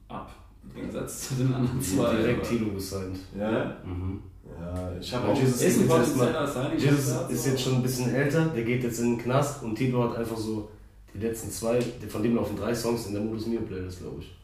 [0.07, 0.31] ab.
[0.63, 2.15] Im Gegensatz zu den anderen zwei.
[2.17, 3.17] Direkt Tilo gesigned.
[3.37, 4.19] Ja, Mhm.
[4.59, 5.37] ja, ich habe auch.
[5.39, 6.79] Jesus Ist ein jetzt Signing.
[6.79, 10.03] Jesus ist jetzt schon ein bisschen älter, der geht jetzt in den Knast und Tilo
[10.09, 10.69] hat einfach so
[11.13, 14.35] die letzten zwei, von dem laufen drei Songs in der Modus Mio Playlist, glaube ich.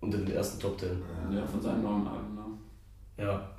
[0.00, 1.02] Unter den ersten Top Ten.
[1.32, 2.34] Ja, von seinem neuen Album.
[2.34, 3.24] Ne?
[3.24, 3.50] Ja.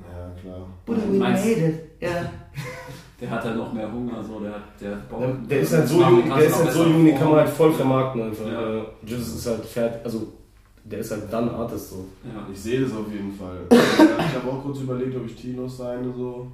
[0.00, 0.66] Ja, klar.
[0.86, 2.02] Buddha, we made it.
[2.02, 2.30] Ja.
[3.20, 6.28] Der hat halt noch mehr Hunger, so der, der, Der, der ist halt so jung,
[6.28, 8.46] der ist halt so jung, den kann man halt voll vermarkten einfach.
[8.46, 8.76] Ja.
[8.78, 10.32] Äh, Jesus ist halt fertig, also
[10.84, 12.06] der ist halt dann Artist so.
[12.22, 12.46] Ja.
[12.52, 13.58] Ich sehe das auf jeden Fall.
[13.70, 16.46] ich habe auch kurz überlegt, ob ich Tino seine so.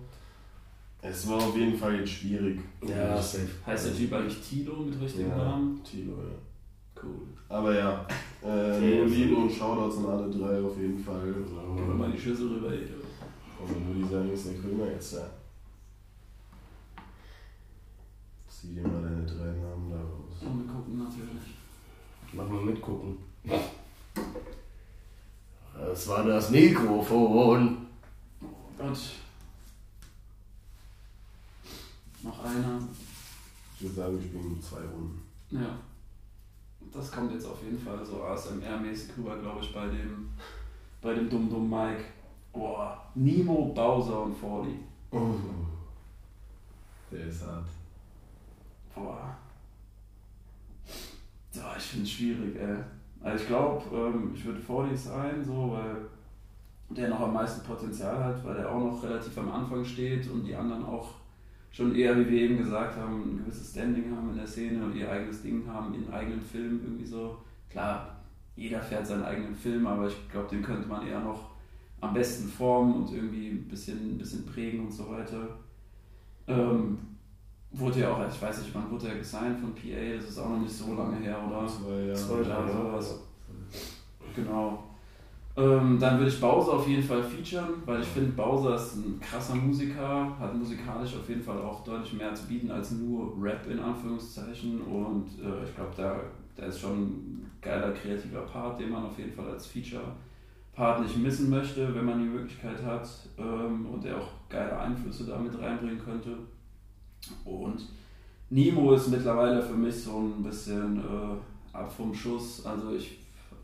[1.02, 2.58] Es war auf jeden Fall jetzt schwierig.
[2.80, 3.46] Ja, safe.
[3.66, 5.82] Heißt der Typ eigentlich Tilo mit richtigen Ja, Namen?
[5.84, 7.02] Tilo, ja.
[7.02, 7.26] Cool.
[7.50, 8.06] Aber ja,
[8.42, 11.20] äh, also- Liebe und Shoutouts an alle drei auf jeden Fall.
[11.76, 12.88] Gib mir mal die Schüssel rüber, ey.
[13.68, 15.30] Würde ich sagen, ist der Krömer jetzt da.
[18.48, 20.42] Zieh dir mal deine drei Namen da raus.
[20.42, 21.54] Und wir gucken natürlich.
[22.32, 23.18] Mach mal mitgucken.
[25.74, 27.86] Das war das Mikrofon.
[28.78, 28.98] Gott.
[32.22, 32.80] Noch einer.
[33.76, 35.22] Ich würde sagen, wir spielen zwei Runden.
[35.50, 35.78] Ja.
[36.92, 40.30] Das kommt jetzt auf jeden Fall so ASMR-mäßig rüber, glaube ich, bei dem,
[41.02, 42.04] bei dem dumm dumm Mike.
[42.54, 44.78] Boah, Nemo, Bowser und Fordy.
[45.10, 45.34] Oh.
[47.10, 47.66] Der ist hart.
[48.94, 49.36] Boah.
[51.52, 52.76] Ja, ich finde es schwierig, ey.
[53.20, 55.96] Also ich glaube, ähm, ich würde Fordy sein, so, weil
[56.90, 60.44] der noch am meisten Potenzial hat, weil er auch noch relativ am Anfang steht und
[60.44, 61.08] die anderen auch
[61.72, 64.94] schon eher, wie wir eben gesagt haben, ein gewisses Standing haben in der Szene und
[64.94, 67.36] ihr eigenes Ding haben, ihren eigenen Film irgendwie so.
[67.68, 68.14] Klar,
[68.54, 71.53] jeder fährt seinen eigenen Film, aber ich glaube, den könnte man eher noch
[72.04, 75.48] am besten formen und irgendwie ein bisschen, ein bisschen prägen und so weiter.
[76.46, 76.98] Ähm,
[77.72, 80.50] wurde ja auch, ich weiß nicht, wann wurde er gesigned von PA, das ist auch
[80.50, 81.66] noch nicht so lange her, oder?
[81.66, 82.14] Zwei Jahre.
[82.14, 82.72] Zwei Ja, Jahre.
[83.02, 83.20] sowas.
[84.36, 84.84] Genau.
[85.56, 89.20] Ähm, dann würde ich Bowser auf jeden Fall featuren, weil ich finde, Bowser ist ein
[89.20, 93.64] krasser Musiker, hat musikalisch auf jeden Fall auch deutlich mehr zu bieten als nur Rap
[93.70, 96.20] in Anführungszeichen und äh, ich glaube, da,
[96.56, 99.66] da ist schon ein geiler kreativer Part, den man auf jeden Fall als
[100.74, 103.08] Feature-Part nicht missen möchte, wenn man die Möglichkeit hat
[103.38, 106.36] ähm, und der auch geile Einflüsse damit reinbringen könnte.
[107.44, 107.88] Und
[108.50, 112.64] Nemo ist mittlerweile für mich so ein bisschen äh, ab vom Schuss.
[112.66, 113.18] Also ich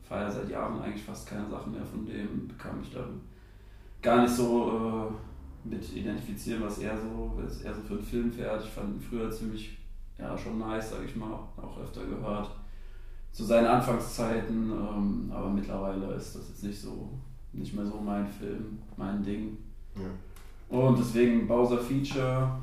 [0.08, 3.04] feiere seit Jahren eigentlich fast keine Sachen mehr von dem, kann mich da
[4.02, 8.32] gar nicht so äh, mit identifizieren, was er so, was er so für einen Film
[8.32, 8.64] fährt.
[8.64, 9.78] Ich fand ihn früher ziemlich,
[10.18, 12.50] ja, schon nice, sage ich mal, auch öfter gehört.
[13.32, 17.10] Zu seinen Anfangszeiten, ähm, aber mittlerweile ist das jetzt nicht so,
[17.52, 19.56] nicht mehr so mein Film, mein Ding.
[19.94, 20.76] Ja.
[20.76, 22.60] Und deswegen Bowser Feature,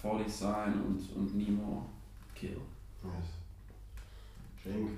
[0.00, 1.86] 40 Sign und, und Nemo
[2.34, 2.60] Kill.
[3.02, 3.12] Yes.
[4.62, 4.90] Schenk.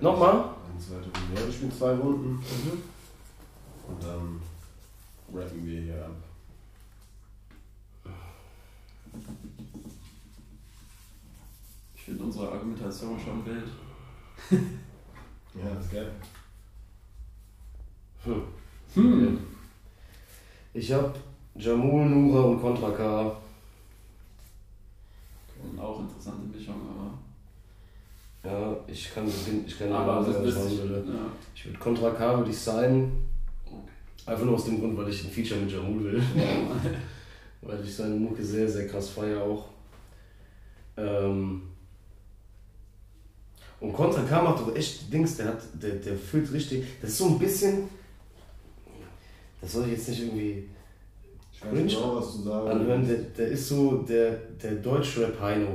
[0.00, 0.32] Nochmal?
[0.70, 1.34] Eine zweite Runde.
[1.40, 2.42] Ja, wir spielen zwei Runden.
[3.88, 4.40] Und dann
[5.32, 6.16] rappen wir hier ab.
[11.94, 13.68] Ich finde unsere Argumentation schon wild.
[15.54, 16.10] Ja, das ist geil.
[18.24, 18.42] Hm.
[18.94, 19.38] Hm.
[20.72, 21.16] Ich hab
[21.54, 23.36] Jamul, Nura und Contra K.
[25.62, 28.50] Und auch interessante Mischung, aber.
[28.50, 31.04] Ja, ich kann ich kann aber sagen, das was ich würde.
[31.06, 31.26] Ja.
[31.54, 33.12] Ich würde Contra K würde ich sein.
[33.64, 33.76] Okay.
[34.26, 36.22] Einfach nur aus dem Grund, weil ich ein Feature mit Jamul will.
[37.62, 39.68] weil ich seine Mucke sehr, sehr krass feiere auch.
[40.96, 41.62] Ähm
[43.84, 46.84] und Contra K macht doch echt Dings, der hat, der, der fühlt richtig.
[47.00, 47.88] Das ist so ein bisschen.
[49.60, 50.68] Das soll ich jetzt nicht irgendwie
[51.52, 53.06] Ich weiß genau, was du sagen anhören.
[53.06, 54.32] Der, der ist so der,
[54.62, 55.68] der Deutschrap-Heino.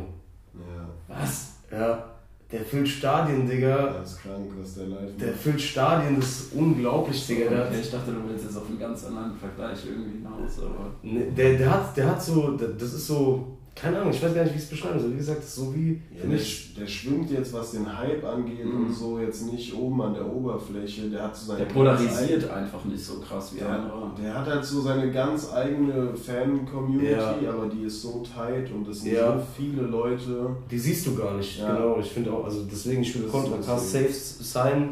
[0.53, 1.53] Ja, Was?
[1.72, 2.06] Ja,
[2.52, 3.94] der füllt Stadien, Digga.
[3.94, 7.49] das ist krank, was der live Der füllt Stadien, das ist unglaublich, Digga.
[7.49, 10.91] Der, Okay, ich dachte, du willst jetzt auf einen ganz anderen Vergleich irgendwie hinaus, aber.
[11.03, 14.34] Ne, Der, der, hat, der hat so, der- das ist so, keine Ahnung, ich weiß
[14.34, 15.11] gar nicht, wie ich es beschreiben soll.
[15.14, 16.39] Wie gesagt, so wie, Ja, der,
[16.80, 18.88] der schwimmt jetzt, was den Hype angeht Mhm.
[18.88, 21.10] und so, jetzt nicht oben an der Oberfläche.
[21.10, 24.11] Der hat so seine Der polarisiert einfach nicht so krass wie Der, andere.
[24.22, 27.11] der hat halt so seine ganz eigene Fan-Community,
[27.45, 27.53] Ja.
[27.53, 29.38] aber die ist so tight und es sind Ja.
[29.38, 30.56] so viele Leute.
[30.69, 31.60] die siehst du gar nicht.
[31.60, 31.76] Ja.
[31.76, 34.89] Genau, ich finde auch, also deswegen, ich würde Das Contra ist K safe sein.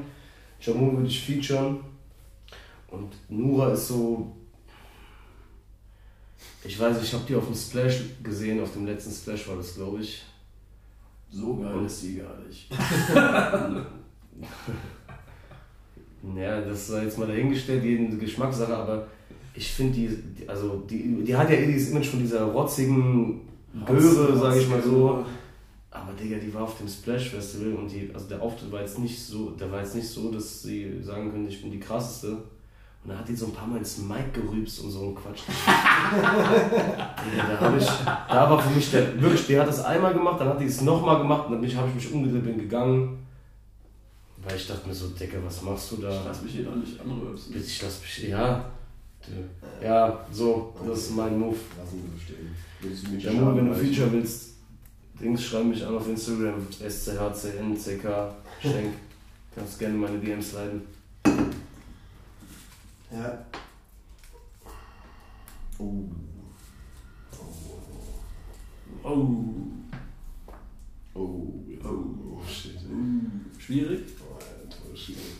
[0.61, 1.81] Jamul würde ich featuren.
[2.89, 4.27] Und Nura ist so,
[6.63, 9.75] ich weiß, ich habe die auf dem Splash gesehen, auf dem letzten Splash war das,
[9.75, 10.23] glaube ich.
[11.29, 12.69] So geil ist die gar nicht.
[16.35, 19.07] Ja, das sei jetzt mal dahingestellt, jeden Geschmackssache, aber
[19.53, 20.07] ich finde die,
[20.37, 23.41] die, also die, die hat ja eh dieses Image von dieser rotzigen
[23.85, 25.25] Göre, sage ich mal so.
[25.89, 28.99] Aber Digga, die war auf dem Splash Festival und die, also der Auftritt war jetzt
[28.99, 32.37] nicht so, der war jetzt nicht so, dass sie sagen können, ich bin die krasseste.
[33.07, 35.43] Und dann hat die so ein paar Mal ins Mic gerübst und so ein Quatsch.
[37.25, 40.49] Digga, da ich, da war für mich der, wirklich, die hat das einmal gemacht, dann
[40.49, 43.25] hat die es nochmal gemacht und dann habe ich mich umgedreht, bin gegangen.
[44.43, 46.09] Weil ich dachte mir so, Digga, was machst du da?
[46.09, 47.53] Ich lass mich hier doch nicht anrübsen.
[47.53, 48.27] Bitte, ich lass mich.
[48.27, 48.65] Ja.
[49.81, 51.55] Ja, so, das ist mein Move.
[51.77, 52.53] Lassen wir so stehen.
[52.81, 54.55] Willst du mich Ja, Mo, wenn du Feature willst,
[55.17, 58.03] Dings, schreib mich an auf Instagram, SCHCNCK,
[58.61, 58.95] Schenk.
[59.55, 60.81] Kannst gerne meine DMs leiten.
[63.11, 63.45] Ja.
[65.79, 66.03] Oh.
[69.03, 69.13] Oh.
[71.13, 71.13] Oh.
[71.15, 71.53] Oh.
[71.83, 72.75] Oh, shit.
[72.89, 74.03] Uh, Schwierig?
[74.19, 75.37] Oh, Alter, schwierig.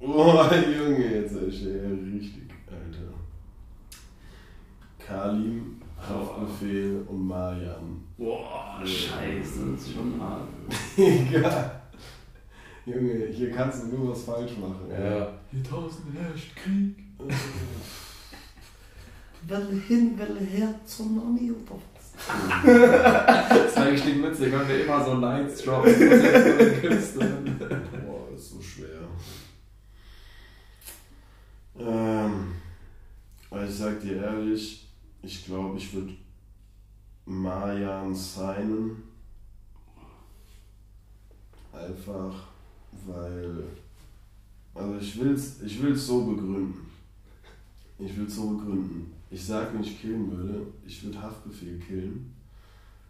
[0.00, 0.44] Oh,
[0.78, 3.12] Junge, jetzt ist er richtig, Alter.
[4.98, 8.04] Kalim, Haftbefehl und Marian.
[8.18, 10.48] Boah, scheiße, das ist schon hart.
[10.96, 11.82] Egal.
[12.86, 14.88] Junge, hier kannst du nur was falsch machen.
[14.88, 15.32] Ja.
[15.50, 16.96] Hier draußen herrscht Krieg.
[19.48, 21.52] Welle hin, Welle her zum Nami
[22.74, 25.92] Das ist eigentlich die witzig, wenn wir immer so Lines droppen.
[28.06, 29.02] Boah, ist so schwer.
[31.78, 32.54] Ähm,
[33.50, 34.88] also ich sag dir ehrlich,
[35.22, 36.12] ich glaube, ich würde
[37.24, 39.02] Marian signen.
[41.72, 42.55] Einfach,
[43.06, 43.64] weil.
[44.74, 46.86] Also ich will's, ich will's so begründen.
[47.98, 49.10] Ich will's so begründen.
[49.30, 52.32] Ich sag, wenn ich killen würde, ich würde Haftbefehl killen.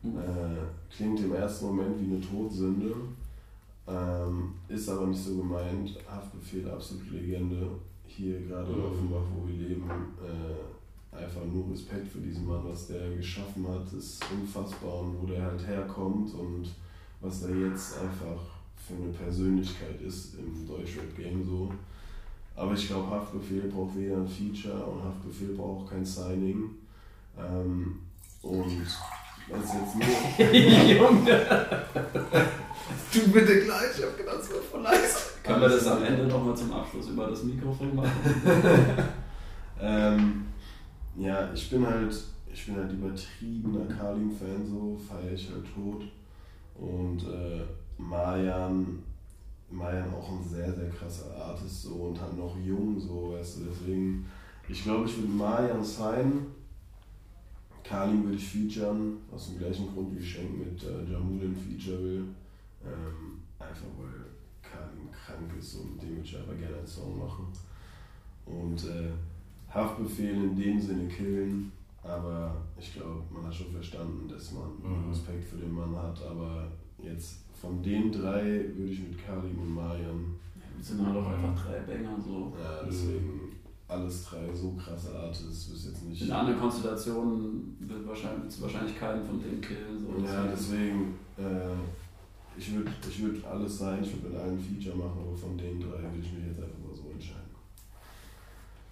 [0.04, 2.94] Äh, klingt im ersten Moment wie eine Todsünde.
[3.88, 5.96] Ähm, ist aber nicht so gemeint.
[6.08, 7.68] Haftbefehl, absolute Legende.
[8.06, 8.84] Hier gerade in Mhm.
[8.84, 9.90] Offenbach, wo wir leben.
[9.90, 15.26] Äh, einfach nur Respekt für diesen Mann, was der geschaffen hat, ist unfassbar und wo
[15.26, 16.68] der halt herkommt und
[17.20, 18.55] was er jetzt einfach
[18.86, 21.72] für eine Persönlichkeit ist im Deutschrap-Game so.
[22.54, 26.70] Aber ich glaube, Haftbefehl braucht weder ein Feature und Haftbefehl braucht auch kein Signing.
[27.38, 27.98] Ähm,
[28.42, 28.86] und
[29.48, 30.52] das ist jetzt nur.
[31.10, 31.46] Junge.
[33.12, 35.18] Du bitte gleich, ich hab gedacht, es wird voll leise.
[35.42, 38.12] Können wir das am Ende nochmal zum Abschluss über das Mikrofon machen?
[39.78, 40.46] Ähm,
[41.18, 42.14] ja, ich bin halt,
[42.50, 46.04] ich bin halt übertriebener Kalim-Fan, so feiere ich halt tot.
[46.74, 47.62] Und äh,
[47.98, 49.02] Marjan,
[49.70, 53.64] Marjan auch ein sehr, sehr krasser Artist so und halt noch jung, so, weißt du,
[53.64, 54.26] deswegen,
[54.68, 56.46] ich glaube, ich würde Marjan sein.
[57.82, 62.02] Kalim würde ich featuren, aus dem gleichen Grund wie Schenk mit äh, Jamul ein Feature
[62.02, 62.24] will.
[62.84, 64.26] Ähm, einfach weil
[64.60, 67.46] Kalim krank ist und mit dem würde ich einfach gerne einen Song machen.
[68.44, 69.10] Und äh,
[69.72, 71.70] Haftbefehl in dem Sinne killen,
[72.02, 75.10] aber ich glaube, man hat schon verstanden, dass man Mhm.
[75.10, 76.68] Respekt für den Mann hat, aber
[76.98, 78.42] jetzt von den drei
[78.76, 80.34] würde ich mit Karim und Marian,
[80.78, 82.52] Das sind halt auch einfach drei Banger so.
[82.62, 83.52] ja, deswegen
[83.88, 86.22] alles drei so krasse Artists, ist jetzt nicht.
[86.22, 89.98] In anderen Konstellationen wird wahrscheinlich, wahrscheinlich keinen von denen killen.
[89.98, 90.24] So.
[90.24, 95.20] Ja, deswegen, äh, ich würde ich würd alles sein, ich würde mit allen Feature machen,
[95.26, 97.40] aber von den drei würde ich mich jetzt einfach mal so entscheiden.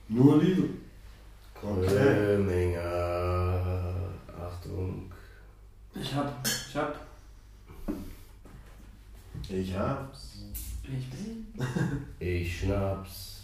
[0.08, 0.68] Nur Liebe.
[1.62, 2.80] Röminger.
[4.38, 5.10] Achtung.
[5.94, 6.94] Ich hab, ich hab,
[9.48, 10.38] Ich hab's.
[10.84, 11.46] ich bin.
[12.18, 13.42] Ich schnaps.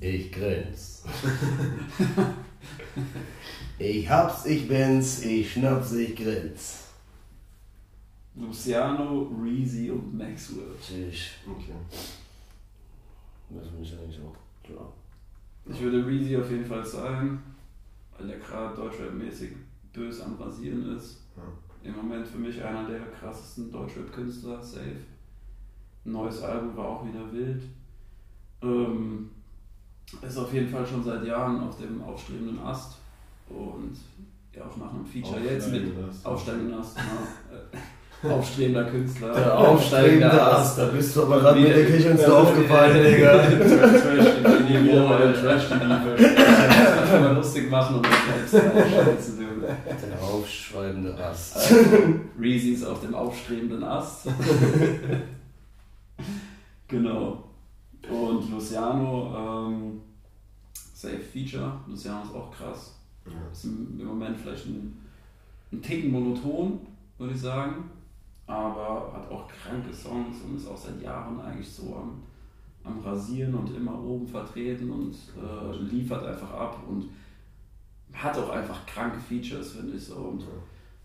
[0.00, 1.04] Ich grin's.
[3.78, 6.84] ich hab's, ich bin's, ich schnaps, ich grin's.
[8.34, 10.74] Luciano, Reezy und Maxwell.
[10.80, 11.32] Ich.
[11.46, 11.74] Okay.
[13.50, 14.36] Das bin ich eigentlich auch.
[14.64, 14.92] Klar.
[15.66, 17.42] Ich würde Reezy auf jeden Fall sagen,
[18.16, 19.50] weil der gerade Deutschrap-mäßig
[19.92, 21.18] bös am Rasieren ist.
[21.36, 21.42] Ja.
[21.82, 24.96] Im Moment für mich einer der krassesten Deutschrap-Künstler, safe.
[26.04, 27.62] Ein neues Album war auch wieder wild.
[28.62, 29.30] Ähm,
[30.22, 32.96] ist auf jeden Fall schon seit Jahren auf dem aufstrebenden Ast
[33.48, 33.96] und
[34.54, 36.26] ja auch nach einem Feature jetzt mit Aufsteigender Ast.
[36.26, 38.30] aufsteigenden Ast, genau.
[38.32, 39.32] Äh, Aufstrebender Künstler.
[39.32, 43.32] Der aufsteigende Ast, da bist du aber gerade mit der Kirche ins Dorf gefallen, Digga.
[43.48, 46.14] Trash-TV, wieder mal den Trash-TV.
[46.18, 49.39] Ich kann mal lustig machen und das selbst einschätzen.
[49.86, 51.56] Der aufschreibende Ast.
[51.70, 54.28] Also, Reezy ist auf dem aufstrebenden Ast.
[56.88, 57.44] genau.
[58.08, 60.00] Und Luciano, ähm,
[60.94, 61.80] Safe Feature.
[61.86, 62.98] Luciano ist auch krass.
[63.26, 63.32] Ja.
[63.52, 64.96] Ist im, im Moment vielleicht ein,
[65.72, 66.80] ein Ticken monoton,
[67.18, 67.90] würde ich sagen.
[68.46, 72.22] Aber hat auch kranke Songs und ist auch seit Jahren eigentlich so am,
[72.82, 77.08] am Rasieren und immer oben vertreten und äh, liefert einfach ab und
[78.12, 80.16] hat auch einfach kranke Features, finde ich so.
[80.16, 80.44] Und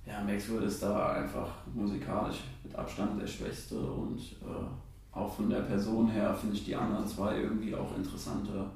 [0.06, 5.50] ja, Max Wood ist da einfach musikalisch mit Abstand der Schwächste und äh, auch von
[5.50, 8.72] der Person her finde ich die anderen zwei irgendwie auch interessanter.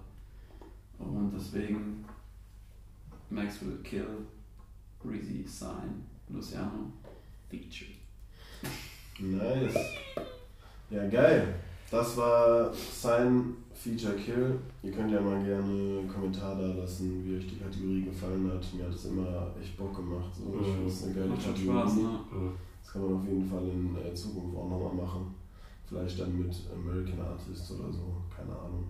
[0.98, 2.06] Und deswegen
[3.30, 4.26] Max Wood Kill,
[5.06, 6.92] Reezy Sign, Luciano
[7.50, 7.92] Feature.
[9.20, 9.78] Nice.
[10.90, 11.56] Ja, geil.
[11.92, 14.60] Das war sein Feature Kill.
[14.84, 18.66] Ihr könnt ja mal gerne einen Kommentar da lassen, wie euch die Kategorie gefallen hat.
[18.76, 20.30] Mir hat es immer echt Bock gemacht.
[20.36, 20.60] So.
[20.60, 21.80] Ich finde es eine geile Macht Kategorie.
[21.80, 22.10] Spaß, ne?
[22.84, 25.34] Das kann man auf jeden Fall in äh, Zukunft auch nochmal machen.
[25.88, 28.84] Vielleicht dann mit American Artists oder so, keine Ahnung.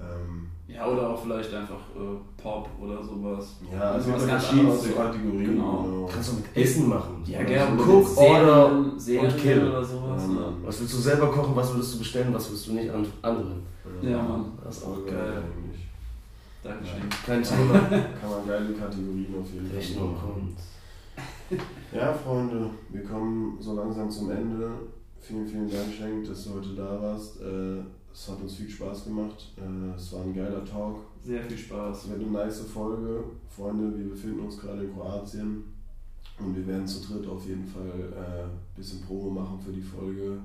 [0.00, 3.56] Ähm, Ja, oder auch vielleicht einfach äh, Pop oder sowas.
[3.70, 5.12] ja, also was ganz verschiedenste anderes.
[5.16, 5.44] Kategorien.
[5.56, 6.08] Genau.
[6.10, 7.22] Kannst du mit Essen machen.
[7.26, 7.76] Ja, gerne.
[7.78, 7.84] so.
[7.84, 9.68] mit Cook, Serien- Order Serien und Kill.
[9.68, 10.22] oder sowas.
[10.22, 10.52] Ja, ne?
[10.64, 13.62] Was willst du selber kochen, was würdest du bestellen, was würdest du nicht an anderen?
[14.02, 14.52] Ja, Mann.
[14.64, 15.42] Das ist auch geil.
[15.42, 15.86] eigentlich.
[16.62, 17.08] Dankeschön.
[17.24, 17.78] Kein Thema.
[18.20, 20.28] Kann man geile Kategorien auf jeden Fall Rechnung machen.
[20.34, 20.58] kommt.
[21.92, 24.70] Ja, Freunde, wir kommen so langsam zum Ende.
[25.18, 27.40] Vielen, vielen Dank, Schenk, dass du heute da warst.
[27.40, 27.80] Äh,
[28.12, 29.52] Es hat uns viel Spaß gemacht.
[29.56, 30.98] Äh, Es war ein geiler Talk.
[31.24, 32.04] Sehr viel Spaß.
[32.04, 33.24] Es wird eine nice Folge.
[33.48, 35.64] Freunde, wir befinden uns gerade in Kroatien
[36.38, 39.82] und wir werden zu dritt auf jeden Fall ein äh, bisschen Promo machen für die
[39.82, 40.38] Folge.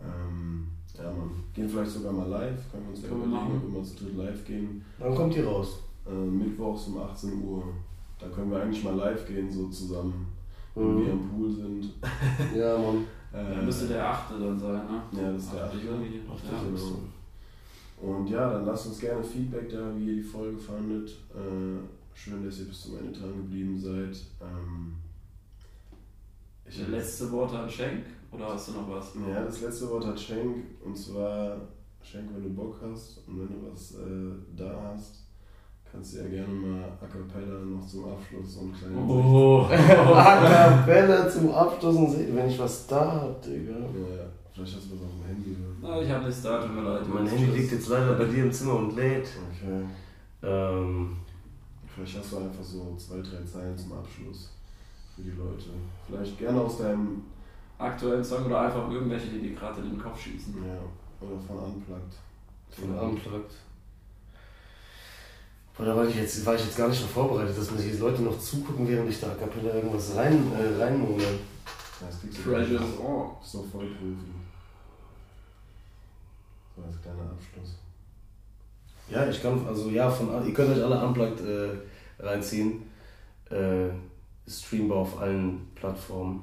[0.00, 1.30] Ähm, ja, man.
[1.54, 2.70] Gehen vielleicht sogar mal live.
[2.70, 4.84] Können wir uns ja überlegen, ob wir mal zu dritt live gehen.
[4.98, 5.78] Wann kommt die raus?
[6.06, 7.62] Äh, mittwochs um 18 Uhr.
[8.18, 10.26] Da können wir eigentlich mal live gehen, so zusammen,
[10.74, 11.04] wenn Mhm.
[11.06, 11.92] wir am Pool sind.
[12.56, 13.04] Ja, Mann.
[13.30, 15.02] Äh, Ja, müsste der achte dann sein, ne?
[15.12, 15.74] Ja, das ist der 8.
[15.74, 15.86] achte.
[15.86, 16.20] Juni.
[16.74, 16.98] So.
[18.00, 21.10] Und ja, dann lasst uns gerne Feedback da, wie ihr die Folge fandet.
[21.34, 21.78] Äh,
[22.14, 24.16] schön, dass ihr bis zum Ende dran geblieben seid.
[24.40, 24.94] Ähm,
[26.66, 29.12] ich letzte Wort an Schenk oder hast du noch was?
[29.28, 30.56] Ja, das letzte Wort hat Schenk.
[30.84, 31.56] Und zwar,
[32.02, 35.24] Schenk, wenn du Bock hast und wenn du was äh, da hast,
[35.90, 39.62] kannst du ja gerne mal a cappella noch zum Abschluss so einen kleinen Oh.
[39.70, 43.72] A Cappella zum Abschluss und sehen, wenn ich was da hab, Digga.
[43.72, 45.56] Ja, vielleicht hast du was auf dem Handy.
[45.56, 45.88] Oder?
[45.96, 47.02] Na, ich habe nichts da, tut mir leid.
[47.08, 49.28] Mein Handy liegt jetzt leider bei dir im Zimmer und lädt.
[49.50, 49.84] Okay.
[50.42, 51.16] Ähm,
[51.94, 54.50] Vielleicht hast du einfach so zwei, drei Zeilen zum Abschluss
[55.16, 55.70] für die Leute.
[56.06, 57.22] Vielleicht gerne aus deinem,
[57.78, 60.54] Aktuellen Song oder einfach irgendwelche, die dir gerade in den Kopf schießen.
[60.66, 60.80] ja,
[61.20, 62.14] oder von Unplugged.
[62.70, 63.52] von Unplugged.
[65.76, 67.96] Boah, da war ich, jetzt, war ich jetzt gar nicht noch vorbereitet, dass mir die
[67.96, 71.22] Leute noch zugucken, während ich da A Cappella irgendwas rein, äh, reinmurmel.
[71.22, 73.00] Ja, das kriegst du Treasures gleich.
[73.00, 73.30] on.
[73.70, 74.16] Vollprofi.
[76.74, 77.76] So als kleiner Abschluss.
[79.08, 81.70] Ja, ich kann, also ja, von, ihr könnt euch alle Unplugged äh,
[82.18, 82.82] reinziehen.
[83.48, 83.90] Äh,
[84.48, 86.42] streambar auf allen Plattformen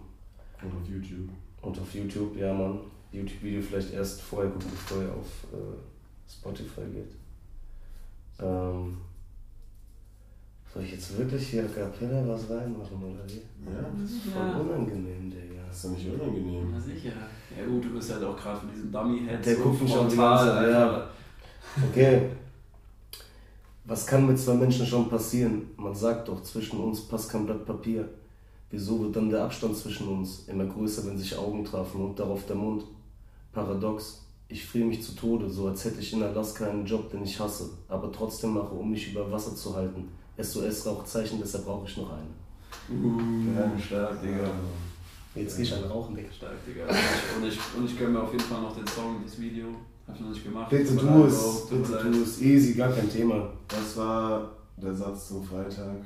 [0.66, 1.30] Und auf YouTube.
[1.62, 2.80] und auf YouTube, ja Mann.
[3.12, 7.12] YouTube-Video vielleicht erst vorher gucken, bevor ihr auf äh, Spotify geht.
[8.40, 8.98] Ähm,
[10.74, 13.38] soll ich jetzt wirklich hier A Cappella was reinmachen oder wie?
[13.66, 14.58] Ja, Das ist voll Ja.
[14.58, 15.62] unangenehm, Digga.
[15.68, 16.68] das ist doch nicht unangenehm.
[16.74, 17.14] Na sicher.
[17.58, 20.10] Ja gut, du bist halt auch gerade von diesem Dummy-Head Der so guckt mich schon
[20.10, 21.10] die frontal ganze Zeit, ja.
[21.90, 22.30] Okay.
[23.86, 25.62] Was kann mit zwei Menschen schon passieren?
[25.78, 28.10] Man sagt doch, zwischen uns passt kein Blatt Papier.
[28.76, 32.46] Wieso wird dann der Abstand zwischen uns immer größer, wenn sich Augen trafen und darauf
[32.46, 32.84] der Mund?
[33.54, 34.26] Paradox.
[34.50, 37.40] Ich friere mich zu Tode, so als hätte ich in Alaska einen Job, den ich
[37.40, 40.10] hasse, aber trotzdem mache, um mich über Wasser zu halten.
[40.38, 43.00] SOS-Rauchzeichen, deshalb brauche ich noch eine.
[43.02, 43.18] Uh,
[43.58, 43.80] Ja.
[43.80, 44.52] stark, Digga.
[45.36, 46.32] Jetzt geh ich an Rauchen, Digga.
[46.34, 46.84] Stark, Digga.
[46.86, 49.68] Und ich, und ich gönne mir auf jeden Fall noch den Song, das Video.
[50.06, 50.70] Hab ich noch nicht gemacht.
[50.70, 52.42] Bitte tu es, bitte tu es.
[52.42, 53.54] Easy, gar kein Thema.
[53.70, 56.02] Das war der Satz zum Freitag,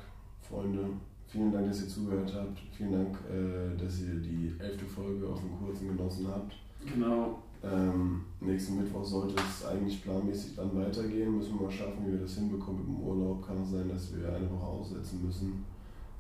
[0.48, 0.82] Freunde.
[1.30, 2.60] Vielen Dank, dass ihr zugehört habt.
[2.76, 6.56] Vielen Dank, äh, dass ihr die elfte Folge auf dem kurzen genossen habt.
[6.92, 7.38] Genau.
[7.62, 11.38] Ähm, nächsten Mittwoch sollte es eigentlich planmäßig dann weitergehen.
[11.38, 13.46] Müssen wir mal schaffen, wie wir das hinbekommen mit dem Urlaub.
[13.46, 15.64] Kann auch sein, dass wir eine Woche aussetzen müssen.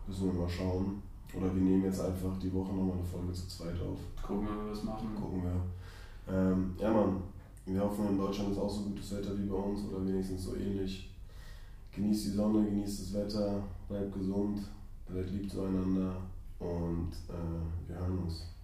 [0.05, 1.01] Müssen wir mal schauen.
[1.35, 3.97] Oder wir nehmen jetzt einfach die Woche nochmal eine Folge zu zweit auf.
[4.21, 5.07] Gucken wir, wie wir das machen.
[5.15, 6.33] Gucken wir.
[6.35, 7.17] Ähm, ja, Mann.
[7.65, 10.55] Wir hoffen, in Deutschland ist auch so gutes Wetter wie bei uns oder wenigstens so
[10.55, 11.09] ähnlich.
[11.91, 14.59] Genießt die Sonne, genießt das Wetter, bleibt gesund,
[15.13, 16.15] seid lieb zueinander
[16.59, 18.58] und äh, wir hören uns.